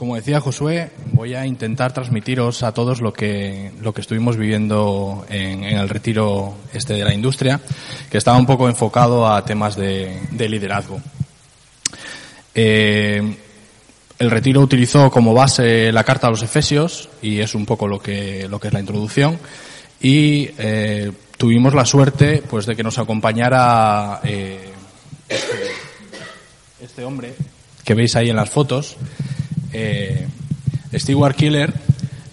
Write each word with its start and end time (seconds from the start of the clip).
Como 0.00 0.16
decía 0.16 0.40
Josué, 0.40 0.92
voy 1.12 1.34
a 1.34 1.44
intentar 1.44 1.92
transmitiros 1.92 2.62
a 2.62 2.72
todos 2.72 3.02
lo 3.02 3.12
que, 3.12 3.70
lo 3.82 3.92
que 3.92 4.00
estuvimos 4.00 4.38
viviendo 4.38 5.26
en, 5.28 5.62
el 5.62 5.90
retiro 5.90 6.54
este 6.72 6.94
de 6.94 7.04
la 7.04 7.12
industria, 7.12 7.60
que 8.10 8.16
estaba 8.16 8.38
un 8.38 8.46
poco 8.46 8.66
enfocado 8.66 9.28
a 9.28 9.44
temas 9.44 9.76
de, 9.76 10.18
de 10.30 10.48
liderazgo. 10.48 11.02
Eh, 12.54 13.36
el 14.18 14.30
retiro 14.30 14.62
utilizó 14.62 15.10
como 15.10 15.34
base 15.34 15.92
la 15.92 16.02
carta 16.02 16.28
a 16.28 16.30
los 16.30 16.42
Efesios 16.42 17.10
y 17.20 17.40
es 17.40 17.54
un 17.54 17.66
poco 17.66 17.86
lo 17.86 17.98
que, 17.98 18.48
lo 18.48 18.58
que 18.58 18.68
es 18.68 18.72
la 18.72 18.80
introducción. 18.80 19.38
Y 20.00 20.48
eh, 20.56 21.12
tuvimos 21.36 21.74
la 21.74 21.84
suerte 21.84 22.42
pues 22.48 22.64
de 22.64 22.74
que 22.74 22.82
nos 22.82 22.98
acompañara 22.98 24.22
eh, 24.24 24.72
este, 25.28 25.56
este 26.80 27.04
hombre 27.04 27.34
que 27.84 27.92
veis 27.92 28.16
ahí 28.16 28.30
en 28.30 28.36
las 28.36 28.48
fotos. 28.48 28.96
Eh, 29.72 30.26
Stewart 30.94 31.36
Killer 31.36 31.72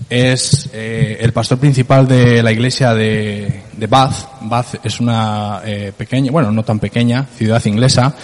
es 0.10 0.70
eh, 0.74 1.18
el 1.20 1.34
pastor 1.34 1.58
principal 1.58 2.08
de 2.08 2.42
la 2.42 2.52
iglesia 2.52 2.94
de, 2.94 3.64
de 3.76 3.88
Bath. 3.88 4.42
Bath 4.42 4.76
es 4.84 5.00
una 5.00 5.62
eh, 5.66 5.92
pequeña, 5.96 6.32
bueno, 6.32 6.52
no 6.52 6.64
tan 6.64 6.80
pequeña, 6.80 7.26
ciudad 7.36 7.64
inglesa. 7.66 8.16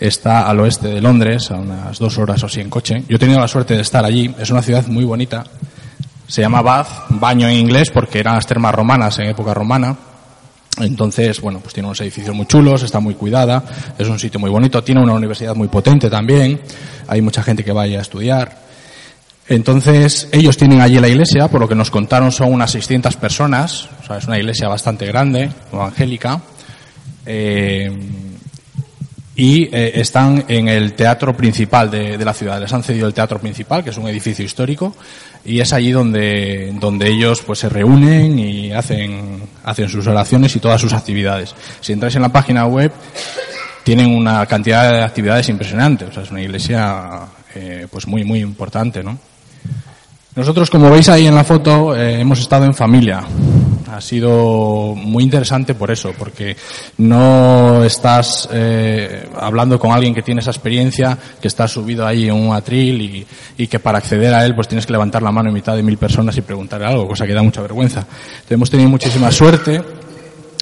Está 0.00 0.48
al 0.48 0.60
oeste 0.60 0.88
de 0.88 1.00
Londres, 1.00 1.50
a 1.50 1.56
unas 1.56 1.98
dos 1.98 2.18
horas 2.18 2.42
o 2.42 2.46
así 2.46 2.60
en 2.60 2.70
coche. 2.70 3.04
Yo 3.08 3.16
he 3.16 3.18
tenido 3.18 3.40
la 3.40 3.48
suerte 3.48 3.74
de 3.74 3.82
estar 3.82 4.04
allí. 4.04 4.34
Es 4.38 4.50
una 4.50 4.62
ciudad 4.62 4.86
muy 4.86 5.04
bonita. 5.04 5.44
Se 6.26 6.42
llama 6.42 6.60
Bath, 6.60 6.88
baño 7.08 7.48
en 7.48 7.56
inglés, 7.56 7.90
porque 7.90 8.18
eran 8.18 8.34
las 8.34 8.46
termas 8.46 8.74
romanas 8.74 9.18
en 9.18 9.28
época 9.28 9.54
romana. 9.54 9.96
Entonces, 10.80 11.40
bueno, 11.40 11.60
pues 11.60 11.74
tiene 11.74 11.88
unos 11.88 12.00
edificios 12.00 12.34
muy 12.34 12.46
chulos, 12.46 12.82
está 12.82 13.00
muy 13.00 13.14
cuidada, 13.14 13.62
es 13.98 14.08
un 14.08 14.18
sitio 14.18 14.38
muy 14.38 14.50
bonito, 14.50 14.82
tiene 14.82 15.02
una 15.02 15.14
universidad 15.14 15.54
muy 15.54 15.68
potente 15.68 16.08
también, 16.08 16.60
hay 17.06 17.20
mucha 17.20 17.42
gente 17.42 17.64
que 17.64 17.72
vaya 17.72 17.98
a 17.98 18.02
estudiar. 18.02 18.68
Entonces, 19.48 20.28
ellos 20.30 20.56
tienen 20.56 20.80
allí 20.80 20.98
la 20.98 21.08
iglesia, 21.08 21.48
por 21.48 21.60
lo 21.60 21.68
que 21.68 21.74
nos 21.74 21.90
contaron 21.90 22.30
son 22.30 22.52
unas 22.52 22.70
600 22.70 23.16
personas, 23.16 23.88
o 24.02 24.06
sea, 24.06 24.18
es 24.18 24.26
una 24.26 24.38
iglesia 24.38 24.68
bastante 24.68 25.06
grande, 25.06 25.50
evangélica, 25.72 26.40
eh, 27.24 27.90
y 29.34 29.64
eh, 29.74 29.92
están 29.94 30.44
en 30.48 30.68
el 30.68 30.94
teatro 30.94 31.34
principal 31.36 31.90
de, 31.90 32.18
de, 32.18 32.24
la 32.24 32.34
ciudad. 32.34 32.60
Les 32.60 32.72
han 32.72 32.82
cedido 32.82 33.06
el 33.06 33.14
teatro 33.14 33.38
principal, 33.38 33.84
que 33.84 33.90
es 33.90 33.96
un 33.96 34.08
edificio 34.08 34.44
histórico, 34.44 34.94
y 35.44 35.60
es 35.60 35.72
allí 35.72 35.92
donde, 35.92 36.72
donde 36.78 37.08
ellos 37.08 37.42
pues 37.44 37.60
se 37.60 37.68
reúnen 37.68 38.38
y 38.38 38.72
hacen, 38.72 39.42
hacen 39.64 39.88
sus 39.88 40.06
oraciones 40.06 40.54
y 40.56 40.60
todas 40.60 40.80
sus 40.80 40.92
actividades. 40.92 41.54
Si 41.80 41.92
entráis 41.92 42.16
en 42.16 42.22
la 42.22 42.32
página 42.32 42.66
web, 42.66 42.92
tienen 43.84 44.14
una 44.14 44.44
cantidad 44.46 44.92
de 44.92 45.02
actividades 45.02 45.48
impresionantes. 45.48 46.10
O 46.10 46.12
sea, 46.12 46.22
es 46.22 46.30
una 46.30 46.42
iglesia 46.42 47.20
eh, 47.54 47.86
pues 47.90 48.06
muy, 48.06 48.24
muy 48.24 48.40
importante, 48.40 49.02
¿no? 49.02 49.18
Nosotros, 50.38 50.70
como 50.70 50.88
veis 50.88 51.08
ahí 51.08 51.26
en 51.26 51.34
la 51.34 51.42
foto, 51.42 51.96
eh, 51.96 52.20
hemos 52.20 52.38
estado 52.38 52.64
en 52.64 52.72
familia. 52.72 53.24
Ha 53.90 54.00
sido 54.00 54.94
muy 54.94 55.24
interesante 55.24 55.74
por 55.74 55.90
eso, 55.90 56.12
porque 56.16 56.56
no 56.98 57.82
estás 57.82 58.48
eh, 58.52 59.28
hablando 59.34 59.80
con 59.80 59.90
alguien 59.90 60.14
que 60.14 60.22
tiene 60.22 60.40
esa 60.40 60.52
experiencia, 60.52 61.18
que 61.42 61.48
está 61.48 61.66
subido 61.66 62.06
ahí 62.06 62.28
en 62.28 62.36
un 62.36 62.54
atril 62.54 63.02
y, 63.02 63.26
y, 63.56 63.66
que 63.66 63.80
para 63.80 63.98
acceder 63.98 64.32
a 64.32 64.46
él 64.46 64.54
pues 64.54 64.68
tienes 64.68 64.86
que 64.86 64.92
levantar 64.92 65.24
la 65.24 65.32
mano 65.32 65.48
en 65.48 65.54
mitad 65.54 65.74
de 65.74 65.82
mil 65.82 65.98
personas 65.98 66.36
y 66.36 66.42
preguntarle 66.42 66.86
algo, 66.86 67.08
cosa 67.08 67.26
que 67.26 67.34
da 67.34 67.42
mucha 67.42 67.60
vergüenza. 67.60 68.06
Entonces, 68.06 68.52
hemos 68.52 68.70
tenido 68.70 68.90
muchísima 68.90 69.32
suerte 69.32 69.82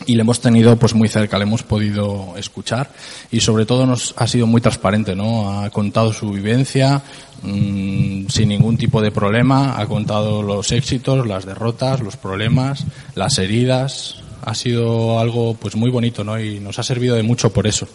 y 0.07 0.15
le 0.15 0.23
hemos 0.23 0.41
tenido 0.41 0.77
pues 0.77 0.95
muy 0.95 1.09
cerca, 1.09 1.37
le 1.37 1.45
hemos 1.45 1.63
podido 1.63 2.35
escuchar 2.37 2.91
y 3.31 3.41
sobre 3.41 3.67
todo 3.67 3.87
nos 3.87 4.15
ha 4.17 4.27
sido 4.27 4.47
muy 4.47 4.61
transparente, 4.61 5.15
¿no? 5.15 5.61
Ha 5.61 5.71
contado 5.71 6.13
su 6.13 6.31
vivencia 6.31 7.03
mmm, 7.43 8.27
sin 8.29 8.49
ningún 8.49 8.77
tipo 8.77 9.03
de 9.03 9.11
problema, 9.11 9.79
ha 9.79 9.87
contado 9.87 10.43
los 10.43 10.71
éxitos, 10.73 11.27
las 11.27 11.45
derrotas, 11.45 12.01
los 12.01 12.17
problemas, 12.17 12.85
las 13.15 13.39
heridas. 13.39 14.23
Ha 14.43 14.55
sido 14.55 15.19
algo 15.19 15.55
pues 15.55 15.75
muy 15.75 15.91
bonito, 15.91 16.23
¿no? 16.23 16.39
Y 16.39 16.61
nos 16.61 16.79
ha 16.79 16.85
servido 16.85 17.17
de 17.17 17.25
mucho 17.25 17.53
por 17.53 17.67
eso. 17.67 17.89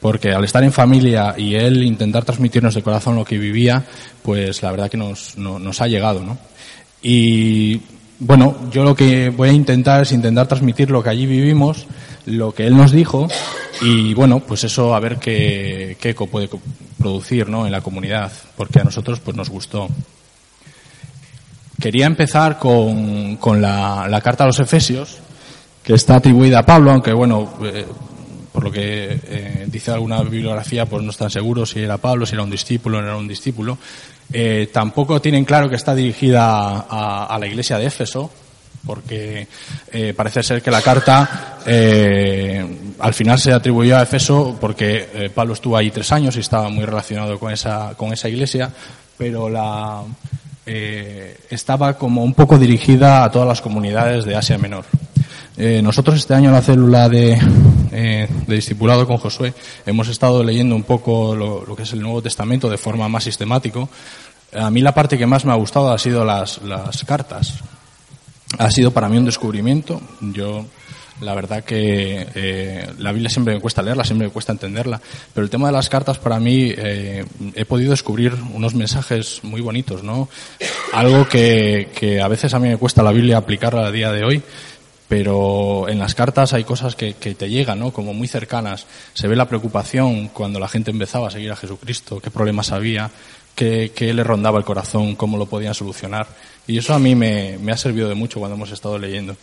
Porque 0.00 0.32
al 0.32 0.44
estar 0.44 0.64
en 0.64 0.72
familia 0.72 1.34
y 1.36 1.56
él 1.56 1.82
intentar 1.84 2.24
transmitirnos 2.24 2.74
de 2.74 2.82
corazón 2.82 3.16
lo 3.16 3.24
que 3.24 3.36
vivía, 3.36 3.84
pues 4.22 4.62
la 4.62 4.70
verdad 4.70 4.90
que 4.90 4.96
nos, 4.96 5.36
no, 5.36 5.58
nos 5.58 5.82
ha 5.82 5.88
llegado, 5.88 6.24
¿no? 6.24 6.38
Y 7.02 7.82
bueno, 8.20 8.56
yo 8.70 8.84
lo 8.84 8.94
que 8.94 9.30
voy 9.30 9.48
a 9.48 9.52
intentar 9.52 10.02
es 10.02 10.12
intentar 10.12 10.46
transmitir 10.46 10.90
lo 10.90 11.02
que 11.02 11.10
allí 11.10 11.26
vivimos, 11.26 11.86
lo 12.26 12.52
que 12.52 12.66
él 12.66 12.76
nos 12.76 12.92
dijo 12.92 13.28
y 13.80 14.12
bueno, 14.12 14.40
pues 14.40 14.64
eso 14.64 14.94
a 14.94 15.00
ver 15.00 15.18
qué, 15.18 15.96
qué 15.98 16.10
eco 16.10 16.26
puede 16.26 16.48
producir 16.98 17.48
¿no? 17.48 17.64
en 17.66 17.72
la 17.72 17.80
comunidad, 17.80 18.30
porque 18.56 18.80
a 18.80 18.84
nosotros 18.84 19.20
pues 19.20 19.36
nos 19.36 19.48
gustó. 19.48 19.88
Quería 21.80 22.06
empezar 22.06 22.58
con, 22.58 23.36
con 23.36 23.62
la, 23.62 24.06
la, 24.06 24.20
carta 24.20 24.44
a 24.44 24.48
los 24.48 24.60
Efesios, 24.60 25.16
que 25.82 25.94
está 25.94 26.16
atribuida 26.16 26.58
a 26.58 26.66
Pablo, 26.66 26.90
aunque 26.90 27.14
bueno, 27.14 27.54
eh, 27.62 27.86
por 28.52 28.64
lo 28.64 28.70
que 28.70 29.18
eh, 29.24 29.66
dice 29.66 29.92
alguna 29.92 30.22
bibliografía, 30.22 30.84
pues 30.84 31.02
no 31.02 31.10
están 31.10 31.30
seguros 31.30 31.70
si 31.70 31.80
era 31.80 31.96
Pablo, 31.96 32.26
si 32.26 32.34
era 32.34 32.42
un 32.42 32.50
discípulo 32.50 33.00
no 33.00 33.08
era 33.08 33.16
un 33.16 33.28
discípulo. 33.28 33.78
Eh, 34.32 34.70
tampoco 34.72 35.20
tienen 35.20 35.44
claro 35.44 35.68
que 35.68 35.76
está 35.76 35.94
dirigida 35.94 36.86
a, 36.88 37.36
la 37.38 37.46
iglesia 37.46 37.78
de 37.78 37.86
Éfeso, 37.86 38.30
porque 38.86 39.46
eh, 39.92 40.14
parece 40.16 40.42
ser 40.42 40.62
que 40.62 40.70
la 40.70 40.82
carta 40.82 41.58
eh, 41.66 42.64
al 42.98 43.14
final 43.14 43.38
se 43.38 43.52
atribuyó 43.52 43.96
a 43.98 44.02
Efeso 44.02 44.56
porque 44.60 45.08
eh, 45.14 45.30
Pablo 45.34 45.54
estuvo 45.54 45.76
ahí 45.76 45.90
tres 45.90 46.10
años 46.12 46.36
y 46.36 46.40
estaba 46.40 46.68
muy 46.68 46.84
relacionado 46.84 47.38
con 47.38 47.52
esa, 47.52 47.94
con 47.96 48.12
esa 48.12 48.28
iglesia, 48.28 48.70
pero 49.18 49.48
la, 49.48 50.02
eh, 50.66 51.36
estaba 51.50 51.94
como 51.94 52.22
un 52.22 52.34
poco 52.34 52.58
dirigida 52.58 53.24
a 53.24 53.30
todas 53.30 53.48
las 53.48 53.60
comunidades 53.60 54.24
de 54.24 54.36
Asia 54.36 54.56
Menor. 54.56 54.84
Eh, 55.62 55.82
nosotros 55.82 56.16
este 56.16 56.32
año 56.32 56.48
en 56.48 56.54
la 56.54 56.62
célula 56.62 57.06
de, 57.10 57.38
eh, 57.92 58.26
de 58.46 58.54
discipulado 58.54 59.06
con 59.06 59.18
Josué 59.18 59.52
hemos 59.84 60.08
estado 60.08 60.42
leyendo 60.42 60.74
un 60.74 60.84
poco 60.84 61.36
lo, 61.36 61.76
que 61.76 61.82
es 61.82 61.92
el 61.92 62.00
Nuevo 62.00 62.22
Testamento 62.22 62.70
de 62.70 62.78
forma 62.78 63.10
más 63.10 63.24
sistemático. 63.24 63.90
A 64.54 64.70
mí 64.70 64.80
la 64.80 64.94
parte 64.94 65.18
que 65.18 65.26
más 65.26 65.44
me 65.44 65.52
ha 65.52 65.56
gustado 65.56 65.92
ha 65.92 65.98
sido 65.98 66.24
las, 66.24 66.62
las 66.62 67.04
cartas. 67.04 67.58
Ha 68.56 68.70
sido 68.70 68.90
para 68.92 69.10
mí 69.10 69.18
un 69.18 69.26
descubrimiento. 69.26 70.00
Yo, 70.22 70.64
la 71.20 71.34
verdad 71.34 71.62
que 71.62 72.26
eh, 72.34 72.90
la 72.96 73.12
Biblia 73.12 73.28
siempre 73.28 73.52
me 73.52 73.60
cuesta 73.60 73.82
leerla, 73.82 74.04
siempre 74.04 74.28
me 74.28 74.32
cuesta 74.32 74.52
entenderla, 74.52 74.98
pero 75.34 75.44
el 75.44 75.50
tema 75.50 75.66
de 75.66 75.74
las 75.74 75.90
cartas 75.90 76.16
para 76.16 76.40
mí 76.40 76.72
he 76.74 77.64
podido 77.68 77.90
descubrir 77.90 78.32
unos 78.54 78.74
mensajes 78.74 79.40
muy 79.42 79.60
bonitos, 79.60 80.02
¿no? 80.02 80.30
Algo 80.94 81.28
que, 81.28 81.90
que 81.94 82.22
a 82.22 82.28
veces 82.28 82.54
a 82.54 82.58
mí 82.58 82.70
me 82.70 82.78
cuesta 82.78 83.02
la 83.02 83.12
Biblia 83.12 83.36
aplicarla 83.36 83.86
a 83.86 83.92
día 83.92 84.10
de 84.10 84.24
hoy, 84.24 84.42
pero 85.10 85.88
en 85.88 85.98
las 85.98 86.14
cartas 86.14 86.52
hay 86.52 86.62
cosas 86.62 86.94
que, 86.94 87.12
te 87.14 87.50
llegan, 87.50 87.80
¿no? 87.80 87.90
Como 87.90 88.14
muy 88.14 88.28
cercanas. 88.28 88.86
Se 89.12 89.26
ve 89.26 89.34
la 89.34 89.48
preocupación 89.48 90.28
cuando 90.28 90.60
la 90.60 90.68
gente 90.68 90.92
empezaba 90.92 91.26
a 91.26 91.32
seguir 91.32 91.50
a 91.50 91.56
Jesucristo, 91.56 92.20
qué 92.20 92.30
problemas 92.30 92.70
había, 92.70 93.10
qué, 93.56 93.90
qué 93.92 94.14
le 94.14 94.22
rondaba 94.22 94.58
el 94.58 94.64
corazón, 94.64 95.16
cómo 95.16 95.36
lo 95.36 95.46
podían 95.46 95.74
solucionar. 95.74 96.28
Y 96.68 96.78
eso 96.78 96.94
a 96.94 97.00
mí 97.00 97.16
me, 97.16 97.58
ha 97.72 97.76
servido 97.76 98.08
de 98.08 98.14
mucho 98.14 98.38
cuando 98.38 98.54
hemos 98.54 98.70
estado 98.70 98.98
leyendo. 99.00 99.36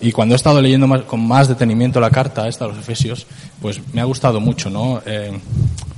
Y 0.00 0.10
cuando 0.10 0.34
he 0.34 0.36
estado 0.36 0.62
leyendo 0.62 1.06
con 1.06 1.28
más 1.28 1.48
detenimiento 1.48 2.00
la 2.00 2.08
carta 2.08 2.48
esta 2.48 2.64
a 2.64 2.68
los 2.68 2.78
Efesios, 2.78 3.26
pues 3.60 3.78
me 3.92 4.00
ha 4.00 4.04
gustado 4.04 4.40
mucho, 4.40 4.70
¿no? 4.70 5.02
Eh, 5.04 5.38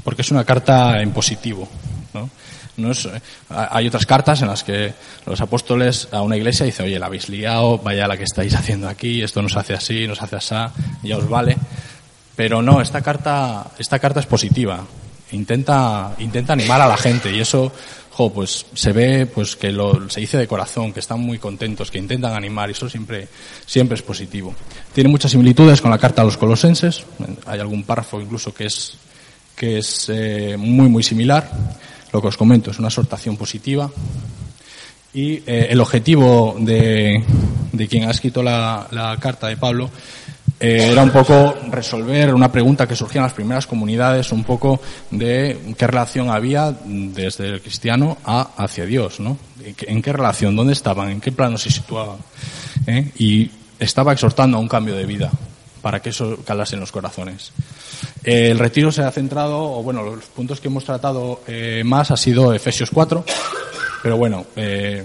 porque 0.02 0.22
es 0.22 0.32
una 0.32 0.44
carta 0.44 1.00
en 1.00 1.12
positivo, 1.12 1.68
¿no? 2.12 2.28
No 2.76 2.90
es, 2.90 3.08
hay 3.50 3.86
otras 3.86 4.06
cartas 4.06 4.40
en 4.40 4.48
las 4.48 4.64
que 4.64 4.94
los 5.26 5.40
apóstoles 5.40 6.08
a 6.10 6.22
una 6.22 6.36
iglesia 6.36 6.64
dicen, 6.64 6.86
oye, 6.86 6.98
la 6.98 7.06
habéis 7.06 7.28
liado, 7.28 7.78
vaya 7.78 8.08
la 8.08 8.16
que 8.16 8.24
estáis 8.24 8.54
haciendo 8.54 8.88
aquí, 8.88 9.22
esto 9.22 9.42
nos 9.42 9.56
hace 9.56 9.74
así, 9.74 10.06
nos 10.06 10.22
hace 10.22 10.36
así, 10.36 10.54
ya 11.02 11.18
os 11.18 11.28
vale. 11.28 11.56
Pero 12.34 12.62
no, 12.62 12.80
esta 12.80 13.02
carta, 13.02 13.66
esta 13.78 13.98
carta 13.98 14.20
es 14.20 14.26
positiva. 14.26 14.84
Intenta, 15.32 16.14
intenta 16.18 16.54
animar 16.54 16.80
a 16.80 16.88
la 16.88 16.96
gente 16.96 17.34
y 17.34 17.40
eso 17.40 17.72
jo, 18.12 18.30
pues 18.30 18.66
se 18.74 18.92
ve 18.92 19.26
pues 19.26 19.56
que 19.56 19.72
lo, 19.72 20.08
se 20.10 20.20
dice 20.20 20.36
de 20.36 20.46
corazón, 20.46 20.92
que 20.92 21.00
están 21.00 21.20
muy 21.20 21.38
contentos, 21.38 21.90
que 21.90 21.98
intentan 21.98 22.34
animar 22.34 22.68
y 22.68 22.72
eso 22.72 22.88
siempre, 22.88 23.28
siempre 23.66 23.96
es 23.96 24.02
positivo. 24.02 24.54
Tiene 24.94 25.08
muchas 25.08 25.30
similitudes 25.30 25.80
con 25.80 25.90
la 25.90 25.98
carta 25.98 26.22
a 26.22 26.24
los 26.24 26.36
colosenses, 26.36 27.04
hay 27.46 27.60
algún 27.60 27.84
párrafo 27.84 28.20
incluso 28.20 28.52
que 28.52 28.66
es, 28.66 28.94
que 29.56 29.78
es 29.78 30.10
eh, 30.10 30.56
muy 30.58 30.88
muy 30.88 31.02
similar. 31.02 31.50
Lo 32.12 32.20
que 32.20 32.28
os 32.28 32.36
comento 32.36 32.70
es 32.70 32.78
una 32.78 32.88
exhortación 32.88 33.36
positiva 33.36 33.90
y 35.14 35.42
eh, 35.46 35.68
el 35.70 35.80
objetivo 35.80 36.56
de, 36.58 37.22
de, 37.72 37.88
quien 37.88 38.04
ha 38.04 38.10
escrito 38.10 38.42
la, 38.42 39.16
carta 39.20 39.48
de 39.48 39.56
Pablo 39.56 39.90
eh, 40.60 40.88
era 40.92 41.02
un 41.02 41.10
poco 41.10 41.56
resolver 41.70 42.34
una 42.34 42.52
pregunta 42.52 42.86
que 42.86 42.96
surgía 42.96 43.20
en 43.20 43.24
las 43.24 43.32
primeras 43.32 43.66
comunidades, 43.66 44.30
un 44.32 44.44
poco 44.44 44.80
de 45.10 45.74
qué 45.76 45.86
relación 45.86 46.30
había 46.30 46.70
desde 46.84 47.48
el 47.48 47.60
cristiano 47.60 48.18
a, 48.24 48.50
hacia 48.56 48.86
Dios, 48.86 49.18
¿no? 49.20 49.36
¿En 49.64 50.02
qué 50.02 50.12
relación? 50.12 50.54
¿Dónde 50.54 50.72
estaban? 50.72 51.10
¿En 51.10 51.20
qué 51.20 51.32
plano 51.32 51.58
se 51.58 51.70
situaban? 51.70 52.18
¿Eh? 52.86 53.10
Y 53.18 53.50
estaba 53.78 54.12
exhortando 54.12 54.56
a 54.56 54.60
un 54.60 54.68
cambio 54.68 54.94
de 54.94 55.04
vida 55.04 55.30
para 55.82 56.00
que 56.00 56.10
eso 56.10 56.38
calase 56.46 56.76
en 56.76 56.80
los 56.80 56.92
corazones. 56.92 57.52
el 58.24 58.58
retiro 58.58 58.90
se 58.92 59.02
ha 59.02 59.10
centrado, 59.10 59.60
o 59.60 59.82
bueno, 59.82 60.02
los 60.02 60.24
puntos 60.26 60.60
que 60.60 60.68
hemos 60.68 60.84
tratado 60.84 61.42
eh, 61.46 61.82
más 61.84 62.10
ha 62.10 62.16
sido 62.16 62.54
Efesios 62.54 62.90
4, 62.90 63.24
pero 64.02 64.16
bueno, 64.16 64.46
eh, 64.56 65.04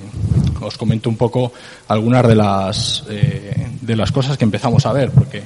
os 0.62 0.78
comento 0.78 1.10
un 1.10 1.18
poco 1.18 1.52
algunas 1.88 2.28
de 2.28 2.36
las, 2.36 3.04
eh, 3.10 3.70
de 3.80 3.96
las 3.96 4.12
cosas 4.12 4.38
que 4.38 4.44
empezamos 4.44 4.86
a 4.86 4.94
ver, 4.94 5.12
porque 5.12 5.44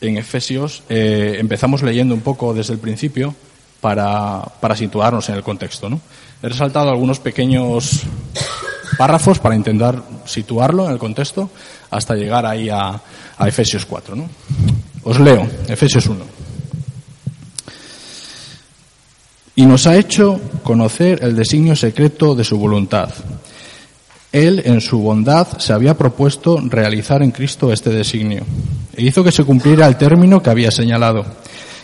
en 0.00 0.16
Efesios 0.16 0.82
eh, 0.88 1.36
empezamos 1.38 1.82
leyendo 1.82 2.14
un 2.14 2.22
poco 2.22 2.52
desde 2.52 2.72
el 2.72 2.78
principio 2.78 3.34
para, 3.80 4.42
para 4.60 4.76
situarnos 4.76 5.28
en 5.28 5.36
el 5.36 5.42
contexto. 5.42 5.88
¿no? 5.88 6.00
He 6.42 6.48
resaltado 6.48 6.90
algunos 6.90 7.20
pequeños 7.20 8.02
párrafos 8.98 9.38
para 9.38 9.54
intentar 9.54 10.02
situarlo 10.30 10.86
en 10.86 10.92
el 10.92 10.98
contexto 10.98 11.50
hasta 11.90 12.14
llegar 12.14 12.46
ahí 12.46 12.68
a, 12.68 13.00
Efesios 13.40 13.86
4. 13.86 14.16
¿no? 14.16 14.28
Os 15.04 15.18
leo, 15.18 15.46
Efesios 15.68 16.06
1. 16.06 16.24
Y 19.56 19.66
nos 19.66 19.86
ha 19.86 19.96
hecho 19.96 20.40
conocer 20.62 21.18
el 21.22 21.36
designio 21.36 21.74
secreto 21.76 22.34
de 22.34 22.44
su 22.44 22.58
voluntad 22.58 23.10
él, 24.32 24.62
en 24.64 24.80
su 24.80 25.00
bondad, 25.00 25.58
se 25.58 25.72
había 25.72 25.98
propuesto 25.98 26.60
realizar 26.64 27.22
en 27.22 27.32
Cristo 27.32 27.72
este 27.72 27.90
designio 27.90 28.44
e 28.94 29.02
hizo 29.02 29.24
que 29.24 29.32
se 29.32 29.44
cumpliera 29.44 29.86
el 29.88 29.96
término 29.96 30.42
que 30.42 30.50
había 30.50 30.70
señalado. 30.70 31.24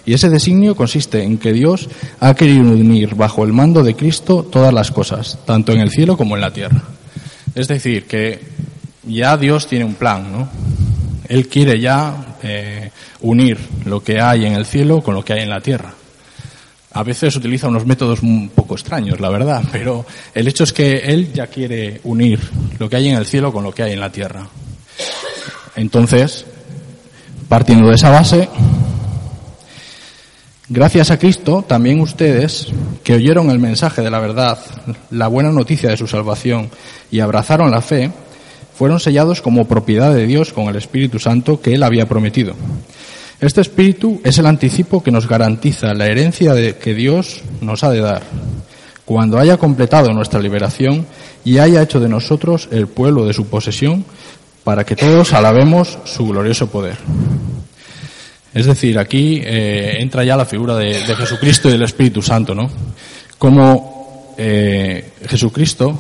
Y 0.05 0.15
ese 0.15 0.29
designio 0.29 0.77
consiste 0.77 1.25
en 1.25 1.39
que 1.39 1.53
Dios 1.53 1.89
ha 2.21 2.35
querido 2.35 2.63
unir 2.63 3.17
bajo 3.17 3.43
el 3.43 3.53
mando 3.53 3.83
de 3.83 3.97
Cristo 3.97 4.45
todas 4.45 4.73
las 4.73 4.93
cosas, 4.93 5.39
tanto 5.45 5.73
en 5.73 5.81
el 5.81 5.91
cielo 5.91 6.17
como 6.17 6.37
en 6.37 6.43
la 6.43 6.53
tierra. 6.53 6.83
Es 7.57 7.67
decir, 7.67 8.07
que 8.07 8.39
ya 9.03 9.37
Dios 9.37 9.67
tiene 9.67 9.85
un 9.85 9.95
plan, 9.95 10.31
¿no? 10.31 10.49
Él 11.29 11.49
quiere 11.49 11.81
ya 11.81 12.37
eh, 12.45 12.93
unir 13.23 13.59
lo 13.85 14.05
que 14.05 14.21
hay 14.21 14.47
en 14.47 14.53
el 14.53 14.65
cielo 14.65 15.03
con 15.03 15.17
lo 15.17 15.25
que 15.25 15.33
hay 15.33 15.41
en 15.41 15.51
la 15.51 15.61
tierra 15.61 15.93
a 16.97 17.03
veces 17.03 17.37
utiliza 17.37 17.69
unos 17.69 17.85
métodos 17.85 18.23
un 18.23 18.49
poco 18.49 18.75
extraños, 18.75 19.21
la 19.21 19.29
verdad, 19.29 19.63
pero 19.71 20.07
el 20.35 20.49
hecho 20.49 20.65
es 20.65 20.73
que 20.73 20.97
él 20.97 21.31
ya 21.31 21.47
quiere 21.47 22.01
unir 22.05 22.41
lo 22.79 22.89
que 22.89 22.97
hay 22.97 23.09
en 23.11 23.17
el 23.17 23.27
cielo 23.27 23.53
con 23.53 23.65
lo 23.65 23.71
que 23.71 23.83
hay 23.83 23.93
en 23.93 24.01
la 24.01 24.11
tierra. 24.11 24.49
Entonces, 25.75 26.47
partiendo 27.51 27.89
de 27.89 27.97
esa 27.97 28.09
base, 28.09 28.49
gracias 30.69 31.11
a 31.11 31.19
Cristo, 31.19 31.65
también 31.67 32.01
ustedes, 32.01 32.69
que 33.05 33.15
oyeron 33.15 33.51
el 33.51 33.59
mensaje 33.59 34.03
de 34.03 34.11
la 34.11 34.21
verdad, 34.21 34.59
la 35.11 35.29
buena 35.29 35.51
noticia 35.51 35.91
de 35.91 35.97
su 35.97 36.07
salvación 36.07 36.71
y 37.11 37.21
abrazaron 37.21 37.71
la 37.71 37.83
fe, 37.83 38.11
fueron 38.77 39.01
sellados 39.01 39.41
como 39.41 39.67
propiedad 39.67 40.15
de 40.15 40.27
Dios 40.27 40.53
con 40.53 40.67
el 40.67 40.77
Espíritu 40.77 41.19
Santo 41.19 41.61
que 41.61 41.75
Él 41.75 41.83
había 41.83 42.07
prometido. 42.09 42.55
Este 43.39 43.61
espíritu 43.61 44.21
es 44.25 44.39
el 44.39 44.47
anticipo 44.47 45.03
que 45.03 45.11
nos 45.11 45.29
garantiza 45.29 45.93
la 45.93 46.07
herencia 46.07 46.55
de, 46.55 46.77
que 46.77 46.95
Dios 46.95 47.43
nos 47.61 47.85
ha 47.85 47.91
de 47.91 48.01
dar 48.01 48.23
cuando 49.05 49.39
haya 49.39 49.57
completado 49.57 50.13
nuestra 50.13 50.41
liberación 50.41 51.07
y 51.45 51.59
haya 51.59 51.83
hecho 51.83 52.01
de 52.01 52.09
nosotros 52.09 52.69
el 52.73 52.89
pueblo 52.89 53.25
de 53.25 53.35
su 53.35 53.47
posesión 53.47 54.05
para 54.65 54.85
que 54.85 54.97
todos 54.97 55.33
alabemos 55.33 55.99
su 56.05 56.27
glorioso 56.27 56.67
poder. 56.69 56.97
Es 58.57 58.65
decir, 58.65 58.99
aquí 58.99 59.43
eh, 59.45 59.99
entra 59.99 60.25
ya 60.25 60.35
la 60.35 60.47
figura 60.47 60.75
de, 60.77 60.95
Jesucristo 60.95 61.69
y 61.69 61.73
del 61.73 61.83
Espíritu 61.83 62.23
Santo, 62.23 62.55
¿no? 62.55 62.71
Como 63.37 64.33
eh, 64.39 65.13
Jesucristo 65.29 65.99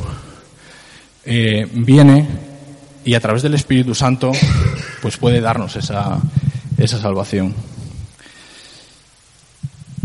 eh, 1.26 1.68
viene 1.70 2.26
y 3.04 3.12
a 3.12 3.20
través 3.20 3.42
del 3.42 3.52
Espíritu 3.52 3.94
Santo 3.94 4.32
pues 5.02 5.18
puede 5.18 5.42
darnos 5.42 5.76
esa, 5.76 6.18
esa 6.78 6.98
salvación. 6.98 7.54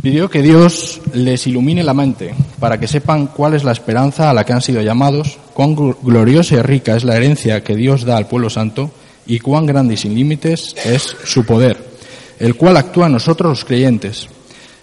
Pidió 0.01 0.30
que 0.30 0.42
Dios 0.42 1.00
les 1.13 1.48
ilumine 1.48 1.86
la 1.86 1.94
mente 1.94 2.36
para 2.59 2.81
que 2.81 2.89
sepan 2.89 3.27
cuál 3.27 3.53
es 3.53 3.63
la 3.63 3.71
esperanza 3.71 4.30
a 4.30 4.33
la 4.33 4.44
que 4.44 4.51
han 4.51 4.62
sido 4.62 4.81
llamados, 4.81 5.39
cuán 5.53 5.74
gloriosa 5.74 6.56
y 6.56 6.62
rica 6.63 6.98
es 6.98 7.06
la 7.06 7.15
herencia 7.15 7.63
que 7.63 7.77
Dios 7.77 8.03
da 8.03 8.18
al 8.18 8.27
pueblo 8.27 8.50
santo 8.50 8.92
y 9.25 9.39
cuán 9.39 9.65
grande 9.65 9.94
y 9.94 9.98
sin 9.98 10.15
límites 10.15 10.75
es 10.83 11.15
su 11.24 11.45
poder, 11.45 11.90
el 12.41 12.55
cual 12.55 12.75
actúa 12.75 13.05
en 13.05 13.13
nosotros 13.13 13.49
los 13.49 13.65
creyentes. 13.65 14.27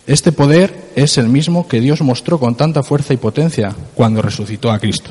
Este 0.06 0.30
poder 0.30 0.92
es 0.94 1.18
el 1.18 1.28
mismo 1.28 1.66
que 1.66 1.80
Dios 1.80 2.00
mostró 2.02 2.38
con 2.38 2.54
tanta 2.54 2.84
fuerza 2.84 3.12
y 3.14 3.16
potencia 3.16 3.74
cuando 3.94 4.22
resucitó 4.22 4.70
a 4.70 4.78
Cristo. 4.78 5.10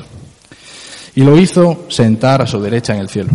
Y 1.14 1.24
lo 1.24 1.38
hizo 1.38 1.84
sentar 1.88 2.40
a 2.40 2.46
su 2.46 2.58
derecha 2.58 2.94
en 2.94 3.00
el 3.00 3.10
cielo, 3.10 3.30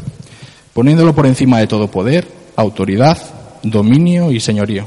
poniéndolo 0.74 1.14
por 1.14 1.28
encima 1.28 1.60
de 1.60 1.68
todo 1.68 1.92
poder, 1.92 2.28
autoridad, 2.56 3.20
dominio 3.62 4.32
y 4.32 4.40
señorío, 4.40 4.86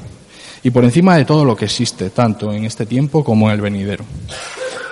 y 0.64 0.70
por 0.70 0.82
encima 0.82 1.16
de 1.16 1.24
todo 1.24 1.44
lo 1.44 1.56
que 1.56 1.66
existe, 1.66 2.10
tanto 2.10 2.52
en 2.52 2.64
este 2.64 2.84
tiempo 2.84 3.22
como 3.22 3.46
en 3.46 3.54
el 3.54 3.60
venidero. 3.60 4.04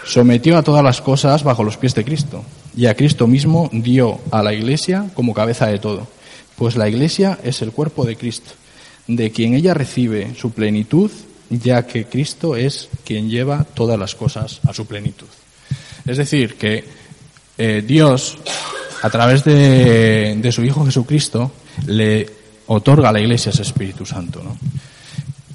Sometió 0.06 0.56
a 0.56 0.62
todas 0.62 0.84
las 0.84 1.00
cosas 1.00 1.42
bajo 1.42 1.64
los 1.64 1.76
pies 1.76 1.96
de 1.96 2.04
Cristo, 2.04 2.44
y 2.76 2.86
a 2.86 2.94
Cristo 2.94 3.26
mismo 3.26 3.68
dio 3.72 4.20
a 4.30 4.44
la 4.44 4.54
Iglesia 4.54 5.10
como 5.14 5.34
cabeza 5.34 5.66
de 5.66 5.80
todo, 5.80 6.06
pues 6.56 6.76
la 6.76 6.88
Iglesia 6.88 7.40
es 7.42 7.62
el 7.62 7.72
cuerpo 7.72 8.04
de 8.04 8.14
Cristo, 8.14 8.52
de 9.06 9.30
quien 9.30 9.54
ella 9.54 9.74
recibe 9.74 10.34
su 10.36 10.52
plenitud, 10.52 11.10
ya 11.50 11.86
que 11.86 12.06
Cristo 12.06 12.56
es 12.56 12.88
quien 13.04 13.28
lleva 13.28 13.64
todas 13.64 13.98
las 13.98 14.14
cosas 14.14 14.60
a 14.66 14.72
su 14.72 14.86
plenitud. 14.86 15.26
Es 16.06 16.16
decir, 16.16 16.56
que 16.56 16.84
eh, 17.56 17.82
Dios, 17.86 18.38
a 19.02 19.10
través 19.10 19.44
de, 19.44 20.36
de 20.40 20.52
su 20.52 20.64
Hijo 20.64 20.84
Jesucristo, 20.84 21.52
le 21.86 22.28
otorga 22.66 23.10
a 23.10 23.12
la 23.12 23.20
Iglesia 23.20 23.50
ese 23.50 23.62
Espíritu 23.62 24.06
Santo, 24.06 24.42
¿no? 24.42 24.56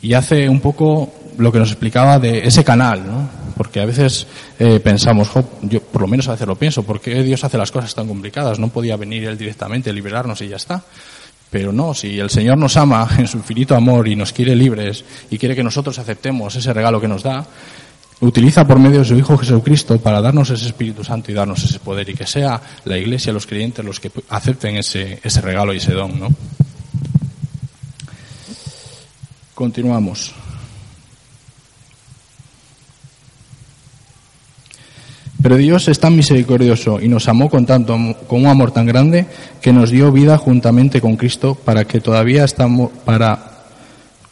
Y 0.02 0.14
hace 0.14 0.48
un 0.48 0.62
poco 0.62 1.12
lo 1.38 1.52
que 1.52 1.60
nos 1.60 1.72
explicaba 1.72 2.20
de 2.20 2.46
ese 2.46 2.64
canal, 2.64 3.06
¿no? 3.06 3.30
Porque 3.58 3.82
a 3.82 3.86
veces 3.86 4.26
eh, 4.58 4.80
pensamos, 4.80 5.30
yo 5.64 5.82
por 5.82 6.02
lo 6.02 6.08
menos 6.08 6.28
a 6.30 6.32
veces 6.32 6.48
lo 6.48 6.56
pienso, 6.56 6.84
¿por 6.84 7.02
qué 7.02 7.22
Dios 7.24 7.44
hace 7.44 7.58
las 7.58 7.72
cosas 7.72 7.94
tan 7.94 8.08
complicadas? 8.08 8.60
No 8.60 8.70
podía 8.70 8.96
venir 8.96 9.26
Él 9.26 9.38
directamente, 9.38 9.92
liberarnos 9.92 10.42
y 10.42 10.48
ya 10.48 10.56
está. 10.56 10.84
Pero 11.50 11.72
no, 11.72 11.94
si 11.94 12.20
el 12.20 12.30
Señor 12.30 12.58
nos 12.58 12.78
ama 12.78 13.08
en 13.18 13.28
su 13.28 13.38
infinito 13.38 13.76
amor 13.76 14.08
y 14.08 14.16
nos 14.16 14.34
quiere 14.34 14.56
libres 14.56 15.04
y 15.30 15.38
quiere 15.38 15.56
que 15.56 15.64
nosotros 15.64 15.98
aceptemos 16.00 16.56
ese 16.56 16.74
regalo 16.74 17.02
que 17.02 17.08
nos 17.08 17.24
da, 17.24 17.46
utiliza 18.22 18.68
por 18.68 18.80
medio 18.80 19.00
de 19.00 19.06
su 19.06 19.16
Hijo 19.16 19.38
Jesucristo 19.38 20.00
para 20.00 20.22
darnos 20.22 20.50
ese 20.50 20.68
Espíritu 20.68 21.04
Santo 21.04 21.32
y 21.32 21.34
darnos 21.34 21.64
ese 21.64 21.80
poder 21.80 22.10
y 22.10 22.14
que 22.14 22.28
sea 22.28 22.62
la 22.86 22.98
Iglesia, 22.98 23.34
los 23.34 23.46
creyentes 23.46 23.84
los 23.84 24.00
que 24.00 24.12
acepten 24.30 24.78
ese, 24.78 25.20
ese 25.24 25.42
regalo 25.42 25.74
y 25.74 25.78
ese 25.78 25.94
don, 25.94 26.20
¿no? 26.20 26.30
Continuamos. 29.56 30.34
Pero 35.42 35.56
Dios 35.56 35.88
es 35.88 36.00
tan 36.00 36.16
misericordioso 36.16 37.00
y 37.02 37.08
nos 37.08 37.28
amó 37.30 37.50
con 37.50 37.66
tanto 37.66 37.98
con 38.28 38.42
un 38.42 38.48
amor 38.48 38.72
tan 38.72 38.86
grande 38.86 39.26
que 39.62 39.72
nos 39.72 39.90
dio 39.90 40.12
vida 40.12 40.38
juntamente 40.38 41.00
con 41.00 41.16
Cristo 41.16 41.56
para 41.56 41.86
que 41.86 42.02
todavía 42.02 42.44
estamos 42.44 42.92
para 43.06 43.50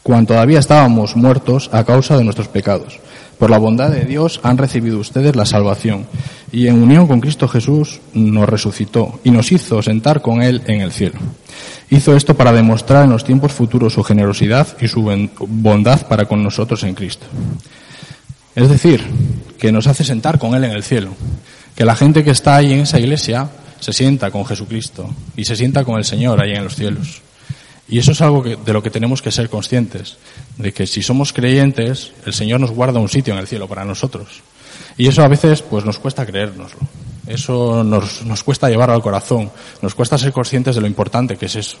cuando 0.02 0.34
todavía 0.34 0.58
estábamos 0.58 1.16
muertos 1.16 1.70
a 1.72 1.84
causa 1.84 2.16
de 2.16 2.24
nuestros 2.24 2.48
pecados. 2.48 2.98
Por 3.38 3.50
la 3.50 3.58
bondad 3.58 3.90
de 3.90 4.04
Dios 4.04 4.40
han 4.42 4.58
recibido 4.58 4.98
ustedes 4.98 5.36
la 5.36 5.46
salvación 5.46 6.06
y 6.50 6.66
en 6.66 6.82
unión 6.82 7.06
con 7.06 7.20
Cristo 7.20 7.46
Jesús 7.46 8.00
nos 8.12 8.48
resucitó 8.48 9.20
y 9.22 9.30
nos 9.30 9.52
hizo 9.52 9.80
sentar 9.80 10.20
con 10.20 10.42
él 10.42 10.62
en 10.66 10.80
el 10.80 10.92
cielo. 10.92 11.18
Hizo 11.90 12.16
esto 12.16 12.34
para 12.34 12.52
demostrar 12.52 13.04
en 13.04 13.10
los 13.10 13.24
tiempos 13.24 13.52
futuros 13.52 13.94
su 13.94 14.02
generosidad 14.02 14.66
y 14.80 14.88
su 14.88 15.02
bondad 15.40 16.06
para 16.06 16.26
con 16.26 16.42
nosotros 16.42 16.82
en 16.82 16.94
Cristo. 16.94 17.26
Es 18.54 18.68
decir, 18.68 19.02
que 19.58 19.72
nos 19.72 19.86
hace 19.86 20.04
sentar 20.04 20.38
con 20.38 20.54
Él 20.54 20.64
en 20.64 20.72
el 20.72 20.84
cielo. 20.84 21.14
Que 21.74 21.84
la 21.84 21.96
gente 21.96 22.24
que 22.24 22.30
está 22.30 22.56
ahí 22.56 22.72
en 22.72 22.80
esa 22.80 22.98
iglesia 22.98 23.50
se 23.80 23.92
sienta 23.92 24.30
con 24.30 24.44
Jesucristo 24.44 25.08
y 25.36 25.44
se 25.44 25.56
sienta 25.56 25.84
con 25.84 25.98
el 25.98 26.04
Señor 26.04 26.40
ahí 26.40 26.52
en 26.52 26.64
los 26.64 26.76
cielos. 26.76 27.22
Y 27.88 27.98
eso 27.98 28.12
es 28.12 28.20
algo 28.20 28.42
de 28.42 28.72
lo 28.72 28.82
que 28.82 28.90
tenemos 28.90 29.22
que 29.22 29.30
ser 29.30 29.48
conscientes, 29.48 30.18
de 30.58 30.72
que 30.72 30.86
si 30.86 31.02
somos 31.02 31.32
creyentes, 31.32 32.12
el 32.26 32.34
Señor 32.34 32.60
nos 32.60 32.70
guarda 32.70 33.00
un 33.00 33.08
sitio 33.08 33.32
en 33.32 33.40
el 33.40 33.46
cielo 33.46 33.66
para 33.66 33.84
nosotros. 33.84 34.42
Y 34.96 35.06
eso 35.06 35.22
a 35.22 35.28
veces 35.28 35.62
pues 35.62 35.84
nos 35.84 35.98
cuesta 35.98 36.26
creérnoslo. 36.26 36.80
Eso 37.26 37.84
nos, 37.84 38.24
nos 38.24 38.42
cuesta 38.42 38.68
llevarlo 38.68 38.94
al 38.94 39.02
corazón. 39.02 39.50
Nos 39.80 39.94
cuesta 39.94 40.18
ser 40.18 40.32
conscientes 40.32 40.74
de 40.74 40.80
lo 40.80 40.86
importante 40.86 41.36
que 41.36 41.46
es 41.46 41.56
eso. 41.56 41.78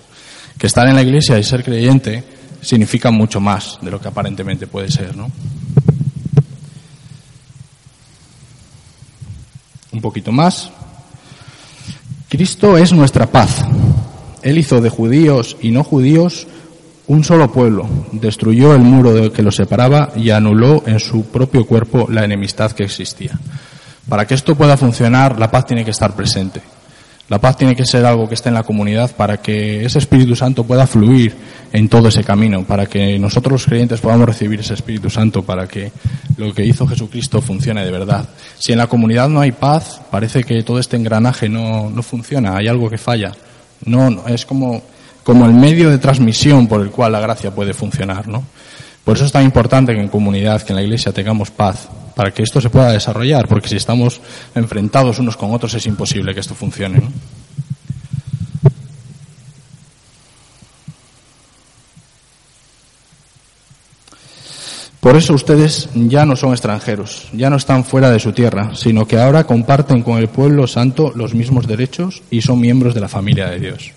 Que 0.58 0.66
estar 0.66 0.86
en 0.88 0.94
la 0.94 1.02
iglesia 1.02 1.38
y 1.38 1.44
ser 1.44 1.62
creyente 1.62 2.24
significa 2.60 3.10
mucho 3.10 3.40
más 3.40 3.78
de 3.82 3.90
lo 3.90 4.00
que 4.00 4.08
aparentemente 4.08 4.66
puede 4.66 4.90
ser, 4.90 5.16
¿no? 5.16 5.30
Un 9.92 10.00
poquito 10.00 10.32
más. 10.32 10.70
Cristo 12.28 12.76
es 12.76 12.92
nuestra 12.92 13.26
paz. 13.26 13.64
Él 14.42 14.58
hizo 14.58 14.80
de 14.80 14.90
judíos 14.90 15.56
y 15.60 15.70
no 15.70 15.82
judíos 15.82 16.46
un 17.06 17.24
solo 17.24 17.50
pueblo, 17.50 17.88
destruyó 18.12 18.74
el 18.74 18.82
muro 18.82 19.32
que 19.32 19.42
los 19.42 19.56
separaba 19.56 20.12
y 20.14 20.30
anuló 20.30 20.82
en 20.86 21.00
su 21.00 21.24
propio 21.24 21.66
cuerpo 21.66 22.06
la 22.10 22.24
enemistad 22.24 22.72
que 22.72 22.84
existía. 22.84 23.38
Para 24.08 24.26
que 24.26 24.34
esto 24.34 24.54
pueda 24.54 24.76
funcionar, 24.76 25.38
la 25.38 25.50
paz 25.50 25.66
tiene 25.66 25.84
que 25.84 25.90
estar 25.90 26.14
presente. 26.14 26.60
La 27.28 27.38
paz 27.38 27.58
tiene 27.58 27.76
que 27.76 27.84
ser 27.84 28.06
algo 28.06 28.26
que 28.26 28.34
esté 28.34 28.48
en 28.48 28.54
la 28.54 28.62
comunidad 28.62 29.14
para 29.14 29.36
que 29.36 29.84
ese 29.84 29.98
Espíritu 29.98 30.34
Santo 30.34 30.64
pueda 30.64 30.86
fluir 30.86 31.34
en 31.72 31.88
todo 31.90 32.08
ese 32.08 32.24
camino, 32.24 32.64
para 32.64 32.86
que 32.86 33.18
nosotros 33.18 33.52
los 33.52 33.66
creyentes 33.66 34.00
podamos 34.00 34.26
recibir 34.26 34.60
ese 34.60 34.72
Espíritu 34.72 35.10
Santo, 35.10 35.42
para 35.42 35.68
que 35.68 35.92
lo 36.38 36.54
que 36.54 36.64
hizo 36.64 36.86
Jesucristo 36.86 37.42
funcione 37.42 37.84
de 37.84 37.90
verdad. 37.90 38.26
Si 38.58 38.72
en 38.72 38.78
la 38.78 38.86
comunidad 38.86 39.28
no 39.28 39.40
hay 39.40 39.52
paz, 39.52 40.00
parece 40.10 40.42
que 40.42 40.62
todo 40.62 40.78
este 40.78 40.96
engranaje 40.96 41.50
no, 41.50 41.90
no 41.90 42.02
funciona, 42.02 42.56
hay 42.56 42.66
algo 42.66 42.88
que 42.88 42.96
falla. 42.96 43.32
No, 43.84 44.08
no, 44.08 44.26
es 44.26 44.46
como, 44.46 44.82
como 45.22 45.44
el 45.44 45.52
medio 45.52 45.90
de 45.90 45.98
transmisión 45.98 46.66
por 46.66 46.80
el 46.80 46.90
cual 46.90 47.12
la 47.12 47.20
gracia 47.20 47.54
puede 47.54 47.74
funcionar, 47.74 48.26
¿no? 48.26 48.42
Por 49.04 49.16
eso 49.16 49.26
es 49.26 49.32
tan 49.32 49.44
importante 49.44 49.94
que 49.94 50.00
en 50.00 50.08
comunidad, 50.08 50.62
que 50.62 50.72
en 50.72 50.76
la 50.76 50.82
iglesia 50.82 51.12
tengamos 51.12 51.50
paz, 51.50 51.88
para 52.18 52.34
que 52.34 52.42
esto 52.42 52.60
se 52.60 52.68
pueda 52.68 52.90
desarrollar, 52.90 53.46
porque 53.46 53.68
si 53.68 53.76
estamos 53.76 54.20
enfrentados 54.56 55.20
unos 55.20 55.36
con 55.36 55.54
otros 55.54 55.72
es 55.74 55.86
imposible 55.86 56.34
que 56.34 56.40
esto 56.40 56.56
funcione. 56.56 57.00
Por 64.98 65.14
eso 65.14 65.32
ustedes 65.32 65.90
ya 65.94 66.26
no 66.26 66.34
son 66.34 66.50
extranjeros, 66.50 67.28
ya 67.32 67.50
no 67.50 67.56
están 67.56 67.84
fuera 67.84 68.10
de 68.10 68.18
su 68.18 68.32
tierra, 68.32 68.72
sino 68.74 69.06
que 69.06 69.20
ahora 69.20 69.44
comparten 69.44 70.02
con 70.02 70.18
el 70.18 70.26
pueblo 70.26 70.66
santo 70.66 71.12
los 71.14 71.34
mismos 71.34 71.68
derechos 71.68 72.22
y 72.32 72.42
son 72.42 72.58
miembros 72.58 72.96
de 72.96 73.00
la 73.00 73.08
familia 73.08 73.48
de 73.48 73.60
Dios. 73.60 73.92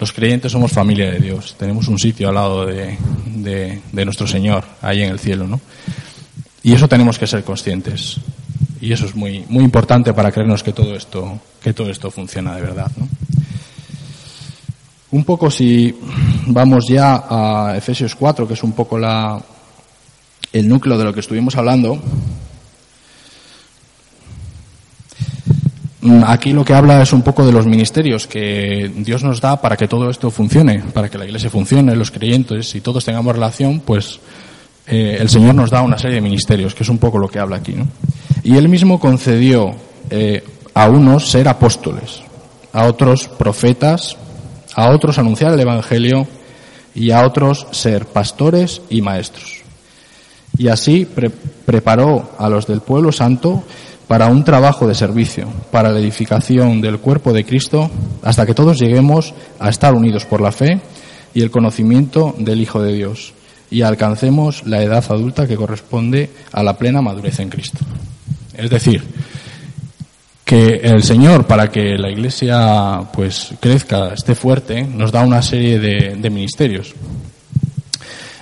Los 0.00 0.12
creyentes 0.12 0.50
somos 0.50 0.72
familia 0.72 1.08
de 1.08 1.20
Dios, 1.20 1.54
tenemos 1.56 1.86
un 1.86 2.00
sitio 2.00 2.30
al 2.30 2.34
lado 2.34 2.66
de, 2.66 2.98
de 3.24 4.04
nuestro 4.04 4.26
Señor, 4.26 4.64
ahí 4.80 5.02
en 5.02 5.10
el 5.10 5.20
cielo, 5.20 5.46
¿no? 5.46 5.60
Y 6.62 6.72
eso 6.72 6.88
tenemos 6.88 7.18
que 7.18 7.26
ser 7.26 7.42
conscientes. 7.44 8.18
Y 8.80 8.92
eso 8.92 9.06
es 9.06 9.14
muy, 9.14 9.44
muy 9.48 9.64
importante 9.64 10.12
para 10.12 10.32
creernos 10.32 10.62
que 10.62 10.72
todo 10.72 10.94
esto, 10.94 11.40
que 11.62 11.72
todo 11.72 11.90
esto 11.90 12.10
funciona 12.10 12.54
de 12.54 12.62
verdad. 12.62 12.90
Un 15.12 15.24
poco 15.24 15.50
si 15.50 15.94
vamos 16.46 16.88
ya 16.88 17.24
a 17.28 17.76
Efesios 17.76 18.14
4, 18.14 18.48
que 18.48 18.54
es 18.54 18.62
un 18.62 18.72
poco 18.72 18.98
la, 18.98 19.40
el 20.52 20.68
núcleo 20.68 20.98
de 20.98 21.04
lo 21.04 21.12
que 21.12 21.20
estuvimos 21.20 21.56
hablando. 21.56 22.00
Aquí 26.26 26.52
lo 26.52 26.64
que 26.64 26.74
habla 26.74 27.02
es 27.02 27.12
un 27.12 27.22
poco 27.22 27.46
de 27.46 27.52
los 27.52 27.66
ministerios 27.66 28.26
que 28.26 28.90
Dios 28.96 29.22
nos 29.22 29.40
da 29.40 29.60
para 29.60 29.76
que 29.76 29.86
todo 29.86 30.10
esto 30.10 30.30
funcione, 30.30 30.82
para 30.92 31.08
que 31.08 31.18
la 31.18 31.24
iglesia 31.24 31.50
funcione, 31.50 31.94
los 31.94 32.10
creyentes 32.10 32.74
y 32.74 32.80
todos 32.80 33.04
tengamos 33.04 33.34
relación, 33.34 33.80
pues 33.80 34.18
eh, 34.86 35.16
el 35.20 35.28
Señor 35.28 35.54
nos 35.54 35.70
da 35.70 35.82
una 35.82 35.98
serie 35.98 36.16
de 36.16 36.20
ministerios, 36.20 36.74
que 36.74 36.82
es 36.82 36.88
un 36.88 36.98
poco 36.98 37.18
lo 37.18 37.28
que 37.28 37.38
habla 37.38 37.56
aquí. 37.56 37.72
¿no? 37.72 37.86
Y 38.42 38.56
Él 38.56 38.68
mismo 38.68 38.98
concedió 38.98 39.74
eh, 40.10 40.42
a 40.74 40.88
unos 40.88 41.30
ser 41.30 41.48
apóstoles, 41.48 42.22
a 42.72 42.86
otros 42.86 43.28
profetas, 43.28 44.16
a 44.74 44.90
otros 44.90 45.18
anunciar 45.18 45.52
el 45.52 45.60
Evangelio 45.60 46.26
y 46.94 47.10
a 47.10 47.24
otros 47.24 47.66
ser 47.70 48.06
pastores 48.06 48.82
y 48.90 49.02
maestros. 49.02 49.62
Y 50.58 50.68
así 50.68 51.08
preparó 51.64 52.30
a 52.38 52.48
los 52.48 52.66
del 52.66 52.80
pueblo 52.80 53.10
santo 53.12 53.62
para 54.06 54.26
un 54.26 54.44
trabajo 54.44 54.86
de 54.86 54.94
servicio, 54.94 55.48
para 55.70 55.90
la 55.90 55.98
edificación 55.98 56.82
del 56.82 56.98
cuerpo 56.98 57.32
de 57.32 57.46
Cristo, 57.46 57.90
hasta 58.22 58.44
que 58.44 58.52
todos 58.52 58.78
lleguemos 58.78 59.32
a 59.58 59.70
estar 59.70 59.94
unidos 59.94 60.26
por 60.26 60.42
la 60.42 60.52
fe 60.52 60.80
y 61.32 61.40
el 61.40 61.50
conocimiento 61.50 62.34
del 62.38 62.60
Hijo 62.60 62.82
de 62.82 62.92
Dios 62.92 63.32
y 63.72 63.80
alcancemos 63.80 64.66
la 64.66 64.82
edad 64.82 65.02
adulta 65.08 65.48
que 65.48 65.56
corresponde 65.56 66.28
a 66.52 66.62
la 66.62 66.76
plena 66.76 67.00
madurez 67.00 67.40
en 67.40 67.48
Cristo. 67.48 67.78
Es 68.54 68.68
decir, 68.68 69.02
que 70.44 70.80
el 70.82 71.02
Señor, 71.02 71.46
para 71.46 71.70
que 71.70 71.96
la 71.96 72.10
Iglesia 72.10 73.00
pues 73.14 73.54
crezca, 73.58 74.12
esté 74.12 74.34
fuerte, 74.34 74.82
nos 74.82 75.10
da 75.10 75.22
una 75.22 75.40
serie 75.40 75.78
de, 75.78 76.30
ministerios. 76.30 76.92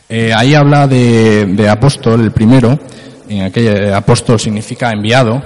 Eh, 0.08 0.32
ahí 0.34 0.54
habla 0.54 0.88
de, 0.88 1.46
de, 1.46 1.68
apóstol, 1.68 2.22
el 2.22 2.32
primero, 2.32 2.76
en 3.28 3.42
aquella 3.42 3.96
apóstol 3.96 4.40
significa 4.40 4.90
enviado, 4.90 5.40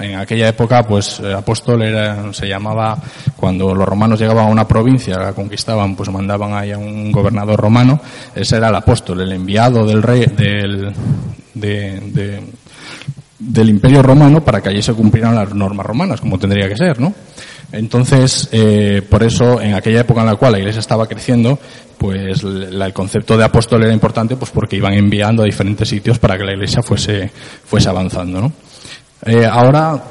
en 0.00 0.16
aquella 0.16 0.48
época, 0.48 0.82
pues, 0.82 1.20
apóstol 1.20 1.82
era, 1.82 2.32
se 2.32 2.46
llamaba, 2.46 2.98
cuando 3.36 3.74
los 3.74 3.86
romanos 3.86 4.20
llegaban 4.20 4.46
a 4.46 4.50
una 4.50 4.66
provincia, 4.66 5.18
la 5.18 5.32
conquistaban, 5.32 5.94
pues 5.96 6.10
mandaban 6.10 6.54
ahí 6.54 6.72
a 6.72 6.78
un 6.78 7.12
gobernador 7.12 7.60
romano, 7.60 8.00
ese 8.34 8.56
era 8.56 8.68
el 8.68 8.74
apóstol, 8.74 9.20
el 9.20 9.32
enviado 9.32 9.86
del 9.86 10.02
rey, 10.02 10.26
del, 10.26 10.92
del 13.38 13.68
imperio 13.68 14.02
romano 14.02 14.44
para 14.44 14.60
que 14.60 14.68
allí 14.68 14.82
se 14.82 14.94
cumplieran 14.94 15.34
las 15.34 15.54
normas 15.54 15.86
romanas, 15.86 16.20
como 16.20 16.38
tendría 16.38 16.68
que 16.68 16.76
ser, 16.76 17.00
¿no? 17.00 17.12
Entonces, 17.72 18.50
eh, 18.52 19.02
por 19.08 19.22
eso, 19.22 19.60
en 19.60 19.74
aquella 19.74 20.00
época 20.00 20.20
en 20.20 20.26
la 20.26 20.36
cual 20.36 20.52
la 20.52 20.58
iglesia 20.58 20.80
estaba 20.80 21.06
creciendo, 21.06 21.58
pues 21.96 22.42
el 22.42 22.92
concepto 22.92 23.36
de 23.36 23.44
apóstol 23.44 23.82
era 23.82 23.92
importante, 23.92 24.36
pues 24.36 24.50
porque 24.50 24.76
iban 24.76 24.92
enviando 24.92 25.42
a 25.42 25.46
diferentes 25.46 25.88
sitios 25.88 26.18
para 26.18 26.36
que 26.36 26.44
la 26.44 26.52
iglesia 26.52 26.82
fuese, 26.82 27.30
fuese 27.64 27.88
avanzando, 27.88 28.40
¿no? 28.42 28.52
Eh, 29.24 29.46
ahora 29.46 30.02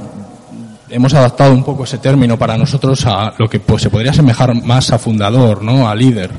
hemos 0.89 1.13
adaptado 1.13 1.53
un 1.53 1.63
poco 1.63 1.83
ese 1.83 1.97
término 1.97 2.37
para 2.37 2.57
nosotros 2.57 3.05
a 3.05 3.33
lo 3.37 3.49
que 3.49 3.59
pues, 3.59 3.81
se 3.81 3.89
podría 3.89 4.11
asemejar 4.11 4.53
más 4.63 4.91
a 4.91 4.99
fundador, 4.99 5.63
¿no? 5.63 5.89
A 5.89 5.95
líder. 5.95 6.31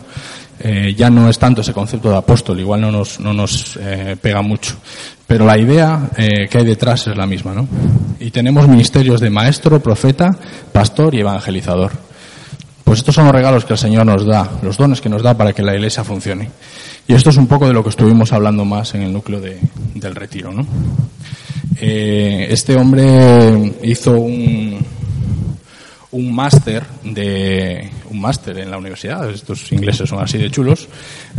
Eh, 0.58 0.94
ya 0.96 1.10
no 1.10 1.28
es 1.28 1.38
tanto 1.38 1.60
ese 1.60 1.72
concepto 1.72 2.08
de 2.08 2.16
apóstol, 2.16 2.60
igual 2.60 2.80
no 2.80 2.92
nos, 2.92 3.18
no 3.20 3.32
nos 3.32 3.76
eh, 3.80 4.16
pega 4.20 4.42
mucho. 4.42 4.76
Pero 5.26 5.44
la 5.44 5.58
idea 5.58 6.10
que 6.14 6.58
hay 6.58 6.64
detrás 6.64 7.06
es 7.06 7.16
la 7.16 7.26
misma, 7.26 7.54
¿no? 7.54 7.66
Y 8.20 8.30
tenemos 8.30 8.68
ministerios 8.68 9.18
de 9.18 9.30
maestro, 9.30 9.82
profeta, 9.82 10.30
pastor 10.72 11.14
y 11.14 11.20
evangelizador. 11.20 11.90
Pues 12.84 12.98
estos 12.98 13.14
son 13.14 13.24
los 13.24 13.34
regalos 13.34 13.64
que 13.64 13.72
el 13.72 13.78
Señor 13.78 14.04
nos 14.04 14.26
da, 14.26 14.46
los 14.60 14.76
dones 14.76 15.00
que 15.00 15.08
nos 15.08 15.22
da 15.22 15.34
para 15.34 15.54
que 15.54 15.62
la 15.62 15.74
iglesia 15.74 16.04
funcione. 16.04 16.50
Y 17.08 17.14
esto 17.14 17.30
es 17.30 17.38
un 17.38 17.46
poco 17.46 17.66
de 17.66 17.72
lo 17.72 17.82
que 17.82 17.88
estuvimos 17.88 18.32
hablando 18.34 18.66
más 18.66 18.94
en 18.94 19.02
el 19.02 19.12
núcleo 19.12 19.40
de, 19.40 19.58
del 19.94 20.14
retiro, 20.14 20.52
¿no? 20.52 20.66
Eh, 21.80 22.46
este 22.50 22.76
hombre 22.76 23.72
hizo 23.82 24.12
un, 24.12 24.84
un 26.12 26.34
máster 26.34 26.84
de 27.02 27.90
un 28.10 28.20
máster 28.20 28.58
en 28.58 28.70
la 28.70 28.78
universidad, 28.78 29.28
estos 29.30 29.72
ingleses 29.72 30.08
son 30.08 30.22
así 30.22 30.38
de 30.38 30.50
chulos, 30.50 30.88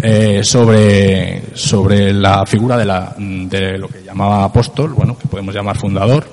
eh, 0.02 0.44
sobre, 0.44 1.44
sobre 1.54 2.12
la 2.12 2.46
figura 2.46 2.78
de, 2.78 2.86
la, 2.86 3.16
de 3.18 3.78
lo 3.78 3.88
que 3.88 4.04
llamaba 4.04 4.44
apóstol, 4.44 4.94
bueno, 4.94 5.18
que 5.18 5.28
podemos 5.28 5.54
llamar 5.54 5.78
fundador. 5.78 6.28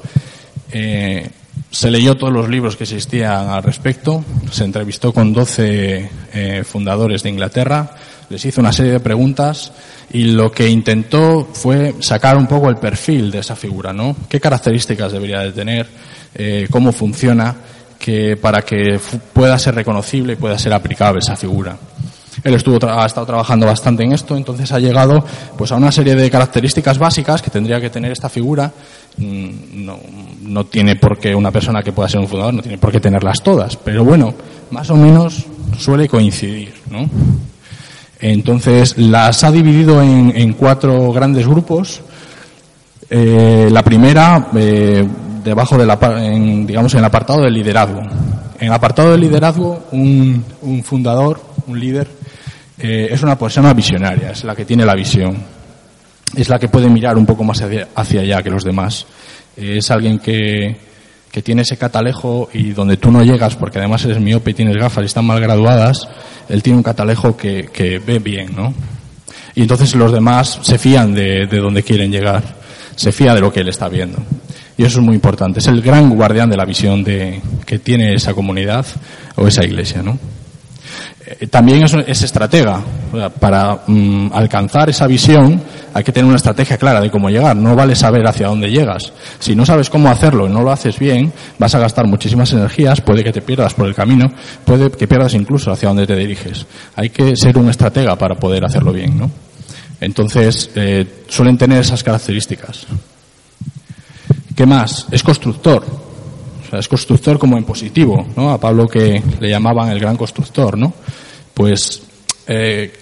Eh, 0.72 1.28
se 1.70 1.90
leyó 1.90 2.16
todos 2.16 2.32
los 2.32 2.48
libros 2.48 2.76
que 2.76 2.84
existían 2.84 3.48
al 3.48 3.62
respecto, 3.62 4.24
se 4.50 4.64
entrevistó 4.64 5.12
con 5.12 5.32
12 5.32 6.10
eh, 6.32 6.64
fundadores 6.64 7.22
de 7.22 7.28
Inglaterra, 7.28 7.94
les 8.30 8.44
hizo 8.44 8.60
una 8.60 8.72
serie 8.72 8.92
de 8.92 9.00
preguntas 9.00 9.72
y 10.12 10.24
lo 10.24 10.50
que 10.52 10.68
intentó 10.68 11.48
fue 11.52 11.96
sacar 11.98 12.36
un 12.36 12.46
poco 12.46 12.70
el 12.70 12.76
perfil 12.76 13.30
de 13.30 13.40
esa 13.40 13.56
figura, 13.56 13.92
¿no? 13.92 14.14
¿Qué 14.28 14.40
características 14.40 15.12
debería 15.12 15.40
de 15.40 15.52
tener? 15.52 15.88
Eh, 16.34 16.68
¿Cómo 16.70 16.92
funciona? 16.92 17.54
Que 17.98 18.36
para 18.36 18.62
que 18.62 19.00
pueda 19.32 19.58
ser 19.58 19.74
reconocible 19.74 20.34
y 20.34 20.36
pueda 20.36 20.56
ser 20.58 20.72
aplicable 20.72 21.18
esa 21.18 21.36
figura. 21.36 21.76
Él 22.44 22.54
estuvo 22.54 22.78
ha 22.88 23.04
estado 23.04 23.26
trabajando 23.26 23.66
bastante 23.66 24.04
en 24.04 24.12
esto, 24.12 24.36
entonces 24.36 24.70
ha 24.72 24.78
llegado 24.78 25.22
pues 25.58 25.72
a 25.72 25.76
una 25.76 25.90
serie 25.90 26.14
de 26.14 26.30
características 26.30 26.98
básicas 26.98 27.42
que 27.42 27.50
tendría 27.50 27.80
que 27.80 27.90
tener 27.90 28.12
esta 28.12 28.28
figura. 28.28 28.72
Mm, 29.16 29.84
no, 29.84 29.98
no 30.42 30.66
tiene 30.66 30.94
por 30.96 31.18
qué 31.18 31.34
una 31.34 31.50
persona 31.50 31.82
que 31.82 31.92
pueda 31.92 32.08
ser 32.08 32.20
un 32.20 32.28
fundador 32.28 32.54
no 32.54 32.62
tiene 32.62 32.78
por 32.78 32.92
qué 32.92 33.00
tenerlas 33.00 33.42
todas, 33.42 33.76
pero 33.76 34.04
bueno, 34.04 34.32
más 34.70 34.88
o 34.88 34.96
menos 34.96 35.44
suele 35.76 36.08
coincidir, 36.08 36.72
¿no? 36.88 37.10
Entonces 38.20 38.98
las 38.98 39.42
ha 39.44 39.50
dividido 39.50 40.02
en, 40.02 40.52
cuatro 40.52 41.12
grandes 41.12 41.46
grupos. 41.46 42.02
Eh, 43.08 43.68
la 43.70 43.82
primera, 43.82 44.48
eh, 44.54 45.06
debajo 45.42 45.78
de 45.78 45.86
la, 45.86 45.98
en, 46.22 46.66
digamos, 46.66 46.92
en 46.94 47.00
el 47.00 47.06
apartado 47.06 47.42
del 47.42 47.54
liderazgo. 47.54 48.00
En 48.58 48.66
el 48.66 48.72
apartado 48.72 49.12
del 49.12 49.22
liderazgo, 49.22 49.86
un, 49.92 50.44
fundador, 50.84 51.40
un 51.66 51.80
líder, 51.80 52.08
eh, 52.78 53.08
es 53.10 53.22
una 53.22 53.38
persona 53.38 53.72
visionaria, 53.72 54.30
es 54.32 54.44
la 54.44 54.54
que 54.54 54.66
tiene 54.66 54.84
la 54.84 54.94
visión. 54.94 55.36
es 56.36 56.48
la 56.48 56.58
que 56.58 56.68
puede 56.68 56.88
mirar 56.88 57.16
un 57.16 57.26
poco 57.26 57.42
más 57.42 57.62
hacia 57.94 58.20
allá 58.20 58.42
que 58.42 58.50
los 58.50 58.64
demás. 58.64 59.06
es 59.56 59.90
alguien 59.90 60.18
que, 60.18 60.76
que 61.30 61.42
tiene 61.42 61.62
ese 61.62 61.76
catalejo 61.76 62.48
y 62.52 62.70
donde 62.70 62.96
tú 62.96 63.10
no 63.10 63.22
llegas, 63.22 63.56
porque 63.56 63.78
además 63.78 64.04
eres 64.04 64.20
miope 64.20 64.50
y 64.50 64.54
tienes 64.54 64.76
gafas 64.76 65.02
y 65.02 65.06
están 65.06 65.24
mal 65.24 65.40
graduadas, 65.40 66.08
él 66.48 66.62
tiene 66.62 66.78
un 66.78 66.82
catalejo 66.82 67.36
que, 67.36 67.68
que 67.72 67.98
ve 67.98 68.18
bien, 68.18 68.54
¿no? 68.56 68.74
Y 69.54 69.62
entonces 69.62 69.94
los 69.94 70.12
demás 70.12 70.58
se 70.62 70.78
fían 70.78 71.14
de, 71.14 71.46
de 71.46 71.58
donde 71.58 71.82
quieren 71.82 72.10
llegar, 72.10 72.42
se 72.96 73.12
fía 73.12 73.34
de 73.34 73.40
lo 73.40 73.52
que 73.52 73.60
él 73.60 73.68
está 73.68 73.88
viendo. 73.88 74.18
Y 74.76 74.84
eso 74.84 75.00
es 75.00 75.04
muy 75.04 75.14
importante. 75.14 75.58
Es 75.58 75.66
el 75.66 75.82
gran 75.82 76.08
guardián 76.08 76.48
de 76.48 76.56
la 76.56 76.64
visión 76.64 77.04
de, 77.04 77.40
que 77.66 77.78
tiene 77.78 78.14
esa 78.14 78.32
comunidad 78.32 78.86
o 79.36 79.46
esa 79.46 79.64
iglesia, 79.64 80.02
¿no? 80.02 80.18
Eh, 81.38 81.46
también 81.46 81.84
es, 81.84 81.94
es 81.94 82.22
estratega. 82.22 82.82
Para 83.38 83.80
mm, 83.86 84.30
alcanzar 84.32 84.90
esa 84.90 85.06
visión 85.06 85.60
hay 85.94 86.02
que 86.02 86.12
tener 86.12 86.26
una 86.26 86.36
estrategia 86.36 86.76
clara 86.76 87.00
de 87.00 87.10
cómo 87.10 87.30
llegar. 87.30 87.56
No 87.56 87.76
vale 87.76 87.94
saber 87.94 88.26
hacia 88.26 88.48
dónde 88.48 88.70
llegas. 88.70 89.12
Si 89.38 89.54
no 89.54 89.64
sabes 89.64 89.90
cómo 89.90 90.10
hacerlo 90.10 90.46
y 90.46 90.50
no 90.50 90.62
lo 90.62 90.72
haces 90.72 90.98
bien, 90.98 91.32
vas 91.58 91.74
a 91.74 91.78
gastar 91.78 92.06
muchísimas 92.06 92.52
energías, 92.52 93.00
puede 93.00 93.22
que 93.22 93.32
te 93.32 93.42
pierdas 93.42 93.74
por 93.74 93.86
el 93.86 93.94
camino, 93.94 94.32
puede 94.64 94.90
que 94.90 95.06
pierdas 95.06 95.34
incluso 95.34 95.70
hacia 95.70 95.88
dónde 95.88 96.06
te 96.06 96.16
diriges. 96.16 96.66
Hay 96.96 97.10
que 97.10 97.36
ser 97.36 97.56
un 97.58 97.68
estratega 97.68 98.16
para 98.16 98.34
poder 98.34 98.64
hacerlo 98.64 98.92
bien, 98.92 99.18
¿no? 99.18 99.30
Entonces, 100.00 100.70
eh, 100.74 101.24
suelen 101.28 101.58
tener 101.58 101.80
esas 101.80 102.02
características. 102.02 102.86
¿Qué 104.56 104.66
más? 104.66 105.06
Es 105.10 105.22
constructor. 105.22 105.84
Sea, 106.70 106.78
es 106.78 106.88
constructor 106.88 107.38
como 107.38 107.58
en 107.58 107.64
positivo, 107.64 108.24
¿no? 108.36 108.50
A 108.50 108.60
Pablo 108.60 108.86
que 108.86 109.20
le 109.40 109.50
llamaban 109.50 109.90
el 109.90 109.98
gran 109.98 110.16
constructor, 110.16 110.78
¿no? 110.78 110.92
Pues 111.52 112.02
eh, 112.46 112.92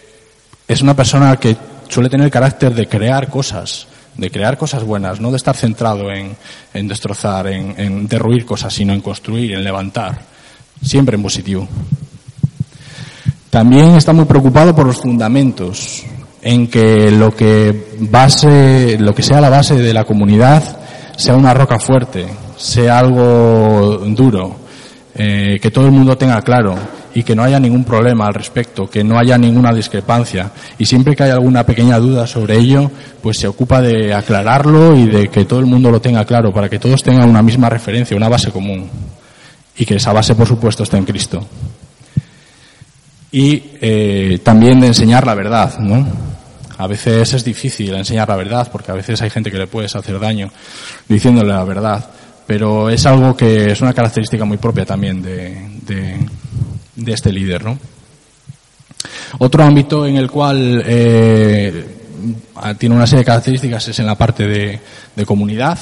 es 0.67 0.81
una 0.81 0.97
persona 0.97 1.37
que 1.37 1.57
suele 1.89 2.09
tener 2.09 2.25
el 2.25 2.31
carácter 2.31 2.75
de 2.75 2.87
crear 2.87 3.29
cosas, 3.29 3.87
de 4.17 4.31
crear 4.31 4.57
cosas 4.57 4.85
buenas, 4.85 5.21
no 5.21 5.31
de 5.31 5.37
estar 5.37 5.55
centrado 5.55 6.11
en, 6.11 6.35
en 6.73 6.89
destrozar, 6.89 7.47
en, 7.49 7.75
en 7.79 8.09
derruir 8.09 8.47
cosas, 8.47 8.73
sino 8.73 8.95
en 8.95 9.03
construir, 9.03 9.53
en 9.53 9.63
levantar. 9.63 10.19
Siempre 10.83 11.17
en 11.17 11.23
positivo. 11.23 11.69
También 13.51 13.97
está 13.97 14.13
muy 14.13 14.25
preocupado 14.25 14.75
por 14.75 14.87
los 14.87 14.97
fundamentos, 14.97 16.05
en 16.41 16.69
que 16.69 17.11
lo 17.11 17.35
que 17.35 17.97
base, 17.99 18.97
lo 18.99 19.15
que 19.15 19.23
sea 19.23 19.41
la 19.41 19.51
base 19.51 19.77
de 19.77 19.93
la 19.93 20.05
comunidad 20.05 20.78
sea 21.19 21.35
una 21.35 21.53
roca 21.53 21.81
fuerte, 21.81 22.29
sea 22.57 23.01
algo 23.01 24.05
duro, 24.07 24.57
eh, 25.17 25.59
que 25.61 25.73
todo 25.73 25.87
el 25.87 25.91
mundo 25.91 26.17
tenga 26.17 26.41
claro 26.43 26.77
y 27.13 27.25
que 27.25 27.35
no 27.35 27.43
haya 27.43 27.59
ningún 27.59 27.83
problema 27.83 28.27
al 28.27 28.35
respecto, 28.35 28.89
que 28.89 29.03
no 29.03 29.19
haya 29.19 29.37
ninguna 29.37 29.75
discrepancia. 29.75 30.53
Y 30.79 30.87
siempre 30.87 31.17
que 31.17 31.25
hay 31.25 31.31
alguna 31.31 31.67
pequeña 31.67 31.99
duda 31.99 32.25
sobre 32.29 32.57
ello, 32.57 32.89
pues 33.21 33.37
se 33.37 33.49
ocupa 33.49 33.83
de 33.83 34.15
aclararlo 34.15 34.95
y 34.95 35.07
de 35.07 35.27
que 35.29 35.45
todo 35.45 35.59
el 35.59 35.67
mundo 35.67 35.91
lo 35.91 36.01
tenga 36.01 36.25
claro, 36.25 36.53
para 36.53 36.69
que 36.69 36.79
todos 36.79 37.03
tengan 37.03 37.29
una 37.29 37.43
misma 37.43 37.69
referencia, 37.69 38.17
una 38.17 38.29
base 38.29 38.53
común. 38.53 38.89
Y 39.77 39.85
que 39.85 39.97
esa 39.97 40.13
base, 40.13 40.37
por 40.37 40.47
supuesto, 40.47 40.85
esté 40.85 40.99
en 40.99 41.05
Cristo. 41.05 41.45
Y 43.33 43.61
eh, 43.81 44.39
también 44.45 44.79
de 44.79 44.87
enseñar 44.87 45.27
la 45.27 45.35
verdad, 45.35 45.81
¿no? 45.81 46.07
A 46.79 46.87
veces 46.87 47.35
es 47.35 47.45
difícil 47.45 47.93
enseñar 47.95 48.29
la 48.29 48.37
verdad 48.37 48.69
porque 48.71 48.93
a 48.93 48.95
veces 48.95 49.21
hay 49.21 49.31
gente 49.31 49.51
que 49.51 49.59
le 49.59 49.67
puedes 49.67 49.95
hacer 49.97 50.19
daño 50.21 50.51
diciéndole 51.09 51.53
la 51.53 51.65
verdad, 51.65 52.09
pero 52.47 52.89
es 52.89 53.05
algo 53.05 53.37
que 53.37 53.73
es 53.73 53.81
una 53.81 53.93
característica 53.93 54.45
muy 54.45 54.59
propia 54.59 54.87
también 54.87 55.21
de, 55.21 56.25
este 57.07 57.33
líder, 57.33 57.65
¿no? 57.65 57.79
Otro 59.39 59.65
ámbito 59.65 60.07
en 60.07 60.17
el 60.17 60.31
cual 60.31 60.83
eh, 60.87 61.85
tiene 62.79 62.95
una 62.95 63.07
serie 63.07 63.21
de 63.21 63.27
características 63.27 63.89
es 63.89 63.99
en 63.99 64.07
la 64.07 64.17
parte 64.17 64.47
de, 64.47 64.81
de 65.15 65.27
comunidad. 65.27 65.79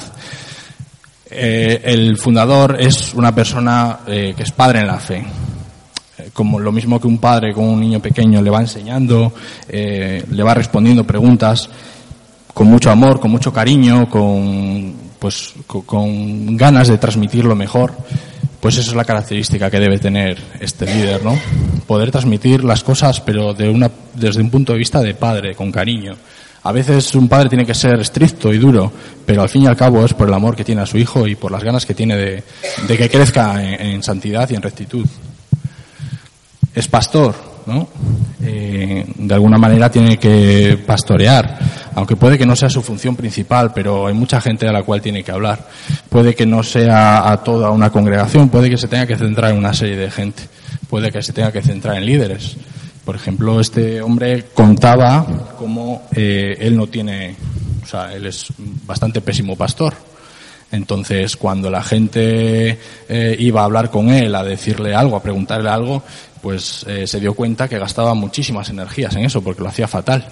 Eh, 1.30 1.82
el 1.84 2.16
fundador 2.16 2.76
es 2.80 3.12
una 3.12 3.34
persona 3.34 4.00
eh, 4.06 4.32
que 4.34 4.44
es 4.44 4.52
padre 4.52 4.80
en 4.80 4.86
la 4.86 4.98
fe 4.98 5.26
como 6.32 6.58
lo 6.58 6.72
mismo 6.72 7.00
que 7.00 7.06
un 7.06 7.18
padre 7.18 7.52
con 7.52 7.64
un 7.64 7.80
niño 7.80 8.00
pequeño 8.00 8.40
le 8.40 8.50
va 8.50 8.60
enseñando, 8.60 9.32
eh, 9.68 10.24
le 10.30 10.42
va 10.42 10.54
respondiendo 10.54 11.04
preguntas 11.04 11.68
con 12.54 12.68
mucho 12.68 12.90
amor, 12.90 13.20
con 13.20 13.30
mucho 13.30 13.52
cariño, 13.52 14.08
con, 14.08 14.94
pues, 15.18 15.52
con, 15.66 16.56
ganas 16.56 16.88
de 16.88 16.96
transmitir 16.96 17.44
lo 17.44 17.54
mejor, 17.54 17.92
pues 18.60 18.78
esa 18.78 18.90
es 18.90 18.96
la 18.96 19.04
característica 19.04 19.70
que 19.70 19.78
debe 19.78 19.98
tener 19.98 20.38
este 20.58 20.86
líder, 20.86 21.22
¿no? 21.22 21.38
Poder 21.86 22.10
transmitir 22.10 22.64
las 22.64 22.82
cosas, 22.82 23.20
pero 23.20 23.52
de 23.52 23.68
una, 23.68 23.90
desde 24.14 24.40
un 24.40 24.48
punto 24.48 24.72
de 24.72 24.78
vista 24.78 25.02
de 25.02 25.14
padre, 25.14 25.54
con 25.54 25.70
cariño. 25.70 26.16
A 26.62 26.72
veces 26.72 27.14
un 27.14 27.28
padre 27.28 27.50
tiene 27.50 27.66
que 27.66 27.74
ser 27.74 28.00
estricto 28.00 28.52
y 28.52 28.58
duro, 28.58 28.90
pero 29.26 29.42
al 29.42 29.50
fin 29.50 29.64
y 29.64 29.66
al 29.66 29.76
cabo 29.76 30.02
es 30.04 30.14
por 30.14 30.26
el 30.26 30.34
amor 30.34 30.56
que 30.56 30.64
tiene 30.64 30.80
a 30.80 30.86
su 30.86 30.96
hijo 30.96 31.26
y 31.26 31.36
por 31.36 31.52
las 31.52 31.62
ganas 31.62 31.84
que 31.84 31.94
tiene 31.94 32.16
de, 32.16 32.42
de 32.88 32.96
que 32.96 33.10
crezca 33.10 33.62
en 33.62 34.02
santidad 34.02 34.48
y 34.50 34.54
en 34.54 34.62
rectitud 34.62 35.06
es 36.76 36.86
pastor, 36.88 37.34
¿no? 37.64 37.88
Eh, 38.44 39.04
de 39.16 39.34
alguna 39.34 39.56
manera 39.56 39.90
tiene 39.90 40.18
que 40.18 40.78
pastorear, 40.86 41.58
aunque 41.94 42.16
puede 42.16 42.36
que 42.36 42.44
no 42.44 42.54
sea 42.54 42.68
su 42.68 42.82
función 42.82 43.16
principal, 43.16 43.72
pero 43.74 44.06
hay 44.06 44.14
mucha 44.14 44.42
gente 44.42 44.68
a 44.68 44.72
la 44.72 44.82
cual 44.82 45.00
tiene 45.00 45.24
que 45.24 45.32
hablar. 45.32 45.66
Puede 46.10 46.34
que 46.34 46.44
no 46.44 46.62
sea 46.62 47.32
a 47.32 47.42
toda 47.42 47.70
una 47.70 47.90
congregación, 47.90 48.50
puede 48.50 48.68
que 48.68 48.76
se 48.76 48.88
tenga 48.88 49.06
que 49.06 49.16
centrar 49.16 49.52
en 49.52 49.58
una 49.58 49.72
serie 49.72 49.96
de 49.96 50.10
gente, 50.10 50.42
puede 50.88 51.10
que 51.10 51.22
se 51.22 51.32
tenga 51.32 51.50
que 51.50 51.62
centrar 51.62 51.96
en 51.96 52.04
líderes. 52.04 52.58
Por 53.06 53.16
ejemplo, 53.16 53.58
este 53.58 54.02
hombre 54.02 54.44
contaba 54.52 55.26
cómo 55.58 56.02
eh, 56.14 56.58
él 56.60 56.76
no 56.76 56.88
tiene, 56.88 57.36
o 57.82 57.86
sea, 57.86 58.12
él 58.12 58.26
es 58.26 58.48
bastante 58.84 59.22
pésimo 59.22 59.56
pastor. 59.56 59.94
Entonces, 60.72 61.36
cuando 61.36 61.70
la 61.70 61.82
gente 61.82 62.78
eh, 63.08 63.36
iba 63.38 63.60
a 63.60 63.64
hablar 63.64 63.90
con 63.90 64.10
él, 64.10 64.34
a 64.34 64.42
decirle 64.42 64.94
algo, 64.94 65.16
a 65.16 65.22
preguntarle 65.22 65.70
algo, 65.70 66.02
pues 66.46 66.86
eh, 66.86 67.08
se 67.08 67.18
dio 67.18 67.34
cuenta 67.34 67.66
que 67.66 67.76
gastaba 67.76 68.14
muchísimas 68.14 68.68
energías 68.68 69.16
en 69.16 69.24
eso 69.24 69.42
porque 69.42 69.62
lo 69.62 69.68
hacía 69.68 69.88
fatal. 69.88 70.24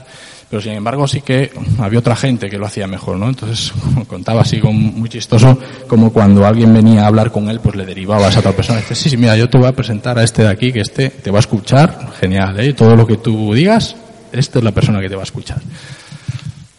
Pero 0.49 0.63
sin 0.63 0.75
embargo 0.75 1.09
sí 1.09 1.23
que 1.23 1.51
había 1.81 1.99
otra 1.99 2.15
gente 2.15 2.49
que 2.49 2.57
lo 2.57 2.67
hacía 2.67 2.87
mejor, 2.87 3.17
¿no? 3.17 3.29
Entonces 3.29 3.73
contaba 4.07 4.43
así 4.43 4.61
como 4.61 4.75
muy 4.75 5.09
chistoso 5.09 5.59
como 5.89 6.13
cuando 6.13 6.47
alguien 6.47 6.73
venía 6.73 7.03
a 7.03 7.07
hablar 7.09 7.33
con 7.33 7.51
él 7.51 7.59
pues 7.59 7.75
le 7.75 7.85
derivaba 7.85 8.27
a 8.27 8.29
esa 8.29 8.39
otra 8.39 8.53
persona. 8.53 8.79
Dice, 8.79 8.95
sí, 8.95 9.11
sí, 9.11 9.17
mira, 9.17 9.37
yo 9.37 9.51
te 9.51 9.59
voy 9.59 9.67
a 9.67 9.73
presentar 9.73 10.17
a 10.17 10.23
este 10.23 10.45
de 10.45 10.51
aquí 10.51 10.73
que 10.73 10.83
este 10.83 11.11
te 11.11 11.33
va 11.33 11.39
a 11.39 11.41
escuchar, 11.41 12.13
genial, 12.21 12.61
¿eh? 12.61 12.75
Todo 12.75 12.95
lo 12.95 13.09
que 13.09 13.17
tú 13.17 13.53
digas, 13.53 13.97
esta 14.31 14.61
es 14.61 14.65
la 14.65 14.71
persona 14.71 15.01
que 15.01 15.09
te 15.09 15.17
va 15.17 15.23
a 15.23 15.25
escuchar. 15.25 15.61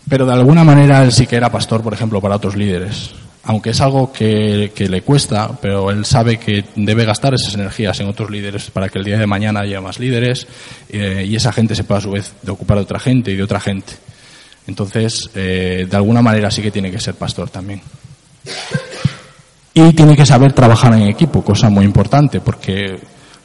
Pero 0.07 0.25
de 0.25 0.31
alguna 0.31 0.63
manera 0.63 1.03
él 1.03 1.11
sí 1.11 1.27
que 1.27 1.35
era 1.35 1.51
pastor, 1.51 1.81
por 1.83 1.93
ejemplo, 1.93 2.21
para 2.21 2.37
otros 2.37 2.55
líderes 2.55 3.11
aunque 3.45 3.69
es 3.69 3.81
algo 3.81 4.12
que, 4.12 4.71
le 4.75 5.01
cuesta, 5.01 5.51
pero 5.62 5.91
él 5.91 6.03
sabe 6.05 6.38
que 6.38 6.65
debe 6.75 7.05
gastar 7.05 7.36
esas 7.36 7.53
energías 7.53 7.99
en 7.99 8.08
otros 8.08 8.31
líderes 8.31 8.71
para 8.71 8.89
que 8.89 8.97
el 8.97 9.05
día 9.05 9.19
de 9.19 9.27
mañana 9.27 9.62
haya 9.62 9.79
más 9.81 9.99
líderes 9.99 10.47
eh, 10.89 11.25
y 11.27 11.36
esa 11.36 11.53
gente 11.53 11.75
se 11.75 11.84
pueda 11.84 11.99
a 11.99 12.01
su 12.01 12.12
vez 12.12 12.34
de 12.41 12.51
ocupar 12.51 12.77
de 12.77 12.84
otra 12.84 12.99
gente 12.99 13.31
y 13.31 13.36
de 13.36 13.43
otra 13.43 13.60
gente. 13.60 13.93
Entonces, 14.65 15.29
eh, 15.36 15.86
de 15.88 15.95
alguna 15.95 16.23
manera 16.23 16.49
sí 16.49 16.63
que 16.63 16.71
tiene 16.71 16.89
que 16.89 16.99
ser 16.99 17.13
pastor 17.13 17.51
también. 17.51 17.81
Y 19.75 19.93
tiene 19.93 20.15
que 20.15 20.25
saber 20.25 20.53
trabajar 20.53 20.93
en 20.93 21.03
equipo, 21.03 21.43
cosa 21.43 21.69
muy 21.69 21.86
importante, 21.86 22.39
porque 22.39 22.97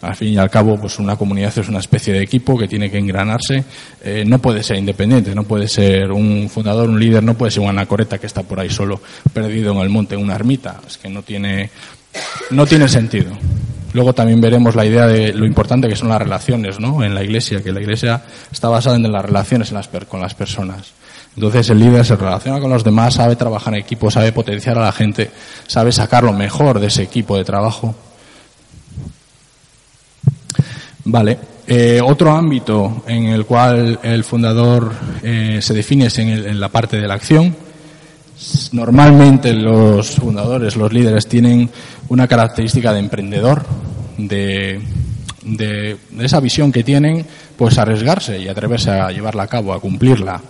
al 0.03 0.17
fin 0.17 0.29
y 0.29 0.39
al 0.39 0.51
cabo, 0.51 0.79
pues 0.79 0.99
una 0.99 1.17
comunidad 1.17 1.57
es 1.57 1.69
una 1.69 1.81
especie 1.81 2.15
de 2.15 2.23
equipo 2.23 2.57
que 2.57 2.67
tiene 2.67 2.91
que 2.91 2.99
engranarse. 2.99 3.65
Eh, 4.03 4.25
no 4.27 4.39
puede 4.39 4.63
ser 4.63 4.77
independiente, 4.77 5.35
no 5.35 5.45
puede 5.45 5.69
ser 5.69 6.11
un 6.11 6.49
fundador, 6.49 6.89
un 6.89 6.99
líder, 6.99 7.23
no 7.23 7.35
puede 7.35 7.51
ser 7.51 7.61
una 7.61 7.71
anacoreta 7.71 8.19
que 8.19 8.27
está 8.27 8.43
por 8.43 8.61
ahí 8.61 8.71
solo 8.71 9.01
perdido 9.33 9.73
en 9.73 9.79
el 9.79 9.91
monte, 9.91 10.15
en 10.15 10.23
una 10.23 10.35
ermita. 10.35 10.81
Es 10.87 10.97
que 10.97 11.09
no 11.09 11.23
tiene, 11.23 11.71
no 12.51 12.67
tiene 12.67 12.89
sentido. 12.89 13.31
Luego 13.93 14.15
también 14.15 14.41
veremos 14.41 14.75
la 14.75 14.87
idea 14.87 15.07
de 15.07 15.33
lo 15.33 15.45
importante 15.45 15.89
que 15.89 15.97
son 15.97 16.09
las 16.09 16.23
relaciones, 16.23 16.79
¿no? 16.79 17.03
En 17.03 17.15
la 17.15 17.23
iglesia, 17.25 17.63
que 17.63 17.73
la 17.73 17.81
iglesia 17.81 18.23
está 18.51 18.69
basada 18.69 18.97
en 18.97 19.11
las 19.11 19.25
relaciones 19.25 19.71
en 19.71 19.77
las 19.77 19.89
con 20.09 20.21
las 20.21 20.35
personas. 20.35 20.93
Entonces 21.35 21.71
el 21.71 21.79
líder 21.79 22.05
se 22.05 22.17
relaciona 22.17 22.61
con 22.61 22.71
los 22.71 22.85
demás, 22.85 23.15
sabe 23.15 23.37
trabajar 23.37 23.75
en 23.75 23.81
equipo, 23.81 24.11
sabe 24.11 24.33
potenciar 24.33 24.79
a 24.79 24.83
la 24.83 24.93
gente, 24.93 25.31
sabe 25.67 25.93
sacar 25.93 26.25
lo 26.25 26.33
mejor 26.33 26.81
de 26.81 26.87
ese 26.89 27.03
equipo 27.03 27.37
de 27.37 27.45
trabajo. 27.45 27.95
Vale. 31.05 31.39
Eh, 31.67 32.01
otro 32.03 32.33
ámbito 32.33 33.05
en 33.07 33.27
el 33.27 33.47
cual 33.47 34.01
el 34.03 34.25
fundador 34.25 34.93
eh, 35.23 35.61
se 35.63 35.73
define 35.73 36.07
es 36.07 36.19
en, 36.19 36.59
la 36.59 36.69
parte 36.69 37.01
de 37.01 37.07
la 37.07 37.15
acción. 37.15 37.55
Normalmente 38.73 39.53
los 39.53 40.17
fundadores, 40.17 40.75
los 40.77 40.93
líderes, 40.93 41.29
tienen 41.29 41.71
una 42.09 42.27
característica 42.27 42.93
de 42.93 42.99
emprendedor, 42.99 43.65
de, 44.19 44.81
de, 45.43 45.97
de, 46.11 46.25
esa 46.25 46.41
visión 46.41 46.73
que 46.73 46.83
tienen, 46.83 47.25
pues 47.57 47.79
arriesgarse 47.79 48.41
y 48.41 48.49
atreverse 48.49 48.91
a 48.91 49.13
llevarla 49.13 49.45
a 49.45 49.47
cabo, 49.47 49.73
a 49.73 49.81
cumplirla, 49.81 50.41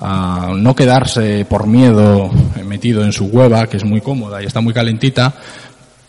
a 0.00 0.52
no 0.56 0.74
quedarse 0.74 1.44
por 1.44 1.66
miedo 1.66 2.30
metido 2.66 3.04
en 3.04 3.12
su 3.12 3.26
hueva, 3.26 3.66
que 3.66 3.76
es 3.76 3.84
muy 3.84 4.00
cómoda 4.00 4.42
y 4.42 4.46
está 4.46 4.60
muy 4.60 4.72
calentita, 4.72 5.34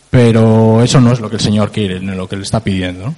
pero 0.10 0.82
eso 0.82 1.02
no 1.02 1.12
es 1.12 1.20
lo 1.20 1.30
que 1.30 1.36
el 1.36 1.42
Señor 1.42 1.72
quiere, 1.72 2.00
no 2.00 2.14
es 2.14 2.18
lo 2.18 2.28
que 2.28 2.38
le 2.38 2.44
está 2.44 2.62
pidiendo. 2.62 3.14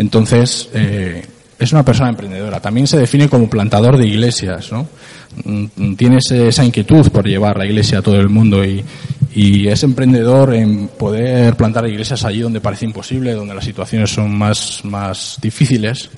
Entonces, 0.00 0.70
eh, 0.72 1.22
es 1.58 1.72
una 1.72 1.84
persona 1.84 2.08
emprendedora. 2.08 2.58
También 2.58 2.86
se 2.86 2.98
define 2.98 3.28
como 3.28 3.50
plantador 3.50 3.98
de 3.98 4.06
iglesias, 4.06 4.72
¿no? 4.72 4.88
Mm, 5.44 5.94
tiene 5.94 6.18
esa 6.18 6.64
inquietud 6.64 7.10
por 7.10 7.26
llevar 7.26 7.58
la 7.58 7.66
iglesia 7.66 7.98
a 7.98 8.02
todo 8.02 8.16
el 8.16 8.30
mundo 8.30 8.64
y, 8.64 8.82
y 9.34 9.68
es 9.68 9.82
emprendedor 9.82 10.54
en 10.54 10.88
poder 10.88 11.54
plantar 11.54 11.86
iglesias 11.86 12.24
allí 12.24 12.40
donde 12.40 12.62
parece 12.62 12.86
imposible, 12.86 13.34
donde 13.34 13.54
las 13.54 13.64
situaciones 13.64 14.10
son 14.10 14.34
más, 14.36 14.80
más 14.84 15.36
difíciles. 15.42 16.08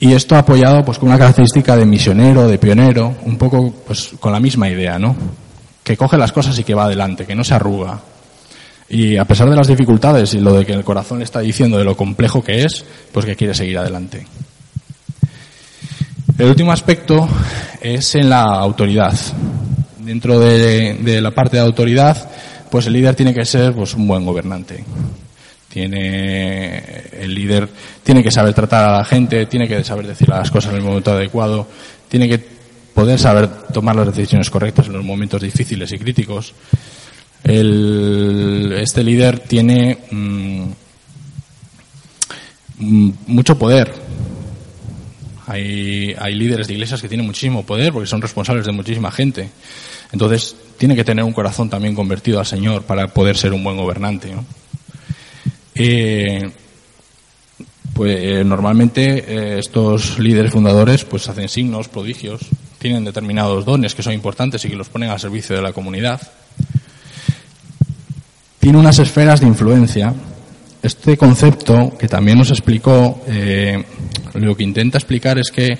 Y 0.00 0.12
esto 0.12 0.34
apoyado 0.34 0.84
pues 0.84 0.98
con 0.98 1.10
una 1.10 1.18
característica 1.18 1.76
de 1.76 1.86
misionero, 1.86 2.48
de 2.48 2.58
pionero, 2.58 3.14
un 3.24 3.38
poco 3.38 3.72
pues 3.86 4.10
con 4.18 4.32
la 4.32 4.40
misma 4.40 4.68
idea, 4.68 4.98
¿no? 4.98 5.14
Que 5.84 5.96
coge 5.96 6.18
las 6.18 6.32
cosas 6.32 6.58
y 6.58 6.64
que 6.64 6.74
va 6.74 6.84
adelante, 6.86 7.24
que 7.24 7.36
no 7.36 7.44
se 7.44 7.54
arruga. 7.54 8.00
Y 8.90 9.16
a 9.16 9.24
pesar 9.26 9.50
de 9.50 9.56
las 9.56 9.68
dificultades 9.68 10.32
y 10.34 10.40
lo 10.40 10.54
de 10.54 10.64
que 10.64 10.72
el 10.72 10.84
corazón 10.84 11.20
está 11.20 11.40
diciendo 11.40 11.76
de 11.76 11.84
lo 11.84 11.96
complejo 11.96 12.42
que 12.42 12.64
es, 12.64 12.84
pues 13.12 13.26
que 13.26 13.36
quiere 13.36 13.54
seguir 13.54 13.78
adelante. 13.78 14.26
El 16.38 16.46
último 16.46 16.70
aspecto 16.70 17.28
es 17.80 18.14
en 18.14 18.30
la 18.30 18.42
autoridad. 18.42 19.12
Dentro 19.98 20.38
de, 20.38 21.20
la 21.20 21.32
parte 21.32 21.56
de 21.56 21.64
autoridad, 21.64 22.30
pues 22.70 22.86
el 22.86 22.94
líder 22.94 23.14
tiene 23.14 23.34
que 23.34 23.44
ser 23.44 23.74
pues 23.74 23.94
un 23.94 24.06
buen 24.06 24.24
gobernante. 24.24 24.84
Tiene, 25.68 26.78
el 27.12 27.34
líder 27.34 27.68
tiene 28.02 28.22
que 28.22 28.30
saber 28.30 28.54
tratar 28.54 28.88
a 28.88 28.98
la 28.98 29.04
gente, 29.04 29.46
tiene 29.46 29.68
que 29.68 29.84
saber 29.84 30.06
decir 30.06 30.28
las 30.28 30.50
cosas 30.50 30.70
en 30.70 30.78
el 30.78 30.84
momento 30.84 31.10
adecuado, 31.10 31.66
tiene 32.08 32.28
que 32.28 32.42
poder 32.94 33.18
saber 33.18 33.48
tomar 33.72 33.96
las 33.96 34.06
decisiones 34.06 34.48
correctas 34.48 34.86
en 34.86 34.94
los 34.94 35.04
momentos 35.04 35.42
difíciles 35.42 35.92
y 35.92 35.98
críticos. 35.98 36.54
Este 37.44 39.02
líder 39.02 39.38
tiene 39.40 39.98
mm, 40.10 40.64
mm, 42.78 43.10
mucho 43.26 43.58
poder. 43.58 43.92
Hay, 45.46 46.14
hay 46.18 46.34
líderes 46.34 46.66
de 46.66 46.74
iglesias 46.74 47.00
que 47.00 47.08
tienen 47.08 47.26
muchísimo 47.26 47.64
poder 47.64 47.92
porque 47.92 48.06
son 48.06 48.20
responsables 48.20 48.66
de 48.66 48.72
muchísima 48.72 49.10
gente. 49.10 49.48
Entonces, 50.12 50.56
tiene 50.76 50.94
que 50.94 51.04
tener 51.04 51.24
un 51.24 51.32
corazón 51.32 51.68
también 51.68 51.94
convertido 51.94 52.38
al 52.38 52.46
Señor 52.46 52.82
para 52.82 53.08
poder 53.08 53.36
ser 53.36 53.52
un 53.52 53.64
buen 53.64 53.76
gobernante. 53.76 54.32
Eh, 55.74 56.50
pues 57.94 58.16
eh, 58.20 58.44
normalmente 58.44 59.24
eh, 59.26 59.58
estos 59.58 60.18
líderes 60.18 60.52
fundadores 60.52 61.04
pues 61.04 61.28
hacen 61.28 61.48
signos, 61.48 61.88
prodigios, 61.88 62.42
tienen 62.78 63.04
determinados 63.04 63.64
dones 63.64 63.94
que 63.94 64.02
son 64.02 64.12
importantes 64.12 64.64
y 64.64 64.68
que 64.68 64.76
los 64.76 64.88
ponen 64.88 65.10
al 65.10 65.18
servicio 65.18 65.56
de 65.56 65.62
la 65.62 65.72
comunidad. 65.72 66.20
Tiene 68.60 68.78
unas 68.78 68.98
esferas 68.98 69.40
de 69.40 69.46
influencia. 69.46 70.12
Este 70.82 71.16
concepto 71.16 71.96
que 71.98 72.08
también 72.08 72.38
nos 72.38 72.50
explicó, 72.50 73.20
lo 74.34 74.56
que 74.56 74.62
intenta 74.62 74.98
explicar 74.98 75.38
es 75.38 75.50
que 75.50 75.78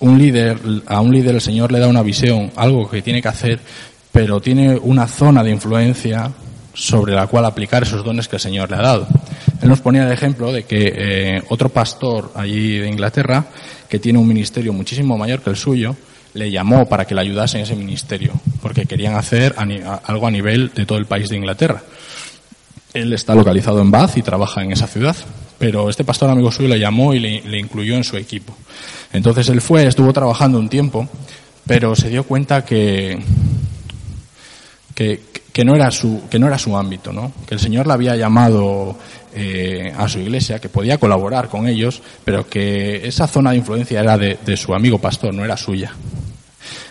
un 0.00 0.18
líder, 0.18 0.58
a 0.86 1.00
un 1.00 1.12
líder 1.12 1.36
el 1.36 1.40
Señor 1.40 1.72
le 1.72 1.78
da 1.78 1.88
una 1.88 2.02
visión, 2.02 2.50
algo 2.56 2.88
que 2.90 3.02
tiene 3.02 3.22
que 3.22 3.28
hacer, 3.28 3.60
pero 4.10 4.40
tiene 4.40 4.76
una 4.76 5.06
zona 5.06 5.42
de 5.42 5.50
influencia 5.50 6.30
sobre 6.74 7.14
la 7.14 7.26
cual 7.26 7.44
aplicar 7.44 7.82
esos 7.82 8.04
dones 8.04 8.28
que 8.28 8.36
el 8.36 8.40
Señor 8.40 8.70
le 8.70 8.76
ha 8.76 8.82
dado. 8.82 9.06
Él 9.60 9.68
nos 9.68 9.80
ponía 9.80 10.04
el 10.04 10.12
ejemplo 10.12 10.52
de 10.52 10.64
que 10.64 10.92
eh, 10.94 11.42
otro 11.48 11.68
pastor 11.68 12.32
allí 12.34 12.78
de 12.78 12.88
Inglaterra, 12.88 13.46
que 13.88 13.98
tiene 13.98 14.18
un 14.18 14.26
ministerio 14.26 14.72
muchísimo 14.72 15.16
mayor 15.16 15.40
que 15.40 15.50
el 15.50 15.56
suyo, 15.56 15.94
le 16.34 16.50
llamó 16.50 16.88
para 16.88 17.04
que 17.04 17.14
le 17.14 17.20
ayudase 17.20 17.58
en 17.58 17.64
ese 17.64 17.76
ministerio, 17.76 18.32
porque 18.62 18.86
querían 18.86 19.16
hacer 19.16 19.54
algo 19.56 20.26
a 20.26 20.30
nivel 20.30 20.72
de 20.74 20.86
todo 20.86 20.98
el 20.98 21.06
país 21.06 21.28
de 21.28 21.36
Inglaterra. 21.36 21.82
Él 22.94 23.12
está 23.12 23.34
localizado 23.34 23.80
en 23.80 23.90
Bath 23.90 24.16
y 24.16 24.22
trabaja 24.22 24.62
en 24.62 24.72
esa 24.72 24.86
ciudad, 24.86 25.16
pero 25.58 25.90
este 25.90 26.04
pastor 26.04 26.30
amigo 26.30 26.52
suyo 26.52 26.68
le 26.68 26.78
llamó 26.78 27.12
y 27.12 27.20
le 27.20 27.58
incluyó 27.58 27.96
en 27.96 28.04
su 28.04 28.16
equipo. 28.16 28.54
Entonces 29.12 29.48
él 29.48 29.60
fue, 29.60 29.86
estuvo 29.86 30.12
trabajando 30.12 30.58
un 30.58 30.68
tiempo, 30.68 31.08
pero 31.66 31.94
se 31.94 32.08
dio 32.08 32.24
cuenta 32.24 32.64
que, 32.64 33.18
que, 34.94 35.64
no, 35.64 35.74
era 35.74 35.90
su, 35.90 36.22
que 36.30 36.38
no 36.38 36.46
era 36.46 36.58
su 36.58 36.76
ámbito, 36.76 37.12
¿no? 37.12 37.32
que 37.46 37.54
el 37.54 37.60
Señor 37.60 37.86
le 37.86 37.92
había 37.92 38.16
llamado 38.16 38.96
eh, 39.34 39.92
a 39.96 40.08
su 40.08 40.18
iglesia, 40.18 40.58
que 40.58 40.68
podía 40.68 40.98
colaborar 40.98 41.48
con 41.48 41.66
ellos, 41.66 42.02
pero 42.24 42.48
que 42.48 43.06
esa 43.06 43.26
zona 43.26 43.50
de 43.50 43.58
influencia 43.58 44.00
era 44.00 44.16
de 44.18 44.56
su 44.56 44.74
amigo 44.74 44.98
pastor, 44.98 45.34
no 45.34 45.44
era 45.44 45.56
suya. 45.56 45.92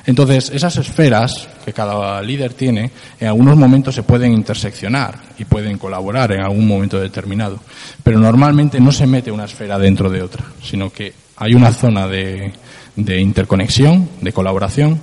Entonces, 0.06 0.50
esas 0.54 0.78
esferas 0.78 1.48
que 1.64 1.74
cada 1.74 2.22
líder 2.22 2.54
tiene, 2.54 2.92
en 3.20 3.28
algunos 3.28 3.56
momentos 3.56 3.94
se 3.94 4.04
pueden 4.04 4.34
interseccionar 4.34 5.16
y 5.38 5.46
pueden 5.46 5.78
colaborar 5.78 6.32
en 6.32 6.42
algún 6.42 6.68
momento 6.68 7.00
determinado. 7.00 7.60
Pero 8.04 8.20
normalmente 8.20 8.80
no 8.80 8.92
se 8.92 9.06
mete 9.06 9.32
una 9.32 9.46
esfera 9.46 9.78
dentro 9.78 10.10
de 10.10 10.22
otra, 10.22 10.44
sino 10.64 10.90
que 10.90 11.14
hay 11.38 11.54
una 11.54 11.72
zona 11.72 12.08
de, 12.08 12.52
interconexión, 12.96 14.10
de 14.22 14.34
colaboración, 14.34 15.00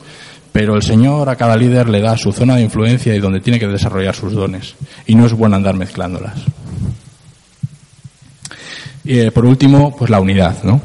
pero 0.53 0.75
el 0.75 0.83
Señor 0.83 1.29
a 1.29 1.37
cada 1.37 1.57
líder 1.57 1.89
le 1.89 2.01
da 2.01 2.17
su 2.17 2.33
zona 2.33 2.57
de 2.57 2.63
influencia 2.63 3.15
y 3.15 3.21
donde 3.21 3.41
tiene 3.41 3.61
que 3.61 3.69
desarrollar 3.69 4.15
sus 4.15 4.33
dones. 4.33 4.75
Y 5.07 5.15
no 5.15 5.27
es 5.27 5.33
bueno 5.33 5.57
andar 5.57 5.75
mezclándolas. 5.77 6.39
Y 9.05 9.21
eh, 9.21 9.31
por 9.31 9.47
último, 9.47 9.95
pues 9.97 10.11
la 10.11 10.21
unidad, 10.21 10.63
¿no? 10.65 10.81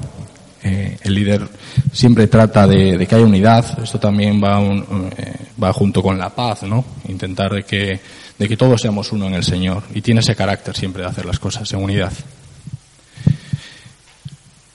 Eh, 0.65 0.97
el 1.04 1.13
líder 1.13 1.45
siempre 1.91 2.28
trata 2.28 2.65
de, 2.65 3.06
que 3.06 3.15
haya 3.15 3.26
unidad. 3.26 3.84
Esto 3.84 3.99
también 3.99 4.41
va, 4.41 4.62
eh, 4.62 5.36
va 5.62 5.73
junto 5.73 6.02
con 6.02 6.17
la 6.17 6.30
paz, 6.30 6.63
¿no? 6.63 6.86
Intentar 7.10 7.52
de 7.52 7.63
que, 7.63 7.99
todos 8.58 8.82
seamos 8.82 9.12
uno 9.12 9.28
en 9.28 9.34
el 9.34 9.43
Señor. 9.43 9.84
Y 9.93 10.02
tiene 10.02 10.21
ese 10.21 10.36
carácter 10.36 10.76
siempre 10.76 11.04
de 11.04 11.10
hacer 11.10 11.26
las 11.26 11.39
cosas 11.39 11.71
en 11.73 11.84
unidad. 11.84 12.13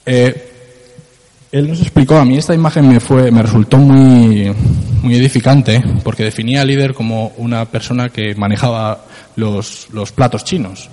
Eh, 0.05 0.51
él 1.51 1.67
nos 1.67 1.81
explicó, 1.81 2.17
a 2.17 2.25
mí 2.25 2.37
esta 2.37 2.53
imagen 2.53 2.87
me 2.87 2.99
fue, 2.99 3.31
me 3.31 3.41
resultó 3.41 3.77
muy, 3.77 4.53
edificante, 5.05 5.81
porque 6.03 6.23
definía 6.23 6.61
al 6.61 6.67
líder 6.67 6.93
como 6.93 7.33
una 7.37 7.65
persona 7.65 8.09
que 8.09 8.35
manejaba 8.35 9.05
los 9.35 9.87
platos 10.13 10.43
chinos. 10.43 10.89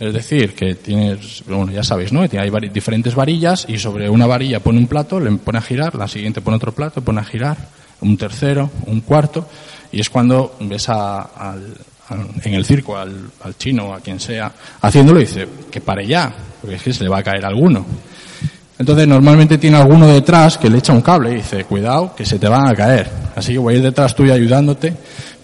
Es 0.00 0.12
decir, 0.12 0.54
que 0.54 0.76
tienes, 0.76 1.42
bueno, 1.46 1.72
ya 1.72 1.82
sabéis, 1.82 2.12
¿no? 2.12 2.20
Hay 2.20 2.68
diferentes 2.72 3.14
varillas 3.14 3.66
y 3.68 3.78
sobre 3.78 4.08
una 4.08 4.26
varilla 4.26 4.60
pone 4.60 4.78
un 4.78 4.86
plato, 4.86 5.18
le 5.18 5.30
pone 5.32 5.58
a 5.58 5.62
girar, 5.62 5.94
la 5.96 6.06
siguiente 6.06 6.40
pone 6.40 6.56
otro 6.56 6.72
plato, 6.72 7.02
pone 7.02 7.20
a 7.20 7.24
girar, 7.24 7.56
un 8.00 8.16
tercero, 8.16 8.70
un 8.86 9.00
cuarto, 9.00 9.48
y 9.90 10.00
es 10.00 10.08
cuando 10.08 10.56
ves 10.60 10.88
al, 10.88 11.74
en 12.44 12.54
el 12.54 12.64
circo 12.64 12.96
al, 12.96 13.28
al 13.42 13.58
chino, 13.58 13.92
a 13.92 14.00
quien 14.00 14.20
sea, 14.20 14.52
haciéndolo 14.80 15.20
y 15.20 15.24
dice, 15.24 15.48
que 15.70 15.80
pare 15.80 16.06
ya, 16.06 16.32
porque 16.60 16.76
es 16.76 16.82
que 16.82 16.92
se 16.92 17.02
le 17.02 17.10
va 17.10 17.18
a 17.18 17.22
caer 17.24 17.44
alguno. 17.44 17.84
Entonces 18.78 19.08
normalmente 19.08 19.58
tiene 19.58 19.76
alguno 19.76 20.06
detrás 20.06 20.56
que 20.56 20.70
le 20.70 20.78
echa 20.78 20.92
un 20.92 21.02
cable 21.02 21.32
y 21.32 21.36
dice, 21.36 21.64
cuidado, 21.64 22.14
que 22.14 22.24
se 22.24 22.38
te 22.38 22.46
van 22.46 22.68
a 22.68 22.76
caer. 22.76 23.10
Así 23.34 23.52
que 23.52 23.58
voy 23.58 23.74
a 23.74 23.76
ir 23.78 23.82
detrás 23.82 24.14
tuyo 24.14 24.32
ayudándote. 24.32 24.94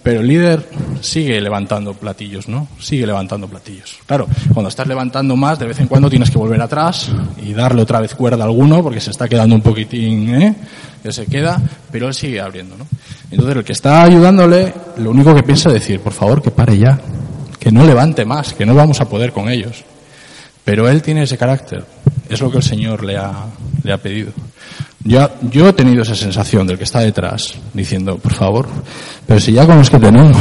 Pero 0.04 0.20
el 0.20 0.28
líder 0.28 0.68
sigue 1.00 1.40
levantando 1.40 1.94
platillos, 1.94 2.46
¿no? 2.46 2.68
Sigue 2.78 3.06
levantando 3.06 3.48
platillos. 3.48 3.96
Claro, 4.04 4.28
cuando 4.52 4.68
estás 4.68 4.86
levantando 4.86 5.34
más, 5.34 5.58
de 5.58 5.66
vez 5.66 5.80
en 5.80 5.86
cuando 5.86 6.10
tienes 6.10 6.30
que 6.30 6.36
volver 6.36 6.60
atrás 6.60 7.10
y 7.42 7.54
darle 7.54 7.80
otra 7.80 8.00
vez 8.00 8.14
cuerda 8.14 8.44
a 8.44 8.46
alguno 8.46 8.82
porque 8.82 9.00
se 9.00 9.10
está 9.10 9.26
quedando 9.26 9.54
un 9.54 9.62
poquitín, 9.62 10.34
¿eh? 10.34 10.54
Que 11.02 11.10
se 11.10 11.24
queda, 11.24 11.58
pero 11.90 12.06
él 12.06 12.12
sigue 12.12 12.38
abriendo, 12.38 12.76
¿no? 12.76 12.86
Entonces 13.30 13.56
el 13.56 13.64
que 13.64 13.72
está 13.72 14.02
ayudándole, 14.02 14.74
lo 14.98 15.10
único 15.10 15.34
que 15.34 15.42
piensa 15.42 15.70
es 15.70 15.76
decir, 15.76 16.00
por 16.00 16.12
favor, 16.12 16.42
que 16.42 16.50
pare 16.50 16.76
ya. 16.76 17.00
Que 17.58 17.72
no 17.72 17.86
levante 17.86 18.26
más, 18.26 18.52
que 18.52 18.66
no 18.66 18.74
vamos 18.74 19.00
a 19.00 19.08
poder 19.08 19.32
con 19.32 19.48
ellos. 19.48 19.84
Pero 20.66 20.86
él 20.86 21.00
tiene 21.00 21.22
ese 21.22 21.38
carácter. 21.38 21.82
Es 22.28 22.42
lo 22.42 22.50
que 22.50 22.58
el 22.58 22.62
Señor 22.62 23.04
le 23.04 23.16
ha, 23.16 23.32
le 23.82 23.90
ha 23.90 23.96
pedido. 23.96 24.32
Yo, 25.06 25.28
yo 25.50 25.68
he 25.68 25.72
tenido 25.74 26.02
esa 26.02 26.14
sensación 26.14 26.66
del 26.66 26.78
que 26.78 26.84
está 26.84 27.00
detrás, 27.00 27.54
diciendo, 27.74 28.16
por 28.16 28.32
favor, 28.32 28.66
pero 29.26 29.38
si 29.38 29.52
ya 29.52 29.66
con 29.66 29.76
los 29.76 29.90
que 29.90 29.98
tenemos, 29.98 30.36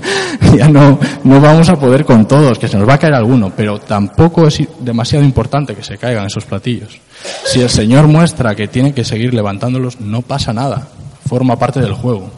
ya 0.56 0.68
no, 0.68 0.98
no 1.24 1.40
vamos 1.40 1.68
a 1.68 1.76
poder 1.76 2.04
con 2.04 2.26
todos, 2.28 2.56
que 2.56 2.68
se 2.68 2.78
nos 2.78 2.88
va 2.88 2.94
a 2.94 2.98
caer 2.98 3.14
alguno, 3.14 3.52
pero 3.56 3.80
tampoco 3.80 4.46
es 4.46 4.62
demasiado 4.78 5.24
importante 5.24 5.74
que 5.74 5.82
se 5.82 5.98
caigan 5.98 6.26
esos 6.26 6.44
platillos. 6.44 7.00
Si 7.44 7.60
el 7.60 7.68
Señor 7.68 8.06
muestra 8.06 8.54
que 8.54 8.68
tiene 8.68 8.94
que 8.94 9.04
seguir 9.04 9.34
levantándolos, 9.34 10.00
no 10.00 10.22
pasa 10.22 10.52
nada, 10.52 10.86
forma 11.28 11.58
parte 11.58 11.80
del 11.80 11.94
juego. 11.94 12.30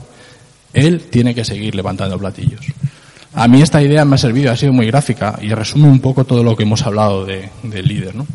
Él 0.72 1.02
tiene 1.11 1.35
que 1.35 1.44
seguir 1.44 1.74
levantando 1.74 2.18
platillos. 2.18 2.61
A 3.35 3.46
mí 3.46 3.61
esta 3.61 3.83
idea 3.83 4.07
me 4.07 4.14
ha 4.14 4.18
servido, 4.18 4.50
ha 4.50 4.57
sido 4.57 4.72
muy 4.72 4.87
gráfica 4.87 5.38
y 5.42 5.50
resume 5.50 5.88
un 5.88 6.00
poco 6.00 6.24
todo 6.24 6.42
lo 6.42 6.57
que 6.57 6.62
hemos 6.62 6.83
hablado 6.87 7.26
de, 7.26 7.50
del 7.62 7.87
líder, 7.87 8.14
¿no? 8.14 8.26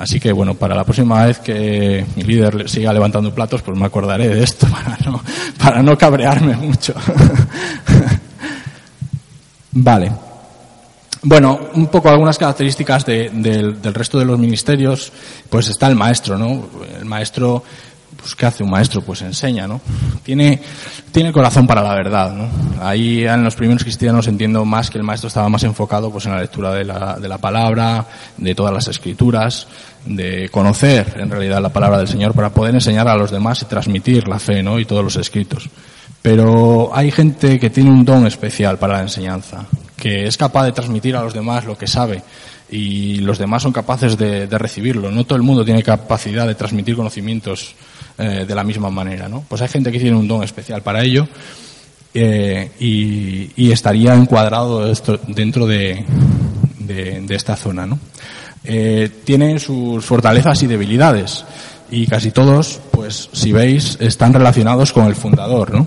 Así 0.00 0.18
que 0.18 0.32
bueno, 0.32 0.54
para 0.54 0.74
la 0.74 0.82
próxima 0.82 1.26
vez 1.26 1.40
que 1.40 2.06
mi 2.16 2.22
líder 2.22 2.70
siga 2.70 2.90
levantando 2.90 3.34
platos, 3.34 3.60
pues 3.60 3.76
me 3.78 3.84
acordaré 3.84 4.28
de 4.28 4.42
esto 4.42 4.66
para 4.70 4.96
no, 5.04 5.22
para 5.62 5.82
no 5.82 5.98
cabrearme 5.98 6.56
mucho. 6.56 6.94
vale. 9.72 10.10
Bueno, 11.22 11.60
un 11.74 11.88
poco 11.88 12.08
algunas 12.08 12.38
características 12.38 13.04
del 13.04 13.94
resto 13.94 14.18
de 14.18 14.24
los 14.24 14.38
ministerios, 14.38 15.12
pues 15.50 15.68
está 15.68 15.86
el 15.88 15.96
maestro, 15.96 16.38
¿no? 16.38 16.70
El 16.98 17.04
maestro 17.04 17.62
pues 18.20 18.34
¿qué 18.34 18.46
hace 18.46 18.62
un 18.62 18.70
maestro? 18.70 19.02
Pues 19.02 19.22
enseña, 19.22 19.66
¿no? 19.66 19.80
Tiene, 20.22 20.60
tiene 21.12 21.32
corazón 21.32 21.66
para 21.66 21.82
la 21.82 21.94
verdad, 21.94 22.32
¿no? 22.32 22.48
Ahí 22.82 23.26
en 23.26 23.42
los 23.42 23.54
primeros 23.54 23.82
cristianos 23.82 24.26
entiendo 24.28 24.64
más 24.64 24.90
que 24.90 24.98
el 24.98 25.04
maestro 25.04 25.28
estaba 25.28 25.48
más 25.48 25.62
enfocado 25.64 26.10
pues 26.10 26.26
en 26.26 26.32
la 26.32 26.40
lectura 26.40 26.72
de 26.72 26.84
la, 26.84 27.18
de 27.18 27.28
la 27.28 27.38
palabra, 27.38 28.06
de 28.36 28.54
todas 28.54 28.74
las 28.74 28.88
escrituras, 28.88 29.66
de 30.06 30.48
conocer 30.50 31.16
en 31.18 31.30
realidad 31.30 31.60
la 31.60 31.72
palabra 31.72 31.98
del 31.98 32.08
Señor 32.08 32.34
para 32.34 32.50
poder 32.50 32.74
enseñar 32.74 33.08
a 33.08 33.16
los 33.16 33.30
demás 33.30 33.62
y 33.62 33.66
transmitir 33.66 34.28
la 34.28 34.38
fe, 34.38 34.62
¿no? 34.62 34.78
Y 34.78 34.84
todos 34.84 35.04
los 35.04 35.16
escritos. 35.16 35.68
Pero 36.22 36.90
hay 36.94 37.10
gente 37.10 37.58
que 37.58 37.70
tiene 37.70 37.90
un 37.90 38.04
don 38.04 38.26
especial 38.26 38.78
para 38.78 38.94
la 38.94 39.02
enseñanza, 39.02 39.64
que 39.96 40.26
es 40.26 40.36
capaz 40.36 40.64
de 40.64 40.72
transmitir 40.72 41.16
a 41.16 41.22
los 41.22 41.32
demás 41.32 41.64
lo 41.64 41.78
que 41.78 41.86
sabe 41.86 42.22
y 42.70 43.16
los 43.16 43.38
demás 43.38 43.62
son 43.62 43.72
capaces 43.72 44.16
de, 44.16 44.46
recibirlo. 44.46 45.10
No 45.10 45.24
todo 45.24 45.36
el 45.36 45.42
mundo 45.42 45.64
tiene 45.64 45.82
capacidad 45.82 46.46
de 46.46 46.54
transmitir 46.54 46.94
conocimientos 46.94 47.74
eh, 48.18 48.44
de 48.46 48.54
la 48.54 48.64
misma 48.64 48.90
manera, 48.90 49.28
¿no? 49.28 49.44
Pues 49.48 49.62
hay 49.62 49.68
gente 49.68 49.90
que 49.90 49.98
tiene 49.98 50.16
un 50.16 50.28
don 50.28 50.42
especial 50.42 50.82
para 50.82 51.02
ello 51.02 51.26
eh, 52.14 52.70
y, 52.78 53.70
estaría 53.70 54.14
encuadrado 54.14 54.92
dentro 55.28 55.66
de, 55.66 56.04
de, 56.78 57.20
de, 57.22 57.34
esta 57.34 57.56
zona, 57.56 57.86
¿no? 57.86 57.98
Eh, 58.64 59.10
tiene 59.24 59.58
sus 59.58 60.04
fortalezas 60.04 60.62
y 60.62 60.66
debilidades 60.66 61.44
y 61.90 62.06
casi 62.06 62.30
todos, 62.30 62.80
pues 62.90 63.28
si 63.32 63.52
veis, 63.52 63.96
están 64.00 64.32
relacionados 64.32 64.92
con 64.92 65.06
el 65.06 65.14
fundador, 65.14 65.72
¿no? 65.72 65.86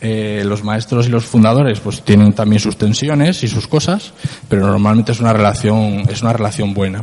Eh, 0.00 0.42
los 0.44 0.62
maestros 0.62 1.06
y 1.06 1.08
los 1.08 1.24
fundadores 1.24 1.80
pues 1.80 2.02
tienen 2.02 2.34
también 2.34 2.60
sus 2.60 2.76
tensiones 2.76 3.42
y 3.42 3.48
sus 3.48 3.66
cosas, 3.66 4.12
pero 4.50 4.66
normalmente 4.66 5.12
es 5.12 5.20
una 5.20 5.32
relación, 5.32 6.04
es 6.10 6.20
una 6.20 6.34
relación 6.34 6.74
buena. 6.74 7.02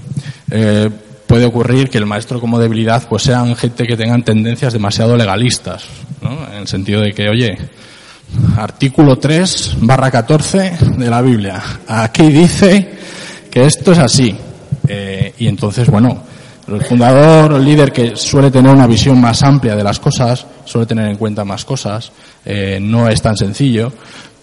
Eh, 0.51 0.87
puede 1.25 1.45
ocurrir 1.45 1.89
que 1.89 1.97
el 1.97 2.05
maestro 2.05 2.39
como 2.39 2.59
debilidad 2.59 3.07
pues 3.09 3.23
sean 3.23 3.55
gente 3.55 3.87
que 3.87 3.97
tengan 3.97 4.23
tendencias 4.23 4.71
demasiado 4.71 5.17
legalistas, 5.17 5.85
¿no? 6.21 6.47
En 6.51 6.59
el 6.59 6.67
sentido 6.67 7.01
de 7.01 7.11
que, 7.13 7.27
oye, 7.27 7.57
artículo 8.55 9.17
3 9.17 9.77
barra 9.81 10.11
14 10.11 10.77
de 10.97 11.09
la 11.09 11.23
Biblia, 11.23 11.59
aquí 11.87 12.27
dice 12.29 12.99
que 13.49 13.65
esto 13.65 13.93
es 13.93 13.97
así. 13.97 14.35
Eh, 14.93 15.33
y 15.37 15.47
entonces, 15.47 15.89
bueno, 15.89 16.21
el 16.67 16.83
fundador 16.83 17.53
el 17.53 17.63
líder 17.63 17.93
que 17.93 18.17
suele 18.17 18.51
tener 18.51 18.75
una 18.75 18.87
visión 18.87 19.21
más 19.21 19.41
amplia 19.41 19.73
de 19.73 19.85
las 19.85 20.01
cosas, 20.01 20.45
suele 20.65 20.85
tener 20.85 21.07
en 21.07 21.15
cuenta 21.15 21.45
más 21.45 21.63
cosas, 21.63 22.11
eh, 22.43 22.77
no 22.81 23.07
es 23.07 23.21
tan 23.21 23.37
sencillo, 23.37 23.89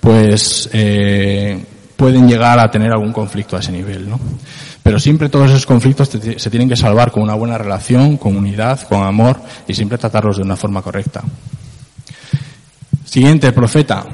pues 0.01 0.71
eh, 0.73 1.63
pueden 1.95 2.27
llegar 2.27 2.59
a 2.59 2.71
tener 2.71 2.91
algún 2.91 3.13
conflicto 3.13 3.59
a 3.59 3.61
ese 3.61 3.73
nivel, 3.73 4.09
¿no? 4.09 4.19
Pero 4.83 4.99
siempre 4.99 5.29
todos 5.29 5.51
esos 5.51 5.67
conflictos 5.67 6.09
se 6.09 6.51
tienen 6.51 6.67
que 6.67 6.77
salvar 6.77 7.11
con 7.11 7.23
una 7.23 7.35
buena 7.35 7.59
relación, 7.59 8.17
con 8.17 8.35
unidad, 8.35 8.81
con 8.89 9.03
amor 9.03 9.39
y 9.67 9.75
siempre 9.75 9.99
tratarlos 9.99 10.39
de 10.39 10.45
una 10.45 10.57
forma 10.57 10.81
correcta. 10.81 11.23
Siguiente, 13.05 13.53
profeta. 13.53 14.07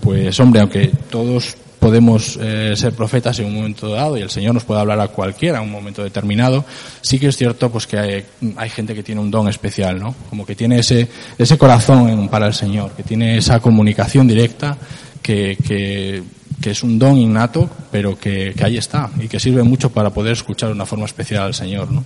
Pues 0.00 0.38
hombre, 0.40 0.62
aunque 0.62 0.90
todos 1.08 1.56
podemos 1.86 2.36
eh, 2.42 2.72
ser 2.74 2.94
profetas 2.94 3.38
en 3.38 3.46
un 3.46 3.54
momento 3.54 3.88
dado 3.88 4.18
y 4.18 4.20
el 4.20 4.28
Señor 4.28 4.54
nos 4.54 4.64
puede 4.64 4.80
hablar 4.80 4.98
a 4.98 5.06
cualquiera 5.06 5.58
en 5.58 5.66
un 5.66 5.70
momento 5.70 6.02
determinado, 6.02 6.64
sí 7.00 7.16
que 7.20 7.28
es 7.28 7.36
cierto 7.36 7.70
pues 7.70 7.86
que 7.86 7.96
hay, 7.96 8.24
hay 8.56 8.70
gente 8.70 8.92
que 8.92 9.04
tiene 9.04 9.20
un 9.20 9.30
don 9.30 9.46
especial, 9.46 10.00
¿no? 10.00 10.12
Como 10.28 10.44
que 10.44 10.56
tiene 10.56 10.80
ese, 10.80 11.06
ese 11.38 11.56
corazón 11.56 12.08
en, 12.08 12.28
para 12.28 12.48
el 12.48 12.54
Señor, 12.54 12.90
que 12.96 13.04
tiene 13.04 13.38
esa 13.38 13.60
comunicación 13.60 14.26
directa 14.26 14.76
que, 15.22 15.56
que, 15.64 16.24
que 16.60 16.70
es 16.72 16.82
un 16.82 16.98
don 16.98 17.18
innato, 17.18 17.70
pero 17.92 18.18
que, 18.18 18.52
que, 18.56 18.64
ahí 18.64 18.78
está 18.78 19.08
y 19.22 19.28
que 19.28 19.38
sirve 19.38 19.62
mucho 19.62 19.90
para 19.92 20.10
poder 20.10 20.32
escuchar 20.32 20.70
de 20.70 20.74
una 20.74 20.86
forma 20.86 21.04
especial 21.04 21.44
al 21.44 21.54
Señor, 21.54 21.92
¿no? 21.92 22.04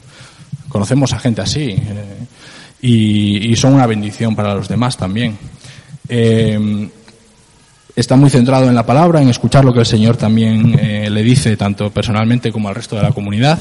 Conocemos 0.69 1.15
a 1.15 1.19
gente 1.19 1.41
así 1.41 1.71
eh, 1.71 2.27
y, 2.83 3.51
y, 3.51 3.57
son 3.57 3.73
una 3.73 3.87
bendición 3.87 4.37
para 4.37 4.55
los 4.55 4.69
demás 4.69 4.99
también. 4.99 5.39
Eh, 6.07 6.91
está 7.97 8.17
muy 8.17 8.31
centrado 8.31 8.69
en 8.69 8.75
la 8.75 8.87
palabra, 8.87 9.21
en 9.21 9.29
escuchar 9.29 9.65
lo 9.65 9.73
que 9.73 9.81
el 9.81 9.87
Señor 9.87 10.17
también 10.17 10.79
eh, 10.79 11.11
le 11.11 11.23
dice, 11.23 11.57
tanto 11.57 11.91
personalmente 11.91 12.53
como 12.53 12.69
al 12.69 12.75
resto 12.75 12.97
de 12.97 13.03
la 13.03 13.13
comunidad. 13.13 13.59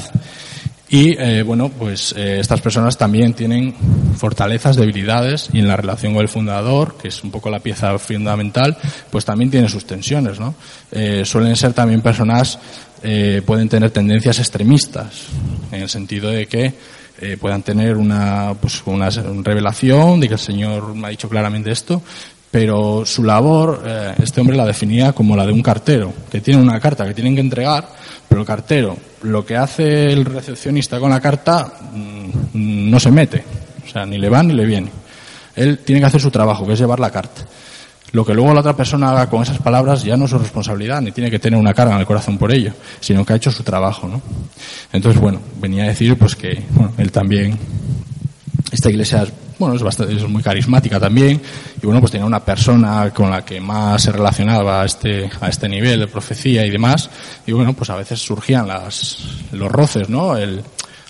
Y 0.92 1.16
eh, 1.20 1.44
bueno, 1.44 1.70
pues 1.70 2.16
eh, 2.18 2.40
estas 2.40 2.62
personas 2.62 2.98
también 2.98 3.34
tienen 3.34 3.76
fortalezas, 4.18 4.76
debilidades, 4.76 5.50
y 5.54 5.60
en 5.60 5.68
la 5.68 5.78
relación 5.78 6.14
con 6.14 6.24
el 6.24 6.30
fundador, 6.30 6.98
que 7.00 7.10
es 7.10 7.24
un 7.24 7.30
poco 7.30 7.50
la 7.50 7.60
pieza 7.60 7.98
fundamental, 8.00 8.76
pues 9.12 9.24
también 9.24 9.52
tiene 9.52 9.70
sus 9.70 9.86
tensiones, 9.86 10.40
¿no? 10.40 10.56
Suelen 11.26 11.56
ser 11.56 11.74
también 11.74 12.02
personas, 12.02 12.58
pueden 13.46 13.70
tener 13.70 13.92
tendencias 13.92 14.40
extremistas, 14.40 15.28
en 15.72 15.84
el 15.84 15.90
sentido 15.90 16.32
de 16.32 16.48
que 16.48 16.74
puedan 17.40 17.62
tener 17.62 17.96
una, 17.96 18.56
pues, 18.60 18.82
una 18.86 19.10
revelación 19.10 20.20
de 20.20 20.28
que 20.28 20.34
el 20.34 20.40
Señor 20.40 20.96
me 20.96 21.08
ha 21.08 21.12
dicho 21.12 21.30
claramente 21.30 21.70
esto, 21.70 22.02
pero 22.52 23.06
su 23.06 23.24
labor, 23.24 23.84
eh, 23.86 24.16
este 24.22 24.42
hombre 24.42 24.58
la 24.58 24.66
definía 24.66 25.14
como 25.14 25.36
la 25.36 25.46
de 25.46 25.52
un 25.52 25.62
cartero, 25.62 26.12
que 26.32 26.42
tiene 26.42 26.62
una 26.62 26.80
carta 26.80 27.06
que 27.06 27.14
tienen 27.14 27.36
que 27.36 27.42
entregar, 27.42 27.88
pero 28.28 28.42
el 28.42 28.48
cartero, 28.48 28.98
lo 29.24 29.46
que 29.46 29.56
hace 29.56 30.12
el 30.12 30.26
recepcionista 30.26 31.00
con 31.00 31.12
la 31.12 31.22
carta, 31.22 31.72
mmm, 31.94 32.90
no 32.90 33.00
se 33.00 33.12
mete, 33.12 33.44
o 33.86 33.90
sea, 33.90 34.06
ni 34.06 34.18
le 34.18 34.30
va 34.30 34.42
ni 34.42 34.54
le 34.54 34.66
viene. 34.66 34.90
Él 35.56 35.80
tiene 35.80 36.00
que 36.00 36.08
hacer 36.08 36.22
su 36.22 36.32
trabajo, 36.32 36.66
que 36.66 36.74
es 36.74 36.80
llevar 36.80 37.00
la 37.00 37.12
carta. 37.12 37.42
Lo 38.12 38.26
que 38.26 38.34
luego 38.34 38.54
la 38.54 38.62
otra 38.62 38.76
persona 38.76 39.12
haga 39.12 39.30
con 39.30 39.44
esas 39.44 39.60
palabras 39.60 40.04
ya 40.04 40.18
no 40.18 40.26
es 40.26 40.32
su 40.32 40.40
responsabilidad, 40.40 41.02
ni 41.02 41.12
tiene 41.12 41.30
que 41.30 41.38
tener 41.38 41.60
una 41.60 41.76
carga 41.76 41.94
en 41.94 42.00
el 42.00 42.08
corazón 42.08 42.40
por 42.40 42.52
ello, 42.52 42.74
sino 43.00 43.24
que 43.24 43.34
ha 43.34 43.36
hecho 43.36 43.52
su 43.52 43.62
trabajo, 43.62 44.08
¿no? 44.08 44.22
Entonces, 44.92 45.22
bueno, 45.22 45.40
venía 45.62 45.84
a 45.84 45.88
decir 45.88 46.18
pues 46.18 46.36
que 46.36 46.64
bueno, 46.72 46.94
él 46.98 47.12
también, 47.12 47.58
esta 48.72 48.90
iglesia 48.90 49.28
bueno, 49.60 49.76
es, 49.76 49.84
bastante, 49.84 50.16
es 50.16 50.28
muy 50.28 50.42
carismática 50.42 51.00
también, 51.00 51.40
y 51.82 51.86
bueno, 51.86 52.00
pues 52.00 52.14
tenía 52.14 52.26
una 52.26 52.44
persona 52.44 53.12
con 53.14 53.30
la 53.30 53.44
que 53.44 53.60
más 53.60 54.02
se 54.02 54.12
relacionaba 54.12 54.82
a 54.82 54.86
este, 54.86 55.30
a 55.42 55.50
este 55.50 55.68
nivel 55.68 56.00
de 56.00 56.08
profecía 56.08 56.66
y 56.66 56.70
demás, 56.70 57.10
y 57.46 57.52
bueno, 57.52 57.74
pues 57.74 57.90
a 57.90 57.98
veces 57.98 58.20
surgían 58.20 58.68
las, 58.68 59.18
los 59.52 59.70
roces, 59.70 60.10
¿no? 60.10 60.38
El, 60.38 60.64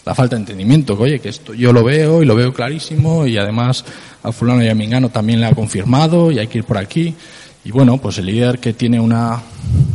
la 0.06 0.16
falta 0.16 0.36
de 0.36 0.42
entendimiento, 0.42 0.98
que 0.98 1.04
oye, 1.04 1.20
que 1.20 1.30
esto 1.30 1.54
yo 1.54 1.72
lo 1.72 1.84
veo 1.84 2.24
y 2.24 2.26
lo 2.26 2.36
veo 2.36 2.52
clarísimo, 2.52 3.28
y 3.28 3.38
además 3.38 3.86
a 4.24 4.32
fulano 4.32 4.64
y 4.64 4.68
a 4.68 4.74
Mingano 4.74 5.10
también 5.10 5.40
le 5.40 5.46
ha 5.46 5.54
confirmado, 5.54 6.32
y 6.32 6.40
hay 6.40 6.48
que 6.48 6.58
ir 6.58 6.64
por 6.64 6.80
aquí, 6.80 7.14
y 7.64 7.72
bueno, 7.72 8.00
pues 8.00 8.18
el 8.18 8.26
líder 8.26 8.58
que 8.58 8.74
tiene 8.74 9.00
una 9.00 9.40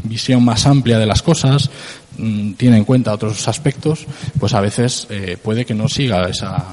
visión 0.05 0.45
más 0.45 0.64
amplia 0.67 0.99
de 0.99 1.07
las 1.07 1.23
cosas, 1.23 1.71
mmm, 2.19 2.53
tiene 2.53 2.77
en 2.77 2.85
cuenta 2.85 3.12
otros 3.12 3.49
aspectos, 3.49 4.07
pues 4.38 4.55
a 4.55 4.61
veces 4.61 5.09
eh, 5.11 5.37
puede 5.43 5.64
que 5.64 5.75
no 5.75 5.88
siga 5.88 6.29
esa, 6.29 6.64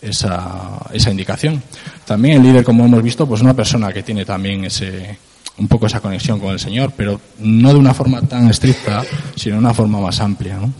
esa, 0.00 0.78
esa 0.92 1.10
indicación. 1.10 1.62
También 2.04 2.36
el 2.36 2.42
líder, 2.42 2.64
como 2.64 2.84
hemos 2.84 3.02
visto, 3.02 3.26
pues 3.26 3.40
una 3.40 3.54
persona 3.54 3.92
que 3.92 4.02
tiene 4.02 4.24
también 4.24 4.64
ese, 4.64 5.18
un 5.58 5.68
poco 5.68 5.86
esa 5.86 6.00
conexión 6.00 6.38
con 6.38 6.50
el 6.50 6.60
Señor, 6.60 6.92
pero 6.96 7.20
no 7.40 7.72
de 7.72 7.78
una 7.78 7.94
forma 7.94 8.22
tan 8.22 8.48
estricta, 8.48 9.04
sino 9.34 9.56
de 9.56 9.60
una 9.60 9.74
forma 9.74 10.00
más 10.00 10.20
amplia. 10.20 10.56
¿no? 10.56 10.72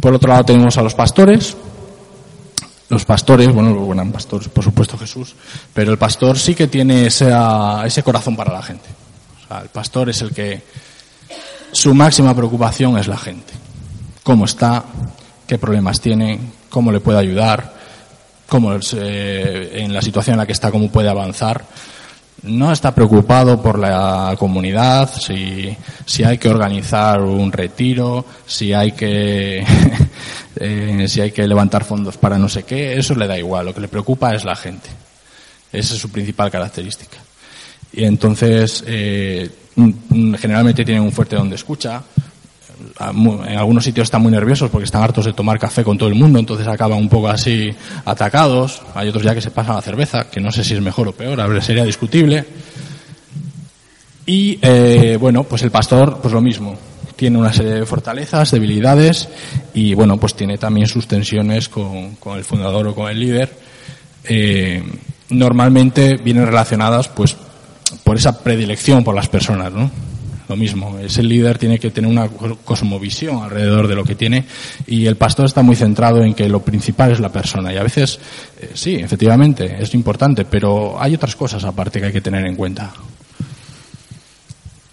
Por 0.00 0.14
otro 0.14 0.28
lado 0.28 0.44
tenemos 0.44 0.76
a 0.76 0.82
los 0.82 0.94
pastores. 0.94 1.56
Los 2.90 3.04
pastores, 3.04 3.52
bueno, 3.52 3.74
bueno, 3.74 4.12
pastores, 4.12 4.48
por 4.48 4.62
supuesto 4.62 4.98
Jesús, 4.98 5.34
pero 5.72 5.90
el 5.90 5.96
pastor 5.96 6.38
sí 6.38 6.54
que 6.54 6.66
tiene 6.66 7.06
ese, 7.06 7.32
ese 7.84 8.02
corazón 8.02 8.36
para 8.36 8.52
la 8.52 8.62
gente. 8.62 8.84
O 9.42 9.48
sea, 9.48 9.60
el 9.60 9.68
pastor 9.70 10.10
es 10.10 10.20
el 10.20 10.32
que 10.32 10.62
su 11.72 11.94
máxima 11.94 12.34
preocupación 12.34 12.98
es 12.98 13.08
la 13.08 13.16
gente. 13.16 13.54
Cómo 14.22 14.44
está, 14.44 14.84
qué 15.46 15.58
problemas 15.58 16.00
tiene, 16.00 16.38
cómo 16.74 16.90
le 16.90 16.98
puede 16.98 17.20
ayudar, 17.20 17.72
cómo 18.48 18.74
eh, 18.74 19.70
en 19.74 19.94
la 19.94 20.02
situación 20.02 20.34
en 20.34 20.38
la 20.38 20.46
que 20.46 20.52
está, 20.52 20.72
cómo 20.72 20.90
puede 20.90 21.08
avanzar. 21.08 21.64
No 22.42 22.72
está 22.72 22.92
preocupado 22.92 23.62
por 23.62 23.78
la 23.78 24.34
comunidad, 24.36 25.08
si, 25.14 25.74
si 26.04 26.24
hay 26.24 26.36
que 26.36 26.48
organizar 26.48 27.22
un 27.22 27.52
retiro, 27.52 28.26
si 28.44 28.72
hay 28.72 28.90
que, 28.90 29.64
eh, 30.56 31.04
si 31.06 31.20
hay 31.20 31.30
que 31.30 31.46
levantar 31.46 31.84
fondos 31.84 32.18
para 32.18 32.38
no 32.38 32.48
sé 32.48 32.64
qué, 32.64 32.98
eso 32.98 33.14
le 33.14 33.28
da 33.28 33.38
igual. 33.38 33.66
Lo 33.66 33.74
que 33.74 33.80
le 33.80 33.88
preocupa 33.88 34.34
es 34.34 34.44
la 34.44 34.56
gente. 34.56 34.90
Esa 35.72 35.94
es 35.94 36.00
su 36.00 36.10
principal 36.10 36.50
característica. 36.50 37.18
Y 37.92 38.02
entonces, 38.02 38.82
eh, 38.84 39.48
generalmente 40.40 40.84
tienen 40.84 41.04
un 41.04 41.12
fuerte 41.12 41.36
don 41.36 41.48
de 41.48 41.54
escucha, 41.54 42.02
en 43.00 43.58
algunos 43.58 43.84
sitios 43.84 44.06
están 44.06 44.22
muy 44.22 44.32
nerviosos 44.32 44.70
porque 44.70 44.84
están 44.84 45.02
hartos 45.02 45.24
de 45.24 45.32
tomar 45.32 45.58
café 45.58 45.84
con 45.84 45.98
todo 45.98 46.08
el 46.08 46.14
mundo, 46.14 46.38
entonces 46.38 46.66
acaban 46.66 46.98
un 46.98 47.08
poco 47.08 47.28
así 47.28 47.70
atacados. 48.04 48.82
Hay 48.94 49.08
otros 49.08 49.22
ya 49.22 49.34
que 49.34 49.40
se 49.40 49.50
pasan 49.50 49.76
a 49.76 49.82
cerveza, 49.82 50.30
que 50.30 50.40
no 50.40 50.50
sé 50.50 50.64
si 50.64 50.74
es 50.74 50.80
mejor 50.80 51.08
o 51.08 51.12
peor, 51.12 51.40
a 51.40 51.46
ver, 51.46 51.62
sería 51.62 51.84
discutible. 51.84 52.44
Y 54.26 54.58
eh, 54.62 55.18
bueno, 55.20 55.44
pues 55.44 55.62
el 55.62 55.70
pastor, 55.70 56.18
pues 56.20 56.32
lo 56.32 56.40
mismo. 56.40 56.76
Tiene 57.16 57.38
una 57.38 57.52
serie 57.52 57.74
de 57.74 57.86
fortalezas, 57.86 58.50
debilidades 58.50 59.28
y 59.72 59.94
bueno, 59.94 60.16
pues 60.16 60.34
tiene 60.34 60.58
también 60.58 60.88
sus 60.88 61.06
tensiones 61.06 61.68
con, 61.68 62.16
con 62.16 62.36
el 62.38 62.44
fundador 62.44 62.88
o 62.88 62.94
con 62.94 63.10
el 63.10 63.20
líder. 63.20 63.52
Eh, 64.24 64.82
normalmente 65.30 66.16
vienen 66.16 66.46
relacionadas 66.46 67.08
pues 67.08 67.36
por 68.02 68.16
esa 68.16 68.42
predilección 68.42 69.04
por 69.04 69.14
las 69.14 69.28
personas, 69.28 69.72
¿no? 69.72 69.90
Lo 70.54 70.56
mismo. 70.56 70.98
Ese 71.00 71.22
líder 71.22 71.58
tiene 71.58 71.80
que 71.80 71.90
tener 71.90 72.08
una 72.08 72.28
cosmovisión 72.28 73.42
alrededor 73.42 73.88
de 73.88 73.96
lo 73.96 74.04
que 74.04 74.14
tiene 74.14 74.44
y 74.86 75.06
el 75.06 75.16
pastor 75.16 75.46
está 75.46 75.62
muy 75.62 75.74
centrado 75.74 76.22
en 76.22 76.32
que 76.32 76.48
lo 76.48 76.60
principal 76.60 77.10
es 77.10 77.18
la 77.18 77.30
persona. 77.30 77.72
Y 77.72 77.76
a 77.76 77.82
veces, 77.82 78.20
eh, 78.60 78.70
sí, 78.74 78.94
efectivamente, 78.94 79.76
es 79.80 79.92
importante, 79.94 80.44
pero 80.44 81.00
hay 81.00 81.14
otras 81.14 81.34
cosas 81.34 81.64
aparte 81.64 81.98
que 81.98 82.06
hay 82.06 82.12
que 82.12 82.20
tener 82.20 82.46
en 82.46 82.54
cuenta. 82.54 82.92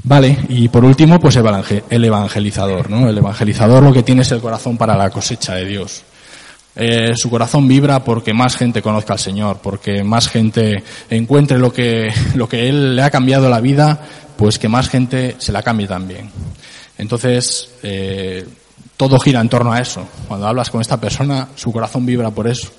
Vale, 0.04 0.36
y 0.50 0.68
por 0.70 0.84
último, 0.84 1.20
pues 1.20 1.38
el 1.38 2.06
evangelizador, 2.06 2.90
¿no? 2.90 3.08
El 3.08 3.18
evangelizador 3.20 3.84
lo 3.84 3.94
que 3.94 4.02
tiene 4.02 4.24
es 4.24 4.32
el 4.32 4.42
corazón 4.42 4.76
para 4.76 4.98
la 4.98 5.12
cosecha 5.12 5.54
de 5.54 5.66
Dios. 5.66 6.04
Eh, 6.76 7.12
su 7.16 7.30
corazón 7.30 7.68
vibra 7.68 8.02
porque 8.04 8.34
más 8.34 8.56
gente 8.56 8.82
conozca 8.82 9.14
al 9.14 9.20
Señor, 9.20 9.60
porque 9.62 10.04
más 10.04 10.28
gente 10.30 10.84
encuentre 11.10 11.60
lo 11.60 11.72
que, 11.72 12.12
lo 12.36 12.50
que 12.50 12.68
Él 12.68 12.96
le 12.96 13.04
ha 13.04 13.12
cambiado 13.12 13.50
la 13.50 13.60
vida, 13.60 14.00
pues 14.42 14.58
que 14.58 14.68
más 14.68 14.90
gente 14.90 15.36
se 15.38 15.52
la 15.52 15.62
cambie 15.62 15.86
también. 15.86 16.28
Entonces, 16.98 17.76
eh, 17.84 18.44
todo 18.98 19.20
gira 19.20 19.40
en 19.40 19.48
torno 19.48 19.72
a 19.72 19.80
eso. 19.80 20.04
Cuando 20.28 20.48
hablas 20.48 20.72
con 20.72 20.82
esta 20.82 21.00
persona, 21.00 21.50
su 21.54 21.72
corazón 21.72 22.08
vibra 22.08 22.32
por 22.32 22.48
eso. 22.48 22.70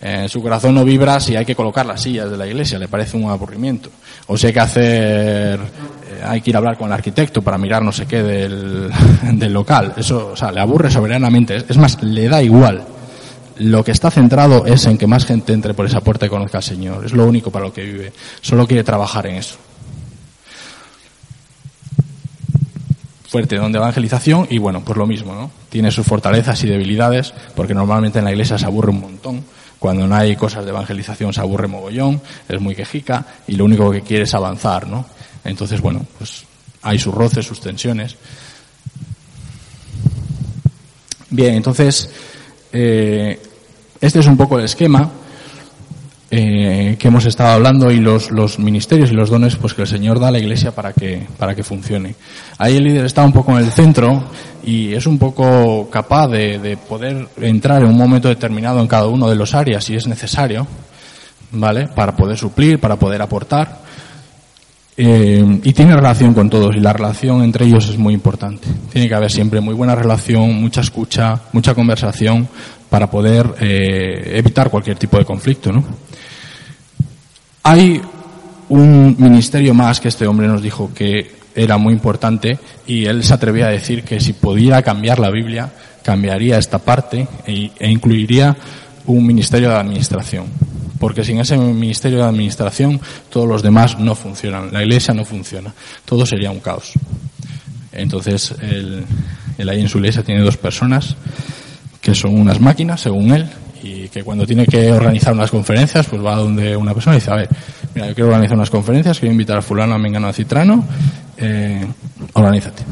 Eh, 0.00 0.28
su 0.28 0.40
corazón 0.40 0.76
no 0.76 0.84
vibra 0.84 1.18
si 1.18 1.34
hay 1.34 1.44
que 1.44 1.56
colocar 1.56 1.84
las 1.84 2.00
sillas 2.00 2.30
de 2.30 2.36
la 2.36 2.46
iglesia, 2.46 2.78
le 2.78 2.86
parece 2.86 3.16
un 3.16 3.28
aburrimiento. 3.28 3.90
O 4.28 4.38
si 4.38 4.46
hay 4.46 4.52
que 4.52 4.60
hacer, 4.60 5.58
eh, 5.58 6.22
hay 6.24 6.40
que 6.42 6.50
ir 6.50 6.54
a 6.54 6.58
hablar 6.60 6.78
con 6.78 6.86
el 6.86 6.92
arquitecto 6.92 7.42
para 7.42 7.58
mirar 7.58 7.82
no 7.82 7.90
sé 7.90 8.06
qué 8.06 8.22
del, 8.22 8.88
del 9.32 9.52
local. 9.52 9.94
Eso, 9.96 10.30
o 10.34 10.36
sea, 10.36 10.52
le 10.52 10.60
aburre 10.60 10.92
soberanamente. 10.92 11.56
Es 11.68 11.76
más, 11.76 12.00
le 12.04 12.28
da 12.28 12.40
igual 12.40 12.86
lo 13.56 13.82
que 13.82 13.90
está 13.90 14.12
centrado 14.12 14.64
es 14.64 14.86
en 14.86 14.96
que 14.96 15.08
más 15.08 15.26
gente 15.26 15.52
entre 15.52 15.74
por 15.74 15.86
esa 15.86 16.02
puerta 16.02 16.26
y 16.26 16.28
conozca 16.28 16.58
al 16.58 16.62
Señor. 16.62 17.04
Es 17.04 17.12
lo 17.14 17.26
único 17.26 17.50
para 17.50 17.64
lo 17.64 17.72
que 17.72 17.82
vive. 17.82 18.12
Solo 18.40 18.64
quiere 18.64 18.84
trabajar 18.84 19.26
en 19.26 19.34
eso. 19.34 19.56
Fuerte 23.28 23.56
don 23.56 23.72
de 23.72 23.78
evangelización 23.78 24.46
y 24.48 24.58
bueno, 24.58 24.82
pues 24.82 24.96
lo 24.96 25.06
mismo, 25.06 25.34
¿no? 25.34 25.50
Tiene 25.68 25.90
sus 25.90 26.06
fortalezas 26.06 26.64
y 26.64 26.66
debilidades, 26.66 27.34
porque 27.54 27.74
normalmente 27.74 28.18
en 28.18 28.24
la 28.24 28.32
iglesia 28.32 28.58
se 28.58 28.64
aburre 28.64 28.90
un 28.90 29.00
montón. 29.00 29.44
Cuando 29.78 30.06
no 30.06 30.16
hay 30.16 30.34
cosas 30.34 30.64
de 30.64 30.70
evangelización 30.70 31.32
se 31.32 31.40
aburre 31.40 31.68
mogollón, 31.68 32.20
es 32.48 32.60
muy 32.60 32.74
quejica 32.74 33.24
y 33.46 33.56
lo 33.56 33.66
único 33.66 33.90
que 33.90 34.00
quiere 34.00 34.24
es 34.24 34.34
avanzar, 34.34 34.88
¿no? 34.88 35.04
Entonces, 35.44 35.80
bueno, 35.80 36.04
pues 36.16 36.44
hay 36.82 36.98
sus 36.98 37.14
roces, 37.14 37.46
sus 37.46 37.60
tensiones. 37.60 38.16
Bien, 41.30 41.54
entonces, 41.54 42.10
eh, 42.72 43.38
este 44.00 44.20
es 44.20 44.26
un 44.26 44.36
poco 44.36 44.58
el 44.58 44.64
esquema 44.64 45.10
eh, 46.30 46.96
que 46.98 47.08
hemos 47.08 47.24
estado 47.24 47.50
hablando 47.50 47.90
y 47.90 48.00
los, 48.00 48.30
los, 48.30 48.58
ministerios 48.58 49.10
y 49.10 49.14
los 49.14 49.30
dones 49.30 49.56
pues 49.56 49.72
que 49.72 49.82
el 49.82 49.88
Señor 49.88 50.20
da 50.20 50.28
a 50.28 50.30
la 50.30 50.38
Iglesia 50.38 50.72
para 50.72 50.92
que, 50.92 51.26
para 51.38 51.54
que 51.54 51.62
funcione. 51.62 52.14
Ahí 52.58 52.76
el 52.76 52.84
líder 52.84 53.06
está 53.06 53.24
un 53.24 53.32
poco 53.32 53.52
en 53.52 53.64
el 53.64 53.70
centro 53.70 54.24
y 54.62 54.92
es 54.92 55.06
un 55.06 55.18
poco 55.18 55.88
capaz 55.90 56.28
de, 56.28 56.58
de 56.58 56.76
poder 56.76 57.28
entrar 57.40 57.82
en 57.82 57.88
un 57.88 57.96
momento 57.96 58.28
determinado 58.28 58.80
en 58.80 58.88
cada 58.88 59.06
uno 59.06 59.28
de 59.28 59.36
los 59.36 59.54
áreas 59.54 59.84
si 59.84 59.94
es 59.94 60.06
necesario, 60.06 60.66
¿vale? 61.52 61.88
Para 61.88 62.14
poder 62.14 62.36
suplir, 62.36 62.78
para 62.78 62.96
poder 62.96 63.22
aportar. 63.22 63.88
Eh, 65.00 65.60
y 65.62 65.72
tiene 65.72 65.94
relación 65.94 66.34
con 66.34 66.50
todos 66.50 66.74
y 66.74 66.80
la 66.80 66.92
relación 66.92 67.44
entre 67.44 67.66
ellos 67.66 67.88
es 67.88 67.96
muy 67.96 68.12
importante. 68.12 68.66
Tiene 68.92 69.08
que 69.08 69.14
haber 69.14 69.30
siempre 69.30 69.60
muy 69.60 69.72
buena 69.72 69.94
relación, 69.94 70.60
mucha 70.60 70.80
escucha, 70.80 71.40
mucha 71.52 71.72
conversación 71.72 72.48
para 72.90 73.08
poder 73.08 73.46
eh, 73.60 74.32
evitar 74.34 74.70
cualquier 74.70 74.98
tipo 74.98 75.16
de 75.16 75.24
conflicto. 75.24 75.70
¿no? 75.70 75.84
Hay 77.68 78.00
un 78.70 79.14
ministerio 79.18 79.74
más 79.74 80.00
que 80.00 80.08
este 80.08 80.26
hombre 80.26 80.48
nos 80.48 80.62
dijo 80.62 80.90
que 80.94 81.32
era 81.54 81.76
muy 81.76 81.92
importante 81.92 82.58
y 82.86 83.04
él 83.04 83.22
se 83.22 83.34
atrevía 83.34 83.66
a 83.66 83.70
decir 83.70 84.04
que 84.04 84.20
si 84.20 84.32
pudiera 84.32 84.80
cambiar 84.80 85.18
la 85.18 85.30
Biblia, 85.30 85.70
cambiaría 86.02 86.56
esta 86.56 86.78
parte 86.78 87.28
e, 87.46 87.70
e 87.78 87.90
incluiría 87.90 88.56
un 89.04 89.26
ministerio 89.26 89.68
de 89.68 89.74
administración 89.74 90.46
porque 90.98 91.22
sin 91.22 91.40
ese 91.40 91.58
ministerio 91.58 92.20
de 92.20 92.24
administración 92.24 93.02
todos 93.28 93.46
los 93.46 93.62
demás 93.62 93.98
no 93.98 94.14
funcionan, 94.14 94.72
la 94.72 94.82
iglesia 94.82 95.12
no 95.12 95.26
funciona, 95.26 95.74
todo 96.06 96.24
sería 96.24 96.50
un 96.50 96.60
caos. 96.60 96.94
Entonces, 97.92 98.54
él, 98.62 99.04
ahí 99.68 99.82
en 99.82 99.90
su 99.90 99.98
iglesia 99.98 100.22
tiene 100.22 100.40
dos 100.40 100.56
personas 100.56 101.16
que 102.00 102.14
son 102.14 102.40
unas 102.40 102.60
máquinas, 102.60 103.02
según 103.02 103.32
él, 103.32 103.46
y 103.82 104.08
que 104.08 104.22
cuando 104.22 104.46
tiene 104.46 104.66
que 104.66 104.90
organizar 104.92 105.32
unas 105.32 105.50
conferencias, 105.50 106.06
pues 106.06 106.24
va 106.24 106.36
donde 106.36 106.76
una 106.76 106.94
persona 106.94 107.16
y 107.16 107.20
dice, 107.20 107.30
a 107.30 107.36
ver, 107.36 107.48
mira, 107.94 108.08
yo 108.08 108.14
quiero 108.14 108.28
organizar 108.28 108.56
unas 108.56 108.70
conferencias, 108.70 109.18
quiero 109.18 109.32
invitar 109.32 109.58
a 109.58 109.62
fulano, 109.62 109.94
a 109.94 109.98
mengano, 109.98 110.28
a 110.28 110.32
citrano, 110.32 110.84
eh, 111.36 111.86
organízate. 112.32 112.82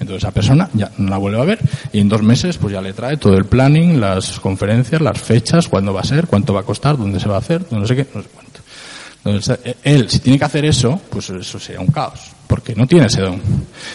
Entonces 0.00 0.24
esa 0.24 0.30
persona 0.30 0.68
ya 0.72 0.90
no 0.98 1.10
la 1.10 1.18
vuelve 1.18 1.40
a 1.40 1.44
ver 1.44 1.58
y 1.92 2.00
en 2.00 2.08
dos 2.08 2.22
meses 2.22 2.56
pues 2.56 2.72
ya 2.72 2.80
le 2.80 2.92
trae 2.92 3.16
todo 3.16 3.36
el 3.36 3.44
planning, 3.44 4.00
las 4.00 4.40
conferencias, 4.40 5.00
las 5.00 5.20
fechas, 5.20 5.68
cuándo 5.68 5.92
va 5.92 6.00
a 6.00 6.04
ser, 6.04 6.26
cuánto 6.26 6.54
va 6.54 6.60
a 6.60 6.64
costar, 6.64 6.96
dónde 6.96 7.20
se 7.20 7.28
va 7.28 7.36
a 7.36 7.38
hacer, 7.38 7.66
no 7.70 7.86
sé 7.86 7.96
qué, 7.96 8.06
no 8.14 8.22
sé 8.22 8.28
cuánto. 8.32 8.60
Entonces 9.24 9.58
eh, 9.64 9.76
él, 9.84 10.08
si 10.08 10.20
tiene 10.20 10.38
que 10.38 10.44
hacer 10.44 10.64
eso, 10.64 11.00
pues 11.10 11.28
eso 11.30 11.58
sería 11.58 11.80
un 11.80 11.88
caos, 11.88 12.30
porque 12.46 12.74
no 12.74 12.86
tiene 12.86 13.06
ese 13.06 13.20
don. 13.20 13.40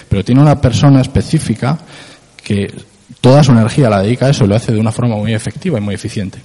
Pero 0.07 0.23
tiene 0.23 0.41
una 0.41 0.61
persona 0.61 1.01
específica 1.01 1.79
que 2.43 2.71
toda 3.21 3.43
su 3.43 3.51
energía 3.51 3.89
la 3.89 4.01
dedica 4.01 4.27
a 4.27 4.29
eso 4.29 4.45
y 4.45 4.47
lo 4.47 4.55
hace 4.55 4.71
de 4.71 4.79
una 4.79 4.91
forma 4.91 5.15
muy 5.15 5.33
efectiva 5.33 5.77
y 5.77 5.81
muy 5.81 5.95
eficiente. 5.95 6.39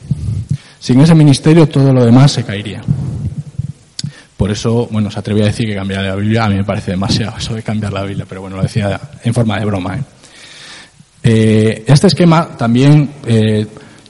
Sin 0.78 1.00
ese 1.00 1.14
ministerio 1.14 1.68
todo 1.68 1.92
lo 1.92 2.04
demás 2.04 2.32
se 2.32 2.44
caería. 2.44 2.82
Por 4.36 4.50
eso, 4.50 4.88
bueno, 4.90 5.10
se 5.10 5.18
atrevía 5.18 5.44
a 5.44 5.46
decir 5.48 5.66
que 5.66 5.74
cambiar 5.74 6.02
la 6.02 6.16
Biblia, 6.16 6.44
a 6.44 6.48
mí 6.48 6.56
me 6.56 6.64
parece 6.64 6.92
demasiado 6.92 7.36
eso 7.36 7.54
de 7.54 7.62
cambiar 7.62 7.92
la 7.92 8.02
Biblia, 8.04 8.24
pero 8.26 8.40
bueno, 8.40 8.56
lo 8.56 8.62
decía 8.62 8.98
en 9.22 9.34
forma 9.34 9.58
de 9.58 9.66
broma. 9.66 9.96
¿eh? 9.96 10.02
Eh, 11.22 11.84
este 11.86 12.06
esquema 12.06 12.48
también, 12.56 13.10
eh, 13.26 13.66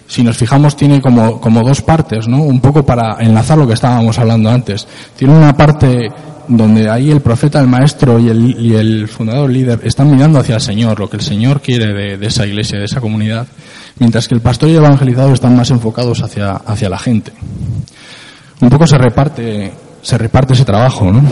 si 0.06 0.22
nos 0.22 0.36
fijamos, 0.36 0.76
tiene 0.76 1.00
como, 1.00 1.40
como 1.40 1.62
dos 1.62 1.82
partes, 1.82 2.28
¿no? 2.28 2.42
Un 2.42 2.60
poco 2.60 2.86
para 2.86 3.16
enlazar 3.20 3.58
lo 3.58 3.66
que 3.66 3.74
estábamos 3.74 4.16
hablando 4.20 4.50
antes. 4.50 4.86
Tiene 5.16 5.34
una 5.36 5.56
parte 5.56 6.08
donde 6.50 6.90
ahí 6.90 7.10
el 7.10 7.20
profeta, 7.20 7.60
el 7.60 7.68
maestro 7.68 8.18
y 8.18 8.28
el, 8.28 8.74
el 8.74 9.08
fundador 9.08 9.50
líder 9.50 9.80
están 9.84 10.10
mirando 10.10 10.38
hacia 10.38 10.56
el 10.56 10.60
Señor, 10.60 10.98
lo 10.98 11.08
que 11.08 11.16
el 11.16 11.22
Señor 11.22 11.60
quiere 11.60 12.18
de, 12.18 12.26
esa 12.26 12.46
iglesia, 12.46 12.78
de 12.78 12.84
esa 12.84 13.00
comunidad, 13.00 13.46
mientras 13.98 14.26
que 14.28 14.34
el 14.34 14.40
pastor 14.40 14.68
y 14.68 14.72
el 14.72 14.78
evangelizador 14.78 15.32
están 15.32 15.56
más 15.56 15.70
enfocados 15.70 16.22
hacia, 16.22 16.52
hacia 16.52 16.88
la 16.88 16.98
gente. 16.98 17.32
Un 18.60 18.68
poco 18.68 18.86
se 18.86 18.98
reparte 18.98 19.72
se 20.02 20.18
reparte 20.18 20.54
ese 20.54 20.64
trabajo, 20.64 21.12
¿no? 21.12 21.22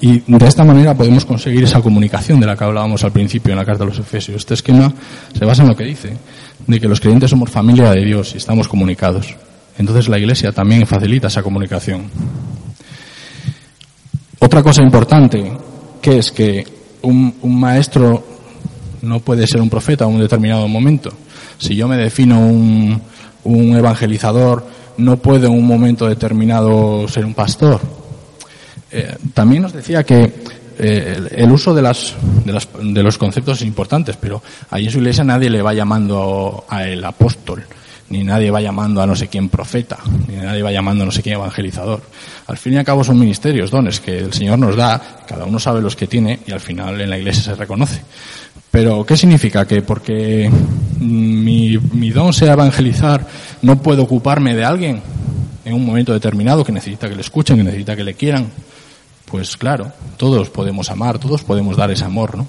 Y 0.00 0.22
de 0.26 0.46
esta 0.46 0.64
manera 0.64 0.94
podemos 0.94 1.24
conseguir 1.24 1.64
esa 1.64 1.80
comunicación 1.80 2.38
de 2.38 2.46
la 2.46 2.56
que 2.56 2.64
hablábamos 2.64 3.02
al 3.04 3.12
principio 3.12 3.52
en 3.52 3.58
la 3.58 3.64
carta 3.64 3.84
de 3.84 3.90
los 3.90 3.98
Efesios. 3.98 4.36
Este 4.36 4.54
esquema 4.54 4.92
se 5.32 5.44
basa 5.44 5.62
en 5.62 5.68
lo 5.68 5.76
que 5.76 5.84
dice, 5.84 6.12
de 6.66 6.80
que 6.80 6.88
los 6.88 7.00
creyentes 7.00 7.30
somos 7.30 7.50
familia 7.50 7.90
de 7.90 8.04
Dios 8.04 8.34
y 8.34 8.36
estamos 8.36 8.68
comunicados. 8.68 9.34
Entonces 9.78 10.08
la 10.08 10.18
Iglesia 10.18 10.52
también 10.52 10.86
facilita 10.86 11.28
esa 11.28 11.42
comunicación. 11.42 12.02
Otra 14.44 14.62
cosa 14.62 14.82
importante, 14.82 15.42
que 16.02 16.18
es 16.18 16.30
que 16.30 16.66
un, 17.00 17.34
maestro 17.58 18.22
no 19.00 19.20
puede 19.20 19.46
ser 19.46 19.62
un 19.62 19.70
profeta 19.70 20.04
en 20.04 20.10
un 20.10 20.20
determinado 20.20 20.68
momento. 20.68 21.10
Si 21.56 21.74
yo 21.74 21.88
me 21.88 21.96
defino 21.96 22.40
un, 22.40 23.00
evangelizador 23.74 24.66
no 24.98 25.16
puede 25.16 25.46
en 25.46 25.52
un 25.54 25.66
momento 25.66 26.06
determinado 26.06 27.08
ser 27.08 27.24
un 27.24 27.32
pastor. 27.32 27.80
Eh, 28.92 29.16
también 29.32 29.62
nos 29.62 29.72
decía 29.72 30.04
que 30.04 30.30
eh, 30.78 31.28
el, 31.36 31.50
uso 31.50 31.72
de, 31.72 31.80
las, 31.80 32.14
de, 32.44 32.52
las, 32.52 32.68
de, 32.82 33.02
los 33.02 33.16
conceptos 33.16 33.62
es 33.62 33.66
importante, 33.66 34.12
pero 34.20 34.42
ahí 34.70 34.84
en 34.84 34.90
su 34.90 34.98
iglesia 34.98 35.24
nadie 35.24 35.48
le 35.48 35.62
va 35.62 35.72
llamando 35.72 36.66
a 36.68 36.84
el 36.84 37.02
apóstol, 37.02 37.64
ni 38.10 38.22
nadie 38.22 38.50
va 38.50 38.60
llamando 38.60 39.00
a 39.00 39.06
no 39.06 39.16
sé 39.16 39.28
quién 39.28 39.48
profeta, 39.48 39.98
ni 40.28 40.36
nadie 40.36 40.62
va 40.62 40.70
llamando 40.70 41.02
a 41.02 41.06
no 41.06 41.12
sé 41.12 41.22
quién 41.22 41.36
evangelizador. 41.36 42.02
Al 42.46 42.56
fin 42.56 42.74
y 42.74 42.76
al 42.76 42.84
cabo 42.84 43.02
son 43.02 43.18
ministerios, 43.18 43.70
dones 43.70 44.00
que 44.00 44.18
el 44.18 44.32
Señor 44.32 44.58
nos 44.58 44.76
da, 44.76 45.00
cada 45.26 45.44
uno 45.44 45.58
sabe 45.58 45.80
los 45.80 45.96
que 45.96 46.06
tiene 46.06 46.40
y 46.46 46.52
al 46.52 46.60
final 46.60 47.00
en 47.00 47.10
la 47.10 47.18
iglesia 47.18 47.42
se 47.42 47.54
reconoce. 47.54 48.02
Pero, 48.70 49.06
¿qué 49.06 49.16
significa? 49.16 49.66
Que 49.66 49.82
porque 49.82 50.50
mi, 50.98 51.78
mi 51.92 52.10
don 52.10 52.32
sea 52.32 52.54
evangelizar, 52.54 53.26
no 53.62 53.80
puedo 53.80 54.02
ocuparme 54.02 54.54
de 54.54 54.64
alguien 54.64 55.00
en 55.64 55.74
un 55.74 55.84
momento 55.84 56.12
determinado 56.12 56.64
que 56.64 56.72
necesita 56.72 57.08
que 57.08 57.14
le 57.14 57.22
escuchen, 57.22 57.56
que 57.56 57.64
necesita 57.64 57.96
que 57.96 58.04
le 58.04 58.14
quieran. 58.14 58.48
Pues 59.26 59.56
claro, 59.56 59.92
todos 60.16 60.50
podemos 60.50 60.90
amar, 60.90 61.18
todos 61.18 61.42
podemos 61.42 61.76
dar 61.76 61.90
ese 61.90 62.04
amor, 62.04 62.36
¿no? 62.36 62.48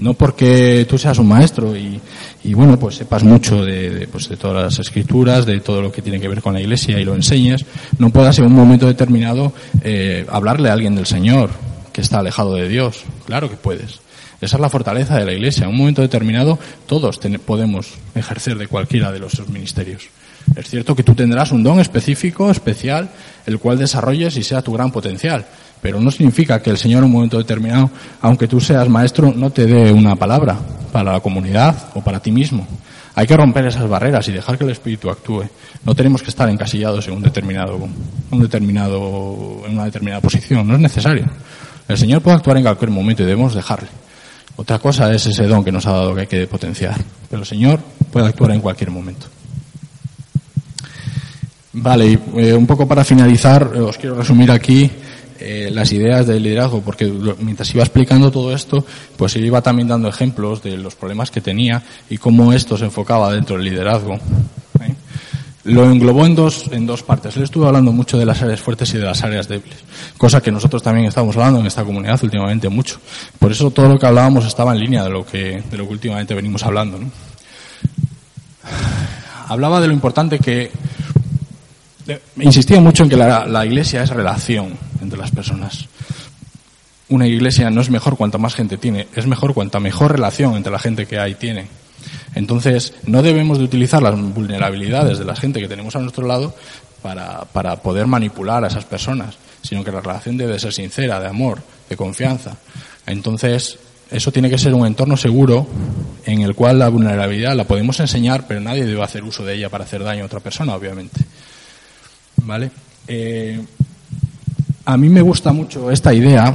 No 0.00 0.14
porque 0.14 0.86
tú 0.88 0.98
seas 0.98 1.18
un 1.18 1.28
maestro 1.28 1.76
y, 1.76 2.00
y 2.44 2.54
bueno, 2.54 2.78
pues 2.78 2.96
sepas 2.96 3.22
mucho 3.22 3.64
de, 3.64 3.90
de, 3.90 4.08
pues 4.08 4.28
de 4.28 4.36
todas 4.36 4.64
las 4.64 4.78
escrituras, 4.78 5.46
de 5.46 5.60
todo 5.60 5.82
lo 5.82 5.92
que 5.92 6.02
tiene 6.02 6.20
que 6.20 6.28
ver 6.28 6.40
con 6.40 6.54
la 6.54 6.60
iglesia 6.60 6.98
y 6.98 7.04
lo 7.04 7.14
enseñes, 7.14 7.64
no 7.98 8.10
puedas 8.10 8.38
en 8.38 8.46
un 8.46 8.54
momento 8.54 8.86
determinado 8.86 9.52
eh, 9.82 10.26
hablarle 10.30 10.70
a 10.70 10.72
alguien 10.72 10.94
del 10.94 11.06
Señor 11.06 11.50
que 11.92 12.00
está 12.00 12.20
alejado 12.20 12.54
de 12.54 12.68
Dios. 12.68 13.04
Claro 13.26 13.50
que 13.50 13.56
puedes. 13.56 14.00
Esa 14.40 14.56
es 14.56 14.60
la 14.60 14.70
fortaleza 14.70 15.18
de 15.18 15.26
la 15.26 15.34
Iglesia. 15.34 15.64
En 15.64 15.70
un 15.70 15.76
momento 15.76 16.00
determinado 16.00 16.58
todos 16.86 17.20
podemos 17.44 17.88
ejercer 18.14 18.56
de 18.56 18.68
cualquiera 18.68 19.12
de 19.12 19.18
los 19.18 19.46
ministerios. 19.48 20.08
Es 20.56 20.68
cierto 20.68 20.96
que 20.96 21.02
tú 21.02 21.14
tendrás 21.14 21.52
un 21.52 21.62
don 21.62 21.78
específico, 21.78 22.50
especial, 22.50 23.10
el 23.46 23.58
cual 23.58 23.78
desarrolles 23.78 24.36
y 24.36 24.42
sea 24.42 24.62
tu 24.62 24.72
gran 24.72 24.90
potencial. 24.90 25.46
Pero 25.80 26.00
no 26.00 26.10
significa 26.10 26.60
que 26.60 26.70
el 26.70 26.78
Señor 26.78 26.98
en 26.98 27.04
un 27.06 27.12
momento 27.12 27.38
determinado, 27.38 27.90
aunque 28.20 28.46
tú 28.46 28.60
seas 28.60 28.88
maestro, 28.88 29.32
no 29.34 29.50
te 29.50 29.66
dé 29.66 29.92
una 29.92 30.14
palabra 30.16 30.58
para 30.92 31.12
la 31.12 31.20
comunidad 31.20 31.74
o 31.94 32.02
para 32.02 32.20
ti 32.20 32.30
mismo. 32.30 32.66
Hay 33.14 33.26
que 33.26 33.36
romper 33.36 33.66
esas 33.66 33.88
barreras 33.88 34.28
y 34.28 34.32
dejar 34.32 34.56
que 34.56 34.64
el 34.64 34.70
Espíritu 34.70 35.10
actúe. 35.10 35.44
No 35.84 35.94
tenemos 35.94 36.22
que 36.22 36.30
estar 36.30 36.48
encasillados 36.48 37.08
en 37.08 37.14
un 37.14 37.22
determinado, 37.22 37.78
un 38.30 38.40
determinado, 38.40 39.62
en 39.66 39.72
una 39.72 39.84
determinada 39.86 40.20
posición. 40.20 40.66
No 40.68 40.74
es 40.74 40.80
necesario. 40.80 41.26
El 41.88 41.98
Señor 41.98 42.22
puede 42.22 42.36
actuar 42.36 42.58
en 42.58 42.62
cualquier 42.62 42.90
momento 42.90 43.22
y 43.22 43.26
debemos 43.26 43.54
dejarle. 43.54 43.88
Otra 44.56 44.78
cosa 44.78 45.12
es 45.12 45.26
ese 45.26 45.46
don 45.46 45.64
que 45.64 45.72
nos 45.72 45.86
ha 45.86 45.92
dado 45.92 46.14
que 46.14 46.20
hay 46.20 46.26
que 46.26 46.46
potenciar. 46.46 46.94
Pero 47.28 47.42
el 47.42 47.48
Señor 47.48 47.80
puede 48.12 48.26
actuar 48.26 48.52
en 48.52 48.60
cualquier 48.60 48.90
momento. 48.90 49.26
Vale, 51.72 52.06
y 52.06 52.18
eh, 52.36 52.54
un 52.54 52.66
poco 52.66 52.86
para 52.86 53.04
finalizar, 53.04 53.64
os 53.64 53.96
quiero 53.96 54.16
resumir 54.16 54.50
aquí 54.50 54.90
eh, 55.40 55.70
las 55.72 55.90
ideas 55.92 56.26
del 56.26 56.42
liderazgo, 56.42 56.82
porque 56.82 57.06
mientras 57.38 57.74
iba 57.74 57.82
explicando 57.82 58.30
todo 58.30 58.54
esto, 58.54 58.84
pues 59.16 59.36
iba 59.36 59.62
también 59.62 59.88
dando 59.88 60.08
ejemplos 60.08 60.62
de 60.62 60.76
los 60.76 60.94
problemas 60.94 61.30
que 61.30 61.40
tenía 61.40 61.82
y 62.08 62.18
cómo 62.18 62.52
esto 62.52 62.76
se 62.76 62.84
enfocaba 62.84 63.32
dentro 63.32 63.56
del 63.56 63.64
liderazgo. 63.64 64.14
¿eh? 64.14 64.94
Lo 65.64 65.90
englobó 65.90 66.26
en 66.26 66.34
dos, 66.34 66.66
en 66.72 66.86
dos 66.86 67.02
partes. 67.02 67.36
Él 67.36 67.44
estuvo 67.44 67.66
hablando 67.66 67.92
mucho 67.92 68.18
de 68.18 68.26
las 68.26 68.42
áreas 68.42 68.60
fuertes 68.60 68.92
y 68.94 68.98
de 68.98 69.04
las 69.04 69.22
áreas 69.22 69.48
débiles, 69.48 69.78
cosa 70.18 70.40
que 70.40 70.52
nosotros 70.52 70.82
también 70.82 71.06
estamos 71.06 71.36
hablando 71.36 71.60
en 71.60 71.66
esta 71.66 71.84
comunidad 71.84 72.22
últimamente 72.22 72.68
mucho. 72.68 72.98
Por 73.38 73.52
eso 73.52 73.70
todo 73.70 73.88
lo 73.88 73.98
que 73.98 74.06
hablábamos 74.06 74.46
estaba 74.46 74.72
en 74.72 74.80
línea 74.80 75.04
de 75.04 75.10
lo 75.10 75.24
que, 75.24 75.62
de 75.70 75.78
lo 75.78 75.86
que 75.86 75.92
últimamente 75.92 76.34
venimos 76.34 76.62
hablando. 76.62 76.98
¿no? 76.98 77.10
Hablaba 79.48 79.80
de 79.80 79.88
lo 79.88 79.92
importante 79.92 80.38
que 80.38 80.70
insistía 82.36 82.80
mucho 82.80 83.02
en 83.04 83.08
que 83.08 83.16
la, 83.16 83.66
iglesia 83.66 84.02
es 84.02 84.10
relación 84.10 84.76
entre 85.00 85.18
las 85.18 85.30
personas. 85.30 85.88
Una 87.08 87.26
iglesia 87.26 87.70
no 87.70 87.80
es 87.80 87.90
mejor 87.90 88.16
cuanta 88.16 88.38
más 88.38 88.54
gente 88.54 88.76
tiene, 88.76 89.08
es 89.14 89.26
mejor 89.26 89.54
cuanta 89.54 89.80
mejor 89.80 90.12
relación 90.12 90.56
entre 90.56 90.72
la 90.72 90.78
gente 90.78 91.06
que 91.06 91.18
hay 91.18 91.34
tiene. 91.34 91.66
Entonces, 92.34 92.94
no 93.04 93.22
debemos 93.22 93.58
de 93.58 93.64
utilizar 93.64 94.02
las 94.02 94.18
vulnerabilidades 94.18 95.18
de 95.18 95.24
la 95.24 95.34
gente 95.34 95.60
que 95.60 95.68
tenemos 95.68 95.96
a 95.96 95.98
nuestro 95.98 96.26
lado 96.26 96.54
para, 97.02 97.44
para 97.46 97.76
poder 97.76 98.06
manipular 98.06 98.64
a 98.64 98.68
esas 98.68 98.84
personas, 98.84 99.36
sino 99.62 99.82
que 99.82 99.90
la 99.90 100.00
relación 100.00 100.36
debe 100.36 100.58
ser 100.58 100.72
sincera, 100.72 101.20
de 101.20 101.26
amor, 101.26 101.60
de 101.88 101.96
confianza. 101.96 102.56
Entonces, 103.06 103.78
eso 104.10 104.32
tiene 104.32 104.50
que 104.50 104.58
ser 104.58 104.74
un 104.74 104.86
entorno 104.86 105.16
seguro 105.16 105.66
en 106.26 106.42
el 106.42 106.54
cual 106.54 106.80
la 106.80 106.88
vulnerabilidad 106.88 107.54
la 107.54 107.64
podemos 107.64 108.00
enseñar, 108.00 108.44
pero 108.48 108.60
nadie 108.60 108.84
debe 108.84 109.02
hacer 109.02 109.22
uso 109.22 109.44
de 109.44 109.54
ella 109.54 109.68
para 109.68 109.84
hacer 109.84 110.02
daño 110.02 110.24
a 110.24 110.26
otra 110.26 110.40
persona, 110.40 110.74
obviamente. 110.74 111.20
¿Vale? 112.44 112.70
Eh, 113.06 113.60
a 114.84 114.96
mí 114.96 115.08
me 115.08 115.22
gusta 115.22 115.52
mucho 115.52 115.90
esta 115.90 116.12
idea 116.12 116.54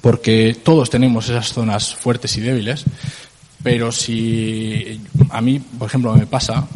porque 0.00 0.56
todos 0.62 0.90
tenemos 0.90 1.28
esas 1.28 1.52
zonas 1.52 1.94
fuertes 1.94 2.36
y 2.36 2.40
débiles, 2.40 2.84
pero 3.62 3.90
si 3.90 5.00
a 5.30 5.40
mí, 5.40 5.58
por 5.58 5.88
ejemplo, 5.88 6.14
me 6.14 6.26
pasa, 6.26 6.66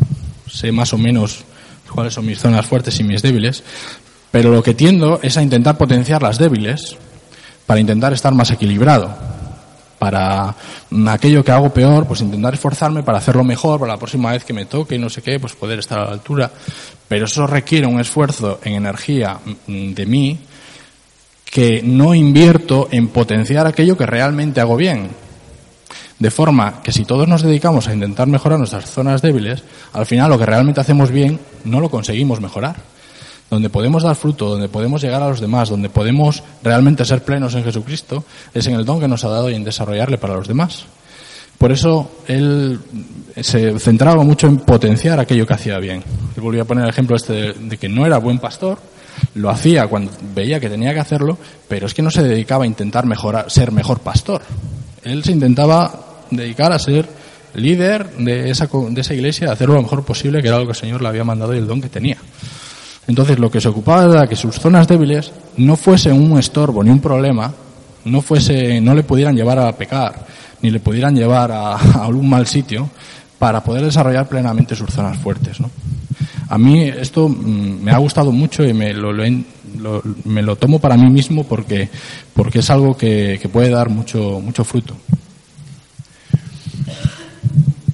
sé 0.50 0.72
más 0.72 0.94
o 0.94 0.98
menos 0.98 1.44
cuáles 1.92 2.14
son 2.14 2.24
mis 2.24 2.38
zonas 2.38 2.64
fuertes 2.64 2.98
y 3.00 3.04
mis 3.04 3.20
débiles, 3.20 3.62
pero 4.30 4.50
lo 4.50 4.62
que 4.62 4.74
tiendo 4.74 5.20
es 5.22 5.36
a 5.36 5.42
intentar 5.42 5.76
potenciar 5.76 6.22
las 6.22 6.38
débiles 6.38 6.96
para 7.66 7.80
intentar 7.80 8.14
estar 8.14 8.32
más 8.34 8.50
equilibrado 8.50 9.14
para 9.98 10.54
aquello 11.08 11.44
que 11.44 11.52
hago 11.52 11.70
peor, 11.70 12.06
pues 12.06 12.20
intentar 12.20 12.54
esforzarme 12.54 13.02
para 13.02 13.18
hacerlo 13.18 13.44
mejor, 13.44 13.80
para 13.80 13.92
la 13.92 13.98
próxima 13.98 14.32
vez 14.32 14.44
que 14.44 14.52
me 14.52 14.64
toque, 14.64 14.98
no 14.98 15.10
sé 15.10 15.22
qué, 15.22 15.40
pues 15.40 15.54
poder 15.54 15.80
estar 15.80 15.98
a 15.98 16.04
la 16.04 16.12
altura. 16.12 16.50
Pero 17.08 17.24
eso 17.24 17.46
requiere 17.46 17.86
un 17.86 18.00
esfuerzo 18.00 18.60
en 18.62 18.74
energía 18.74 19.38
mm, 19.66 19.92
de 19.92 20.06
mí 20.06 20.38
que 21.44 21.82
no 21.82 22.14
invierto 22.14 22.88
en 22.90 23.08
potenciar 23.08 23.66
aquello 23.66 23.96
que 23.96 24.06
realmente 24.06 24.60
hago 24.60 24.76
bien. 24.76 25.08
De 26.18 26.30
forma 26.30 26.82
que 26.82 26.92
si 26.92 27.04
todos 27.04 27.26
nos 27.26 27.42
dedicamos 27.42 27.88
a 27.88 27.94
intentar 27.94 28.26
mejorar 28.26 28.58
nuestras 28.58 28.90
zonas 28.90 29.22
débiles, 29.22 29.62
al 29.92 30.04
final 30.04 30.30
lo 30.30 30.38
que 30.38 30.46
realmente 30.46 30.80
hacemos 30.80 31.10
bien 31.10 31.40
no 31.64 31.80
lo 31.80 31.90
conseguimos 31.90 32.40
mejorar 32.40 32.76
donde 33.50 33.70
podemos 33.70 34.02
dar 34.02 34.14
fruto, 34.14 34.50
donde 34.50 34.68
podemos 34.68 35.02
llegar 35.02 35.22
a 35.22 35.28
los 35.28 35.40
demás, 35.40 35.70
donde 35.70 35.88
podemos 35.88 36.42
realmente 36.62 37.04
ser 37.04 37.22
plenos 37.22 37.54
en 37.54 37.64
Jesucristo, 37.64 38.24
es 38.52 38.66
en 38.66 38.74
el 38.74 38.84
don 38.84 39.00
que 39.00 39.08
nos 39.08 39.24
ha 39.24 39.28
dado 39.28 39.50
y 39.50 39.54
en 39.54 39.64
desarrollarle 39.64 40.18
para 40.18 40.34
los 40.34 40.48
demás. 40.48 40.84
Por 41.58 41.72
eso 41.72 42.10
él 42.28 42.78
se 43.40 43.78
centraba 43.80 44.22
mucho 44.22 44.46
en 44.46 44.58
potenciar 44.58 45.18
aquello 45.18 45.46
que 45.46 45.54
hacía 45.54 45.78
bien. 45.78 46.02
Él 46.36 46.42
volvía 46.42 46.62
a 46.62 46.64
poner 46.64 46.84
el 46.84 46.90
ejemplo 46.90 47.16
este 47.16 47.52
de, 47.52 47.76
que 47.76 47.88
no 47.88 48.06
era 48.06 48.18
buen 48.18 48.38
pastor, 48.38 48.78
lo 49.34 49.50
hacía 49.50 49.88
cuando 49.88 50.12
veía 50.34 50.60
que 50.60 50.70
tenía 50.70 50.94
que 50.94 51.00
hacerlo, 51.00 51.36
pero 51.66 51.86
es 51.86 51.94
que 51.94 52.02
no 52.02 52.10
se 52.10 52.22
dedicaba 52.22 52.64
a 52.64 52.66
intentar 52.66 53.06
mejorar, 53.06 53.50
ser 53.50 53.72
mejor 53.72 53.98
pastor. 53.98 54.42
Él 55.02 55.24
se 55.24 55.32
intentaba 55.32 56.24
dedicar 56.30 56.72
a 56.72 56.78
ser 56.78 57.08
líder 57.54 58.08
de 58.10 58.50
esa, 58.50 58.68
de 58.90 59.00
esa 59.00 59.14
iglesia, 59.14 59.50
a 59.50 59.52
hacerlo 59.54 59.74
lo 59.74 59.82
mejor 59.82 60.04
posible, 60.04 60.40
que 60.40 60.48
era 60.48 60.58
lo 60.58 60.64
que 60.64 60.72
el 60.72 60.76
Señor 60.76 61.02
le 61.02 61.08
había 61.08 61.24
mandado 61.24 61.54
y 61.54 61.58
el 61.58 61.66
don 61.66 61.80
que 61.80 61.88
tenía. 61.88 62.18
Entonces 63.08 63.38
lo 63.38 63.50
que 63.50 63.60
se 63.60 63.68
ocupaba 63.68 64.04
era 64.04 64.26
que 64.28 64.36
sus 64.36 64.54
zonas 64.56 64.86
débiles 64.86 65.32
no 65.56 65.76
fuesen 65.76 66.12
un 66.12 66.38
estorbo 66.38 66.84
ni 66.84 66.90
un 66.90 67.00
problema, 67.00 67.52
no 68.04 68.20
fuese, 68.20 68.80
no 68.80 68.94
le 68.94 69.02
pudieran 69.02 69.34
llevar 69.34 69.58
a 69.58 69.72
pecar, 69.72 70.26
ni 70.62 70.70
le 70.70 70.80
pudieran 70.80 71.14
llevar 71.14 71.52
a, 71.52 71.76
a 71.94 72.08
un 72.08 72.28
mal 72.28 72.46
sitio 72.46 72.88
para 73.38 73.62
poder 73.62 73.84
desarrollar 73.84 74.28
plenamente 74.28 74.74
sus 74.74 74.90
zonas 74.90 75.16
fuertes. 75.18 75.58
A 76.48 76.58
mí 76.58 76.82
esto 76.82 77.28
mm, 77.28 77.82
me 77.82 77.92
ha 77.92 77.98
gustado 77.98 78.32
mucho 78.32 78.64
y 78.64 78.72
me 78.72 78.92
lo, 78.92 79.12
lo, 79.12 80.02
me 80.24 80.42
lo 80.42 80.56
tomo 80.56 80.78
para 80.78 80.96
mí 80.96 81.08
mismo 81.10 81.44
porque, 81.44 81.88
porque 82.34 82.60
es 82.60 82.70
algo 82.70 82.96
que, 82.96 83.38
que 83.40 83.48
puede 83.48 83.70
dar 83.70 83.88
mucho, 83.90 84.40
mucho 84.40 84.64
fruto 84.64 84.94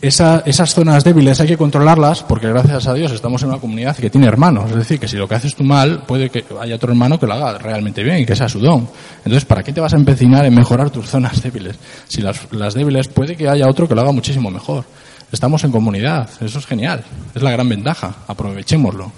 esas 0.06 0.74
zonas 0.74 1.02
débiles 1.02 1.40
hay 1.40 1.48
que 1.48 1.56
controlarlas 1.56 2.22
porque 2.22 2.48
gracias 2.48 2.86
a 2.86 2.94
Dios 2.94 3.10
estamos 3.12 3.42
en 3.42 3.48
una 3.48 3.58
comunidad 3.58 3.96
que 3.96 4.10
tiene 4.10 4.26
hermanos. 4.26 4.70
Es 4.70 4.76
decir, 4.76 5.00
que 5.00 5.08
si 5.08 5.16
lo 5.16 5.26
que 5.26 5.34
haces 5.34 5.54
tú 5.54 5.64
mal, 5.64 6.02
puede 6.06 6.30
que 6.30 6.44
haya 6.60 6.76
otro 6.76 6.90
hermano 6.90 7.18
que 7.18 7.26
lo 7.26 7.32
haga 7.32 7.58
realmente 7.58 8.02
bien 8.02 8.18
y 8.18 8.26
que 8.26 8.36
sea 8.36 8.48
su 8.48 8.60
don. 8.60 8.88
Entonces, 9.18 9.44
¿para 9.44 9.62
qué 9.62 9.72
te 9.72 9.80
vas 9.80 9.94
a 9.94 9.96
empecinar 9.96 10.44
en 10.44 10.54
mejorar 10.54 10.90
tus 10.90 11.08
zonas 11.08 11.42
débiles? 11.42 11.76
Si 12.06 12.20
las, 12.20 12.52
las 12.52 12.74
débiles 12.74 13.08
puede 13.08 13.34
que 13.36 13.48
haya 13.48 13.66
otro 13.68 13.88
que 13.88 13.94
lo 13.94 14.02
haga 14.02 14.12
muchísimo 14.12 14.50
mejor. 14.50 14.84
Estamos 15.32 15.64
en 15.64 15.72
comunidad, 15.72 16.28
eso 16.40 16.58
es 16.58 16.66
genial, 16.66 17.02
es 17.34 17.42
la 17.42 17.50
gran 17.50 17.68
ventaja, 17.68 18.14
aprovechémoslo. 18.28 19.10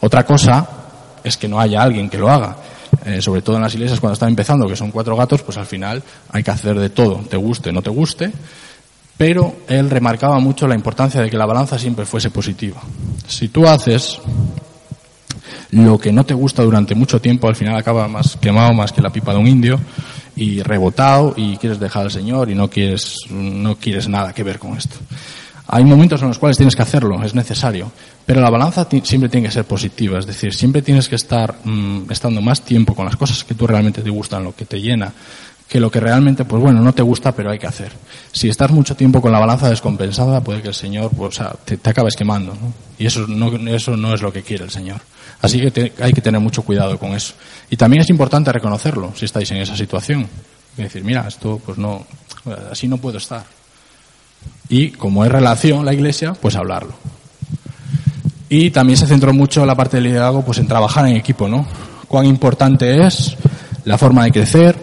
Otra 0.00 0.24
cosa 0.24 0.66
es 1.22 1.36
que 1.36 1.48
no 1.48 1.60
haya 1.60 1.82
alguien 1.82 2.08
que 2.08 2.18
lo 2.18 2.30
haga. 2.30 2.56
Eh, 3.04 3.20
sobre 3.20 3.42
todo 3.42 3.56
en 3.56 3.62
las 3.62 3.74
iglesias 3.74 3.98
cuando 3.98 4.14
están 4.14 4.28
empezando, 4.28 4.68
que 4.68 4.76
son 4.76 4.90
cuatro 4.90 5.16
gatos, 5.16 5.42
pues 5.42 5.56
al 5.56 5.66
final 5.66 6.02
hay 6.30 6.42
que 6.42 6.50
hacer 6.50 6.78
de 6.78 6.90
todo, 6.90 7.16
te 7.28 7.36
guste, 7.36 7.72
no 7.72 7.82
te 7.82 7.90
guste, 7.90 8.30
pero 9.16 9.56
él 9.68 9.90
remarcaba 9.90 10.38
mucho 10.38 10.66
la 10.66 10.74
importancia 10.74 11.20
de 11.20 11.30
que 11.30 11.36
la 11.36 11.46
balanza 11.46 11.78
siempre 11.78 12.06
fuese 12.06 12.30
positiva. 12.30 12.80
Si 13.26 13.48
tú 13.48 13.66
haces 13.66 14.20
lo 15.70 15.98
que 15.98 16.12
no 16.12 16.24
te 16.24 16.34
gusta 16.34 16.62
durante 16.62 16.94
mucho 16.94 17.20
tiempo, 17.20 17.48
al 17.48 17.56
final 17.56 17.76
acaba 17.76 18.08
más 18.08 18.36
quemado 18.36 18.72
más 18.74 18.92
que 18.92 19.00
la 19.00 19.10
pipa 19.10 19.32
de 19.32 19.38
un 19.38 19.46
indio 19.46 19.80
y 20.36 20.62
rebotado 20.62 21.34
y 21.36 21.56
quieres 21.56 21.78
dejar 21.78 22.04
al 22.04 22.10
Señor 22.10 22.50
y 22.50 22.54
no 22.54 22.68
quieres, 22.68 23.16
no 23.30 23.76
quieres 23.76 24.08
nada 24.08 24.32
que 24.32 24.42
ver 24.42 24.58
con 24.58 24.76
esto. 24.76 24.96
Hay 25.68 25.84
momentos 25.84 26.20
en 26.20 26.28
los 26.28 26.38
cuales 26.38 26.58
tienes 26.58 26.76
que 26.76 26.82
hacerlo, 26.82 27.22
es 27.24 27.34
necesario, 27.34 27.90
pero 28.26 28.40
la 28.40 28.50
balanza 28.50 28.86
siempre 29.04 29.30
tiene 29.30 29.46
que 29.46 29.52
ser 29.54 29.64
positiva, 29.64 30.18
es 30.18 30.26
decir, 30.26 30.52
siempre 30.52 30.82
tienes 30.82 31.08
que 31.08 31.14
estar 31.14 31.54
mm, 31.64 32.10
estando 32.10 32.42
más 32.42 32.62
tiempo 32.62 32.94
con 32.94 33.06
las 33.06 33.16
cosas 33.16 33.42
que 33.44 33.54
tú 33.54 33.66
realmente 33.66 34.02
te 34.02 34.10
gustan, 34.10 34.44
lo 34.44 34.54
que 34.54 34.66
te 34.66 34.80
llena, 34.80 35.12
que 35.72 35.80
lo 35.80 35.90
que 35.90 36.00
realmente, 36.00 36.44
pues 36.44 36.60
bueno, 36.60 36.82
no 36.82 36.92
te 36.92 37.00
gusta, 37.00 37.32
pero 37.32 37.50
hay 37.50 37.58
que 37.58 37.66
hacer. 37.66 37.92
Si 38.30 38.46
estás 38.50 38.70
mucho 38.72 38.94
tiempo 38.94 39.22
con 39.22 39.32
la 39.32 39.38
balanza 39.38 39.70
descompensada, 39.70 40.42
puede 40.42 40.60
que 40.60 40.68
el 40.68 40.74
Señor, 40.74 41.10
pues, 41.16 41.40
te, 41.64 41.78
te 41.78 41.88
acabes 41.88 42.14
quemando, 42.14 42.52
¿no? 42.52 42.74
Y 42.98 43.06
eso 43.06 43.26
no, 43.26 43.50
eso 43.70 43.96
no 43.96 44.12
es 44.12 44.20
lo 44.20 44.30
que 44.30 44.42
quiere 44.42 44.64
el 44.64 44.70
Señor. 44.70 45.00
Así 45.40 45.58
que 45.70 45.94
hay 45.98 46.12
que 46.12 46.20
tener 46.20 46.42
mucho 46.42 46.60
cuidado 46.60 46.98
con 46.98 47.12
eso. 47.14 47.32
Y 47.70 47.78
también 47.78 48.02
es 48.02 48.10
importante 48.10 48.52
reconocerlo, 48.52 49.14
si 49.16 49.24
estáis 49.24 49.50
en 49.52 49.62
esa 49.62 49.74
situación. 49.74 50.28
Y 50.76 50.82
decir, 50.82 51.02
mira, 51.04 51.24
esto, 51.26 51.58
pues 51.64 51.78
no, 51.78 52.04
así 52.70 52.86
no 52.86 52.98
puedo 52.98 53.16
estar. 53.16 53.44
Y 54.68 54.90
como 54.90 55.24
es 55.24 55.32
relación 55.32 55.86
la 55.86 55.94
iglesia, 55.94 56.34
pues 56.34 56.54
hablarlo. 56.54 56.92
Y 58.50 58.72
también 58.72 58.98
se 58.98 59.06
centró 59.06 59.32
mucho 59.32 59.64
la 59.64 59.74
parte 59.74 59.96
del 59.96 60.04
liderazgo, 60.04 60.44
pues 60.44 60.58
en 60.58 60.68
trabajar 60.68 61.06
en 61.08 61.16
equipo, 61.16 61.48
¿no? 61.48 61.66
Cuán 62.08 62.26
importante 62.26 63.06
es 63.06 63.38
la 63.86 63.96
forma 63.96 64.24
de 64.24 64.32
crecer, 64.32 64.81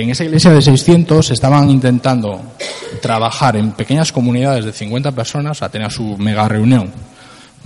en 0.00 0.08
esa 0.08 0.24
iglesia 0.24 0.50
de 0.50 0.62
600 0.62 1.30
estaban 1.30 1.68
intentando 1.68 2.40
trabajar 3.02 3.56
en 3.56 3.72
pequeñas 3.72 4.10
comunidades 4.10 4.64
de 4.64 4.72
50 4.72 5.12
personas, 5.12 5.60
a 5.60 5.68
tener 5.68 5.90
su 5.90 6.16
mega 6.16 6.48
reunión. 6.48 6.90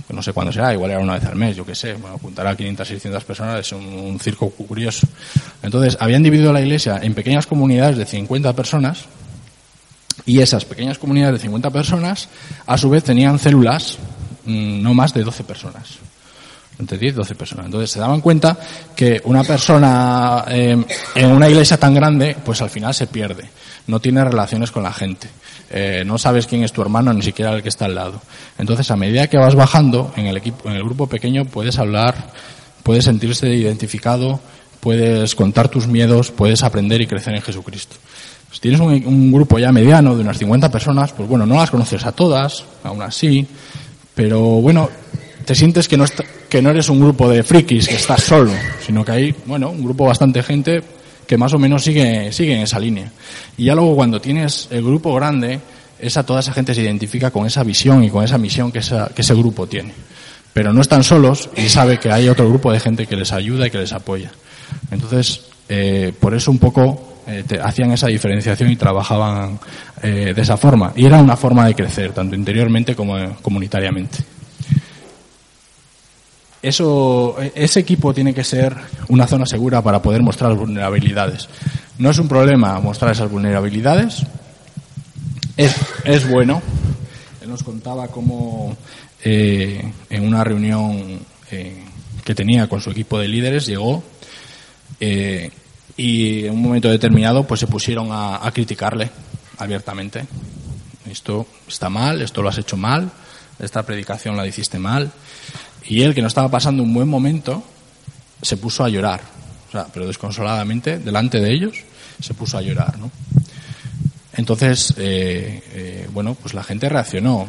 No 0.09 0.21
sé 0.21 0.33
cuándo 0.33 0.51
será, 0.51 0.73
igual 0.73 0.91
era 0.91 0.99
una 0.99 1.13
vez 1.13 1.25
al 1.25 1.35
mes, 1.35 1.55
yo 1.55 1.65
qué 1.65 1.73
sé. 1.73 1.93
Bueno, 1.93 2.15
apuntar 2.15 2.45
a 2.45 2.55
500, 2.55 2.87
600 2.87 3.23
personas 3.23 3.59
es 3.59 3.71
un, 3.71 4.19
circo 4.19 4.49
curioso. 4.49 5.07
Entonces, 5.63 5.97
habían 6.01 6.21
dividido 6.21 6.51
la 6.51 6.61
iglesia 6.61 6.99
en 7.01 7.13
pequeñas 7.13 7.47
comunidades 7.47 7.97
de 7.97 8.05
50 8.05 8.53
personas 8.53 9.05
y 10.25 10.41
esas 10.41 10.65
pequeñas 10.65 10.97
comunidades 10.97 11.35
de 11.35 11.39
50 11.43 11.69
personas, 11.71 12.27
a 12.65 12.77
su 12.77 12.89
vez, 12.89 13.03
tenían 13.05 13.39
células 13.39 13.97
mm, 14.45 14.81
no 14.81 14.93
más 14.93 15.13
de 15.13 15.23
12 15.23 15.43
personas. 15.45 15.99
Entre 16.79 16.97
10 16.97 17.13
y 17.13 17.15
12 17.17 17.35
personas. 17.35 17.65
Entonces 17.65 17.91
se 17.91 17.99
daban 17.99 18.21
cuenta 18.21 18.57
que 18.95 19.21
una 19.25 19.43
persona 19.43 20.45
eh, 20.47 20.77
en 21.15 21.31
una 21.31 21.49
iglesia 21.49 21.77
tan 21.77 21.93
grande, 21.93 22.35
pues 22.43 22.61
al 22.61 22.69
final 22.69 22.93
se 22.93 23.07
pierde, 23.07 23.49
no 23.87 23.99
tiene 23.99 24.23
relaciones 24.23 24.71
con 24.71 24.83
la 24.83 24.93
gente, 24.93 25.29
eh, 25.69 26.03
no 26.05 26.17
sabes 26.17 26.47
quién 26.47 26.63
es 26.63 26.71
tu 26.71 26.81
hermano, 26.81 27.13
ni 27.13 27.21
siquiera 27.21 27.53
el 27.53 27.63
que 27.63 27.69
está 27.69 27.85
al 27.85 27.95
lado. 27.95 28.21
Entonces 28.57 28.89
a 28.91 28.95
medida 28.95 29.27
que 29.27 29.37
vas 29.37 29.55
bajando 29.55 30.13
en 30.15 30.27
el 30.27 30.37
equipo, 30.37 30.69
en 30.69 30.75
el 30.75 30.83
grupo 30.83 31.07
pequeño, 31.07 31.45
puedes 31.45 31.79
hablar, 31.79 32.31
puedes 32.83 33.05
sentirse 33.05 33.49
identificado, 33.49 34.39
puedes 34.79 35.35
contar 35.35 35.69
tus 35.69 35.87
miedos, 35.87 36.31
puedes 36.31 36.63
aprender 36.63 37.01
y 37.01 37.07
crecer 37.07 37.35
en 37.35 37.41
Jesucristo. 37.41 37.95
Si 38.51 38.61
tienes 38.61 38.79
un, 38.79 38.91
un 39.05 39.31
grupo 39.31 39.59
ya 39.59 39.73
mediano 39.73 40.15
de 40.15 40.21
unas 40.21 40.37
50 40.37 40.71
personas, 40.71 41.11
pues 41.11 41.27
bueno, 41.27 41.45
no 41.45 41.55
las 41.55 41.69
conoces 41.69 42.05
a 42.05 42.13
todas, 42.13 42.63
aún 42.83 43.01
así, 43.01 43.45
pero 44.15 44.39
bueno, 44.39 44.89
te 45.47 45.55
sientes 45.55 45.87
que 45.87 45.95
no, 45.95 46.03
que 46.49 46.61
no 46.61 46.71
eres 46.71 46.89
un 46.89 46.99
grupo 46.99 47.29
de 47.29 47.41
frikis, 47.41 47.87
que 47.87 47.95
estás 47.95 48.21
solo, 48.21 48.51
sino 48.85 49.05
que 49.05 49.11
hay, 49.13 49.35
bueno, 49.45 49.69
un 49.69 49.81
grupo 49.81 50.03
bastante 50.03 50.43
gente 50.43 50.83
que 51.25 51.37
más 51.37 51.53
o 51.53 51.57
menos 51.57 51.85
sigue, 51.85 52.33
sigue 52.33 52.53
en 52.53 52.63
esa 52.63 52.77
línea. 52.81 53.09
Y 53.55 53.63
ya 53.63 53.73
luego 53.73 53.95
cuando 53.95 54.19
tienes 54.19 54.67
el 54.71 54.83
grupo 54.83 55.15
grande, 55.15 55.61
esa, 55.99 56.25
toda 56.25 56.41
esa 56.41 56.51
gente 56.51 56.75
se 56.75 56.81
identifica 56.81 57.31
con 57.31 57.47
esa 57.47 57.63
visión 57.63 58.03
y 58.03 58.09
con 58.09 58.25
esa 58.25 58.37
misión 58.37 58.73
que, 58.73 58.79
esa, 58.79 59.09
que 59.15 59.21
ese 59.21 59.33
grupo 59.35 59.67
tiene. 59.67 59.93
Pero 60.51 60.73
no 60.73 60.81
están 60.81 61.05
solos 61.05 61.49
y 61.55 61.69
sabe 61.69 61.97
que 61.97 62.11
hay 62.11 62.27
otro 62.27 62.49
grupo 62.49 62.73
de 62.73 62.81
gente 62.81 63.07
que 63.07 63.15
les 63.15 63.31
ayuda 63.31 63.67
y 63.67 63.71
que 63.71 63.77
les 63.77 63.93
apoya. 63.93 64.33
Entonces, 64.91 65.45
eh, 65.69 66.11
por 66.19 66.33
eso 66.33 66.51
un 66.51 66.59
poco 66.59 67.21
eh, 67.25 67.45
hacían 67.63 67.93
esa 67.93 68.07
diferenciación 68.07 68.69
y 68.69 68.75
trabajaban 68.75 69.57
eh, 70.03 70.33
de 70.35 70.41
esa 70.41 70.57
forma. 70.57 70.91
Y 70.93 71.05
era 71.05 71.21
una 71.21 71.37
forma 71.37 71.65
de 71.67 71.73
crecer, 71.73 72.11
tanto 72.11 72.35
interiormente 72.35 72.97
como 72.97 73.17
eh, 73.17 73.29
comunitariamente. 73.41 74.17
Eso, 76.67 77.37
ese 77.55 77.79
equipo 77.79 78.13
tiene 78.13 78.33
que 78.33 78.43
ser 78.43 78.75
una 79.07 79.25
zona 79.25 79.45
segura 79.45 79.81
para 79.81 80.01
poder 80.01 80.21
mostrar 80.21 80.53
vulnerabilidades. 80.53 81.47
No 81.97 82.09
es 82.09 82.19
un 82.19 82.27
problema 82.27 82.77
mostrar 82.81 83.13
esas 83.13 83.31
vulnerabilidades. 83.31 84.23
Es, 85.55 85.73
es 86.03 86.29
bueno. 86.29 86.61
Él 87.41 87.49
nos 87.49 87.63
contaba 87.63 88.09
cómo 88.09 88.75
eh, 89.23 89.93
en 90.09 90.27
una 90.27 90.43
reunión 90.43 91.21
eh, 91.51 91.85
que 92.25 92.35
tenía 92.35 92.67
con 92.67 92.81
su 92.81 92.91
equipo 92.91 93.17
de 93.17 93.29
líderes 93.29 93.65
llegó 93.65 94.03
eh, 94.99 95.49
y 95.95 96.47
en 96.47 96.51
un 96.51 96.61
momento 96.63 96.89
determinado 96.89 97.47
pues 97.47 97.61
se 97.61 97.67
pusieron 97.67 98.11
a, 98.11 98.45
a 98.45 98.51
criticarle 98.51 99.09
abiertamente. 99.57 100.25
Esto 101.09 101.47
está 101.65 101.89
mal, 101.89 102.21
esto 102.21 102.41
lo 102.41 102.49
has 102.49 102.57
hecho 102.57 102.75
mal, 102.75 103.09
esta 103.57 103.83
predicación 103.83 104.35
la 104.35 104.45
hiciste 104.45 104.77
mal. 104.79 105.13
Y 105.87 106.01
él, 106.01 106.13
que 106.13 106.21
no 106.21 106.27
estaba 106.27 106.49
pasando 106.49 106.83
un 106.83 106.93
buen 106.93 107.07
momento, 107.07 107.63
se 108.41 108.57
puso 108.57 108.83
a 108.83 108.89
llorar. 108.89 109.21
O 109.67 109.71
sea, 109.71 109.87
pero 109.93 110.07
desconsoladamente, 110.07 110.99
delante 110.99 111.39
de 111.39 111.51
ellos, 111.51 111.77
se 112.21 112.33
puso 112.33 112.57
a 112.57 112.61
llorar, 112.61 112.97
¿no? 112.97 113.11
Entonces, 114.33 114.93
eh, 114.97 115.63
eh, 115.73 116.07
bueno, 116.13 116.35
pues 116.35 116.53
la 116.53 116.63
gente 116.63 116.89
reaccionó. 116.89 117.47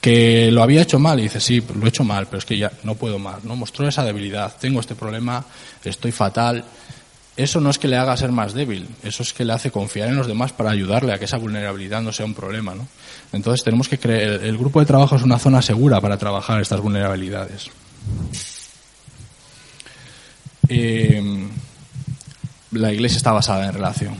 Que 0.00 0.50
lo 0.50 0.62
había 0.62 0.82
hecho 0.82 0.98
mal, 0.98 1.18
y 1.18 1.22
dice, 1.22 1.40
sí, 1.40 1.62
lo 1.74 1.86
he 1.86 1.88
hecho 1.88 2.04
mal, 2.04 2.26
pero 2.26 2.38
es 2.38 2.44
que 2.44 2.58
ya 2.58 2.70
no 2.82 2.94
puedo 2.94 3.18
más, 3.18 3.42
¿no? 3.42 3.56
Mostró 3.56 3.88
esa 3.88 4.04
debilidad. 4.04 4.54
Tengo 4.60 4.80
este 4.80 4.94
problema, 4.94 5.42
estoy 5.82 6.12
fatal. 6.12 6.62
Eso 7.36 7.60
no 7.60 7.70
es 7.70 7.78
que 7.78 7.88
le 7.88 7.96
haga 7.96 8.16
ser 8.16 8.30
más 8.30 8.54
débil, 8.54 8.88
eso 9.02 9.24
es 9.24 9.32
que 9.32 9.44
le 9.44 9.52
hace 9.52 9.72
confiar 9.72 10.08
en 10.08 10.16
los 10.16 10.28
demás 10.28 10.52
para 10.52 10.70
ayudarle 10.70 11.12
a 11.12 11.18
que 11.18 11.24
esa 11.24 11.36
vulnerabilidad 11.36 12.00
no 12.00 12.12
sea 12.12 12.26
un 12.26 12.34
problema, 12.34 12.76
¿no? 12.76 12.86
Entonces 13.32 13.64
tenemos 13.64 13.88
que 13.88 13.98
creer, 13.98 14.44
el 14.44 14.56
grupo 14.56 14.78
de 14.78 14.86
trabajo 14.86 15.16
es 15.16 15.22
una 15.22 15.40
zona 15.40 15.60
segura 15.60 16.00
para 16.00 16.16
trabajar 16.16 16.60
estas 16.60 16.80
vulnerabilidades. 16.80 17.70
Eh, 20.68 21.48
la 22.70 22.92
iglesia 22.92 23.16
está 23.16 23.32
basada 23.32 23.66
en 23.66 23.72
relación. 23.72 24.16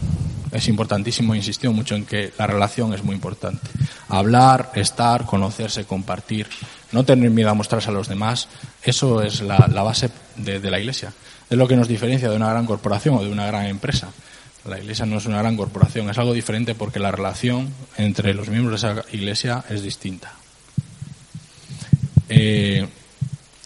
Es 0.50 0.66
importantísimo, 0.66 1.36
insistió 1.36 1.72
mucho 1.72 1.94
en 1.94 2.06
que 2.06 2.32
la 2.36 2.48
relación 2.48 2.94
es 2.94 3.04
muy 3.04 3.14
importante. 3.14 3.68
Hablar, 4.08 4.72
estar, 4.74 5.24
conocerse, 5.24 5.84
compartir, 5.84 6.48
no 6.90 7.04
tener 7.04 7.30
miedo 7.30 7.50
a 7.50 7.54
mostrarse 7.54 7.90
a 7.90 7.92
los 7.92 8.08
demás, 8.08 8.48
eso 8.82 9.22
es 9.22 9.40
la, 9.40 9.56
base 9.56 10.10
de 10.36 10.70
la 10.70 10.80
iglesia. 10.80 11.12
Es 11.50 11.58
lo 11.58 11.68
que 11.68 11.76
nos 11.76 11.88
diferencia 11.88 12.30
de 12.30 12.36
una 12.36 12.50
gran 12.50 12.66
corporación 12.66 13.16
o 13.16 13.22
de 13.22 13.30
una 13.30 13.46
gran 13.46 13.66
empresa. 13.66 14.08
La 14.68 14.78
iglesia 14.78 15.04
no 15.04 15.18
es 15.18 15.26
una 15.26 15.38
gran 15.38 15.56
corporación, 15.56 16.08
es 16.08 16.16
algo 16.16 16.32
diferente 16.32 16.74
porque 16.74 16.98
la 16.98 17.12
relación 17.12 17.68
entre 17.98 18.32
los 18.32 18.48
miembros 18.48 18.80
de 18.80 18.88
esa 18.88 19.04
iglesia 19.12 19.64
es 19.68 19.82
distinta. 19.82 20.32
Eh, 22.30 22.86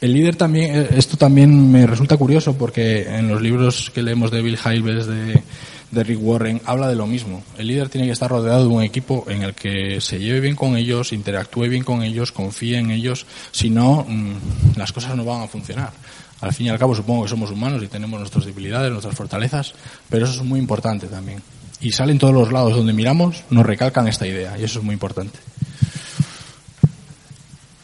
el 0.00 0.12
líder 0.12 0.36
también, 0.36 0.88
esto 0.96 1.16
también 1.16 1.70
me 1.70 1.86
resulta 1.86 2.16
curioso 2.16 2.56
porque 2.56 3.02
en 3.02 3.28
los 3.28 3.40
libros 3.40 3.90
que 3.90 4.02
leemos 4.02 4.30
de 4.30 4.42
Bill 4.42 4.58
Hybels, 4.58 5.06
de, 5.06 5.42
de 5.90 6.04
Rick 6.04 6.18
Warren, 6.20 6.60
habla 6.64 6.88
de 6.88 6.94
lo 6.94 7.06
mismo. 7.06 7.42
El 7.56 7.68
líder 7.68 7.88
tiene 7.88 8.06
que 8.06 8.12
estar 8.12 8.30
rodeado 8.30 8.68
de 8.68 8.74
un 8.74 8.82
equipo 8.82 9.24
en 9.28 9.42
el 9.42 9.54
que 9.54 10.00
se 10.00 10.18
lleve 10.18 10.40
bien 10.40 10.54
con 10.56 10.76
ellos, 10.76 11.12
interactúe 11.12 11.68
bien 11.68 11.82
con 11.82 12.02
ellos, 12.02 12.32
confíe 12.32 12.78
en 12.78 12.90
ellos, 12.90 13.26
si 13.50 13.70
no, 13.70 14.04
mmm, 14.08 14.34
las 14.76 14.92
cosas 14.92 15.16
no 15.16 15.24
van 15.24 15.42
a 15.42 15.48
funcionar. 15.48 15.92
Al 16.40 16.52
fin 16.52 16.66
y 16.66 16.70
al 16.70 16.78
cabo 16.78 16.94
supongo 16.94 17.24
que 17.24 17.28
somos 17.28 17.50
humanos 17.50 17.82
y 17.82 17.88
tenemos 17.88 18.18
nuestras 18.20 18.44
debilidades, 18.44 18.90
nuestras 18.90 19.14
fortalezas, 19.14 19.74
pero 20.08 20.24
eso 20.24 20.40
es 20.40 20.46
muy 20.46 20.60
importante 20.60 21.06
también. 21.06 21.42
Y 21.80 21.92
sale 21.92 22.12
en 22.12 22.18
todos 22.18 22.34
los 22.34 22.52
lados 22.52 22.74
donde 22.74 22.92
miramos, 22.92 23.42
nos 23.50 23.66
recalcan 23.66 24.08
esta 24.08 24.26
idea 24.26 24.58
y 24.58 24.64
eso 24.64 24.78
es 24.78 24.84
muy 24.84 24.92
importante. 24.92 25.38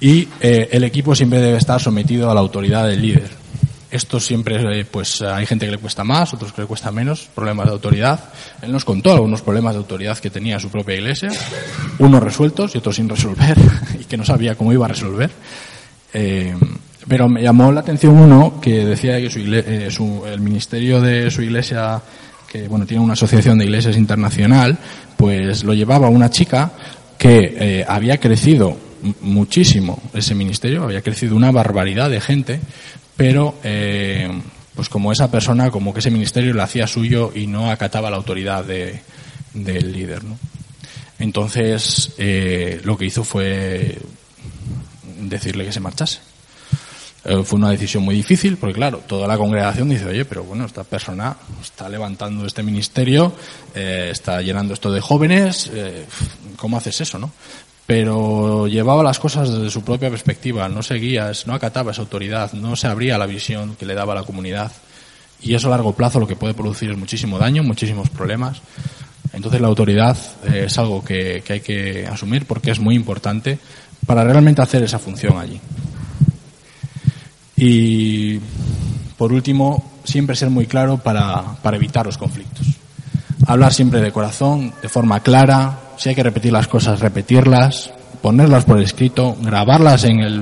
Y 0.00 0.28
eh, 0.40 0.68
el 0.72 0.84
equipo 0.84 1.14
siempre 1.14 1.40
debe 1.40 1.58
estar 1.58 1.80
sometido 1.80 2.30
a 2.30 2.34
la 2.34 2.40
autoridad 2.40 2.86
del 2.86 3.00
líder. 3.00 3.30
Esto 3.90 4.18
siempre, 4.18 4.80
eh, 4.80 4.84
pues 4.84 5.22
hay 5.22 5.46
gente 5.46 5.66
que 5.66 5.72
le 5.72 5.78
cuesta 5.78 6.02
más, 6.02 6.34
otros 6.34 6.52
que 6.52 6.62
le 6.62 6.66
cuesta 6.66 6.90
menos, 6.90 7.28
problemas 7.34 7.66
de 7.66 7.72
autoridad. 7.72 8.24
Él 8.60 8.72
nos 8.72 8.84
contó 8.84 9.12
algunos 9.12 9.40
problemas 9.40 9.74
de 9.74 9.78
autoridad 9.78 10.18
que 10.18 10.30
tenía 10.30 10.58
su 10.58 10.68
propia 10.68 10.96
iglesia, 10.96 11.30
unos 11.98 12.22
resueltos 12.22 12.74
y 12.74 12.78
otros 12.78 12.96
sin 12.96 13.08
resolver, 13.08 13.56
y 14.00 14.04
que 14.04 14.16
no 14.16 14.24
sabía 14.24 14.56
cómo 14.56 14.72
iba 14.72 14.84
a 14.84 14.88
resolver. 14.88 15.30
Eh, 16.12 16.54
pero 17.08 17.28
me 17.28 17.42
llamó 17.42 17.70
la 17.72 17.80
atención 17.80 18.18
uno 18.18 18.60
que 18.60 18.84
decía 18.84 19.18
que 19.18 19.26
eh, 19.26 19.90
su, 19.90 20.24
el 20.26 20.40
ministerio 20.40 21.00
de 21.00 21.30
su 21.30 21.42
iglesia, 21.42 22.00
que 22.50 22.68
bueno, 22.68 22.86
tiene 22.86 23.02
una 23.02 23.12
asociación 23.12 23.58
de 23.58 23.64
iglesias 23.64 23.96
internacional, 23.96 24.78
pues 25.16 25.64
lo 25.64 25.74
llevaba 25.74 26.08
una 26.08 26.30
chica 26.30 26.72
que 27.18 27.56
eh, 27.58 27.84
había 27.86 28.18
crecido 28.18 28.76
muchísimo 29.20 30.02
ese 30.14 30.34
ministerio, 30.34 30.84
había 30.84 31.02
crecido 31.02 31.36
una 31.36 31.50
barbaridad 31.50 32.10
de 32.10 32.20
gente, 32.20 32.60
pero 33.16 33.56
eh, 33.62 34.28
pues 34.74 34.88
como 34.88 35.12
esa 35.12 35.30
persona, 35.30 35.70
como 35.70 35.92
que 35.92 36.00
ese 36.00 36.10
ministerio 36.10 36.54
lo 36.54 36.62
hacía 36.62 36.86
suyo 36.86 37.32
y 37.34 37.46
no 37.46 37.70
acataba 37.70 38.10
la 38.10 38.16
autoridad 38.16 38.64
de, 38.64 39.00
del 39.52 39.92
líder. 39.92 40.24
¿no? 40.24 40.38
Entonces, 41.18 42.12
eh, 42.18 42.80
lo 42.84 42.96
que 42.96 43.06
hizo 43.06 43.24
fue 43.24 43.98
decirle 45.20 45.64
que 45.64 45.72
se 45.72 45.80
marchase. 45.80 46.20
Eh, 47.24 47.42
fue 47.42 47.58
una 47.58 47.70
decisión 47.70 48.02
muy 48.02 48.14
difícil, 48.14 48.58
porque 48.58 48.74
claro, 48.74 49.00
toda 49.06 49.26
la 49.26 49.38
congregación 49.38 49.88
dice, 49.88 50.04
oye, 50.06 50.26
pero 50.26 50.44
bueno, 50.44 50.66
esta 50.66 50.84
persona 50.84 51.34
está 51.62 51.88
levantando 51.88 52.44
este 52.44 52.62
ministerio, 52.62 53.32
eh, 53.74 54.08
está 54.12 54.42
llenando 54.42 54.74
esto 54.74 54.92
de 54.92 55.00
jóvenes, 55.00 55.70
eh, 55.72 56.04
¿cómo 56.56 56.76
haces 56.76 57.00
eso, 57.00 57.18
no? 57.18 57.32
Pero 57.86 58.66
llevaba 58.66 59.02
las 59.02 59.18
cosas 59.18 59.50
desde 59.50 59.70
su 59.70 59.82
propia 59.82 60.10
perspectiva, 60.10 60.68
no 60.68 60.82
seguía, 60.82 61.32
no 61.46 61.54
acataba 61.54 61.92
esa 61.92 62.02
autoridad, 62.02 62.52
no 62.52 62.76
se 62.76 62.88
abría 62.88 63.16
la 63.16 63.26
visión 63.26 63.76
que 63.76 63.86
le 63.86 63.94
daba 63.94 64.14
la 64.14 64.22
comunidad. 64.24 64.72
Y 65.40 65.54
eso 65.54 65.68
a 65.68 65.70
largo 65.70 65.92
plazo 65.94 66.20
lo 66.20 66.26
que 66.26 66.36
puede 66.36 66.54
producir 66.54 66.90
es 66.90 66.96
muchísimo 66.96 67.38
daño, 67.38 67.62
muchísimos 67.62 68.08
problemas. 68.08 68.60
Entonces 69.32 69.60
la 69.60 69.68
autoridad 69.68 70.16
es 70.50 70.78
algo 70.78 71.04
que 71.04 71.42
hay 71.46 71.60
que 71.60 72.06
asumir 72.06 72.46
porque 72.46 72.70
es 72.70 72.80
muy 72.80 72.94
importante 72.94 73.58
para 74.06 74.24
realmente 74.24 74.62
hacer 74.62 74.82
esa 74.82 74.98
función 74.98 75.38
allí. 75.38 75.60
Y 77.56 78.38
por 79.16 79.32
último, 79.32 79.82
siempre 80.04 80.36
ser 80.36 80.50
muy 80.50 80.66
claro 80.66 80.98
para, 80.98 81.56
para, 81.62 81.76
evitar 81.76 82.06
los 82.06 82.18
conflictos. 82.18 82.66
Hablar 83.46 83.72
siempre 83.72 84.00
de 84.00 84.12
corazón, 84.12 84.72
de 84.82 84.88
forma 84.88 85.20
clara, 85.20 85.80
si 85.96 86.08
hay 86.08 86.14
que 86.14 86.22
repetir 86.22 86.52
las 86.52 86.66
cosas, 86.66 87.00
repetirlas, 87.00 87.92
ponerlas 88.20 88.64
por 88.64 88.80
escrito, 88.80 89.36
grabarlas 89.40 90.04
en 90.04 90.20
el, 90.20 90.40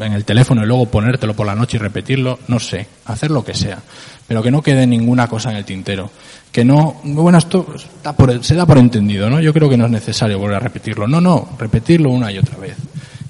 en 0.00 0.12
el 0.12 0.24
teléfono 0.24 0.62
y 0.62 0.66
luego 0.66 0.86
ponértelo 0.86 1.34
por 1.34 1.46
la 1.46 1.54
noche 1.54 1.76
y 1.76 1.80
repetirlo, 1.80 2.38
no 2.48 2.58
sé, 2.58 2.86
hacer 3.06 3.30
lo 3.30 3.44
que 3.44 3.54
sea, 3.54 3.78
pero 4.26 4.42
que 4.42 4.50
no 4.50 4.62
quede 4.62 4.86
ninguna 4.86 5.26
cosa 5.26 5.50
en 5.50 5.56
el 5.56 5.64
tintero. 5.64 6.10
Que 6.52 6.64
no, 6.64 7.00
bueno, 7.02 7.36
esto 7.36 7.66
está 7.76 8.14
por, 8.14 8.42
se 8.42 8.54
da 8.54 8.64
por 8.64 8.78
entendido, 8.78 9.28
¿no? 9.28 9.40
Yo 9.40 9.52
creo 9.52 9.68
que 9.68 9.76
no 9.76 9.86
es 9.86 9.90
necesario 9.90 10.38
volver 10.38 10.56
a 10.56 10.60
repetirlo. 10.60 11.06
No, 11.06 11.20
no, 11.20 11.50
repetirlo 11.58 12.10
una 12.10 12.32
y 12.32 12.38
otra 12.38 12.56
vez 12.56 12.76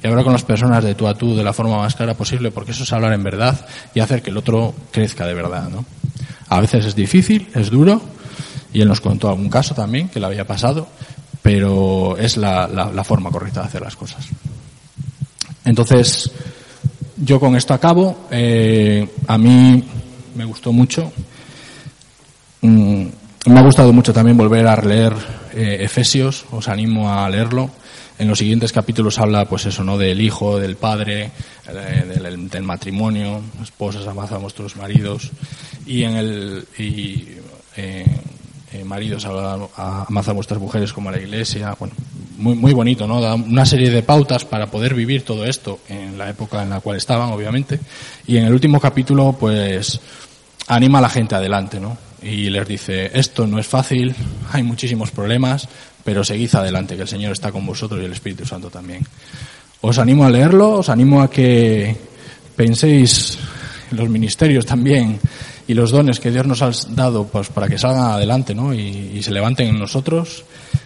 y 0.06 0.08
hablar 0.08 0.24
con 0.24 0.32
las 0.32 0.44
personas 0.44 0.84
de 0.84 0.94
tú 0.94 1.08
a 1.08 1.14
tú 1.14 1.34
de 1.34 1.42
la 1.42 1.52
forma 1.52 1.78
más 1.78 1.96
clara 1.96 2.14
posible, 2.14 2.52
porque 2.52 2.70
eso 2.70 2.84
es 2.84 2.92
hablar 2.92 3.12
en 3.12 3.24
verdad 3.24 3.66
y 3.92 3.98
hacer 3.98 4.22
que 4.22 4.30
el 4.30 4.36
otro 4.36 4.72
crezca 4.92 5.26
de 5.26 5.34
verdad, 5.34 5.68
¿no? 5.68 5.84
A 6.48 6.60
veces 6.60 6.86
es 6.86 6.94
difícil, 6.94 7.48
es 7.54 7.70
duro, 7.70 8.00
y 8.72 8.80
él 8.80 8.86
nos 8.86 9.00
contó 9.00 9.28
algún 9.28 9.50
caso 9.50 9.74
también 9.74 10.08
que 10.08 10.20
le 10.20 10.26
había 10.26 10.46
pasado, 10.46 10.86
pero 11.42 12.16
es 12.16 12.36
la, 12.36 13.02
forma 13.04 13.32
correcta 13.32 13.62
de 13.62 13.66
hacer 13.66 13.82
las 13.82 13.96
cosas. 13.96 14.28
Entonces, 15.64 16.30
yo 17.16 17.40
con 17.40 17.56
esto 17.56 17.74
acabo. 17.74 18.28
Eh, 18.30 19.08
a 19.26 19.38
mí 19.38 19.82
me 20.36 20.44
gustó 20.44 20.72
mucho. 20.72 21.12
Mm, 22.60 23.06
me 23.46 23.58
ha 23.58 23.62
gustado 23.62 23.92
mucho 23.92 24.12
también 24.12 24.36
volver 24.36 24.68
a 24.68 24.76
leer 24.76 25.14
eh, 25.52 25.78
Efesios. 25.80 26.44
Os 26.52 26.68
animo 26.68 27.12
a 27.12 27.28
leerlo. 27.28 27.70
En 28.18 28.28
los 28.28 28.38
siguientes 28.38 28.72
capítulos 28.72 29.18
habla, 29.18 29.44
pues 29.44 29.66
eso, 29.66 29.84
¿no? 29.84 29.98
Del 29.98 30.20
hijo, 30.20 30.58
del 30.58 30.76
padre, 30.76 31.30
eh, 31.68 32.20
del, 32.50 32.62
matrimonio, 32.62 33.42
esposas, 33.62 34.06
amad 34.06 34.30
vuestros 34.40 34.76
maridos. 34.76 35.30
Y 35.86 36.02
en 36.02 36.16
el, 36.16 36.66
y, 36.78 37.28
eh, 37.76 38.06
eh, 38.72 38.84
maridos, 38.84 39.26
amad 39.26 40.28
a 40.28 40.32
vuestras 40.32 40.60
mujeres 40.60 40.92
como 40.92 41.10
a 41.10 41.12
la 41.12 41.18
iglesia. 41.18 41.76
Bueno, 41.78 41.94
muy, 42.38 42.54
muy 42.54 42.72
bonito, 42.72 43.06
¿no? 43.06 43.20
Da 43.20 43.34
una 43.34 43.66
serie 43.66 43.90
de 43.90 44.02
pautas 44.02 44.44
para 44.44 44.66
poder 44.66 44.94
vivir 44.94 45.22
todo 45.22 45.44
esto 45.44 45.80
en 45.88 46.16
la 46.16 46.30
época 46.30 46.62
en 46.62 46.70
la 46.70 46.80
cual 46.80 46.96
estaban, 46.96 47.30
obviamente. 47.30 47.78
Y 48.26 48.38
en 48.38 48.46
el 48.46 48.52
último 48.52 48.80
capítulo, 48.80 49.36
pues, 49.38 50.00
anima 50.68 50.98
a 50.98 51.02
la 51.02 51.08
gente 51.10 51.34
adelante, 51.34 51.80
¿no? 51.80 51.98
Y 52.22 52.48
les 52.50 52.66
dice, 52.66 53.10
esto 53.12 53.46
no 53.46 53.58
es 53.58 53.66
fácil, 53.66 54.14
hay 54.52 54.62
muchísimos 54.62 55.10
problemas, 55.10 55.68
pero 56.06 56.22
seguid 56.22 56.54
adelante, 56.54 56.94
que 56.94 57.02
el 57.02 57.08
Señor 57.08 57.32
está 57.32 57.50
con 57.50 57.66
vosotros 57.66 58.00
y 58.00 58.04
el 58.04 58.12
Espíritu 58.12 58.46
Santo 58.46 58.70
también. 58.70 59.04
Os 59.80 59.98
animo 59.98 60.24
a 60.24 60.30
leerlo, 60.30 60.78
os 60.78 60.88
animo 60.88 61.20
a 61.20 61.28
que 61.28 61.96
penséis 62.54 63.36
en 63.90 63.96
los 63.96 64.08
ministerios 64.08 64.64
también 64.64 65.18
y 65.66 65.74
los 65.74 65.90
dones 65.90 66.20
que 66.20 66.30
Dios 66.30 66.46
nos 66.46 66.62
ha 66.62 66.70
dado 66.94 67.26
pues, 67.26 67.48
para 67.48 67.68
que 67.68 67.76
salgan 67.76 68.12
adelante 68.12 68.54
¿no? 68.54 68.72
y, 68.72 69.20
se 69.20 69.32
levanten 69.32 69.66
en 69.66 69.80
nosotros, 69.80 70.44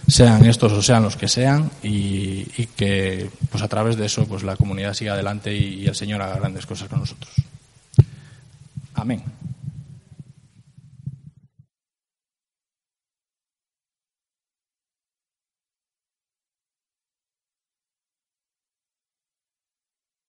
sean 0.08 0.46
estos 0.46 0.72
o 0.72 0.80
sean 0.80 1.02
los 1.02 1.16
que 1.16 1.28
sean, 1.28 1.70
y, 1.82 2.44
que 2.74 3.28
pues, 3.50 3.62
a 3.62 3.68
través 3.68 3.98
de 3.98 4.06
eso 4.06 4.24
pues, 4.24 4.42
la 4.42 4.56
comunidad 4.56 4.94
siga 4.94 5.12
adelante 5.12 5.54
y 5.54 5.86
el 5.86 5.94
Señor 5.94 6.22
haga 6.22 6.38
grandes 6.38 6.64
cosas 6.64 6.88
con 6.88 7.00
nosotros. 7.00 7.34
Amén. 8.94 9.22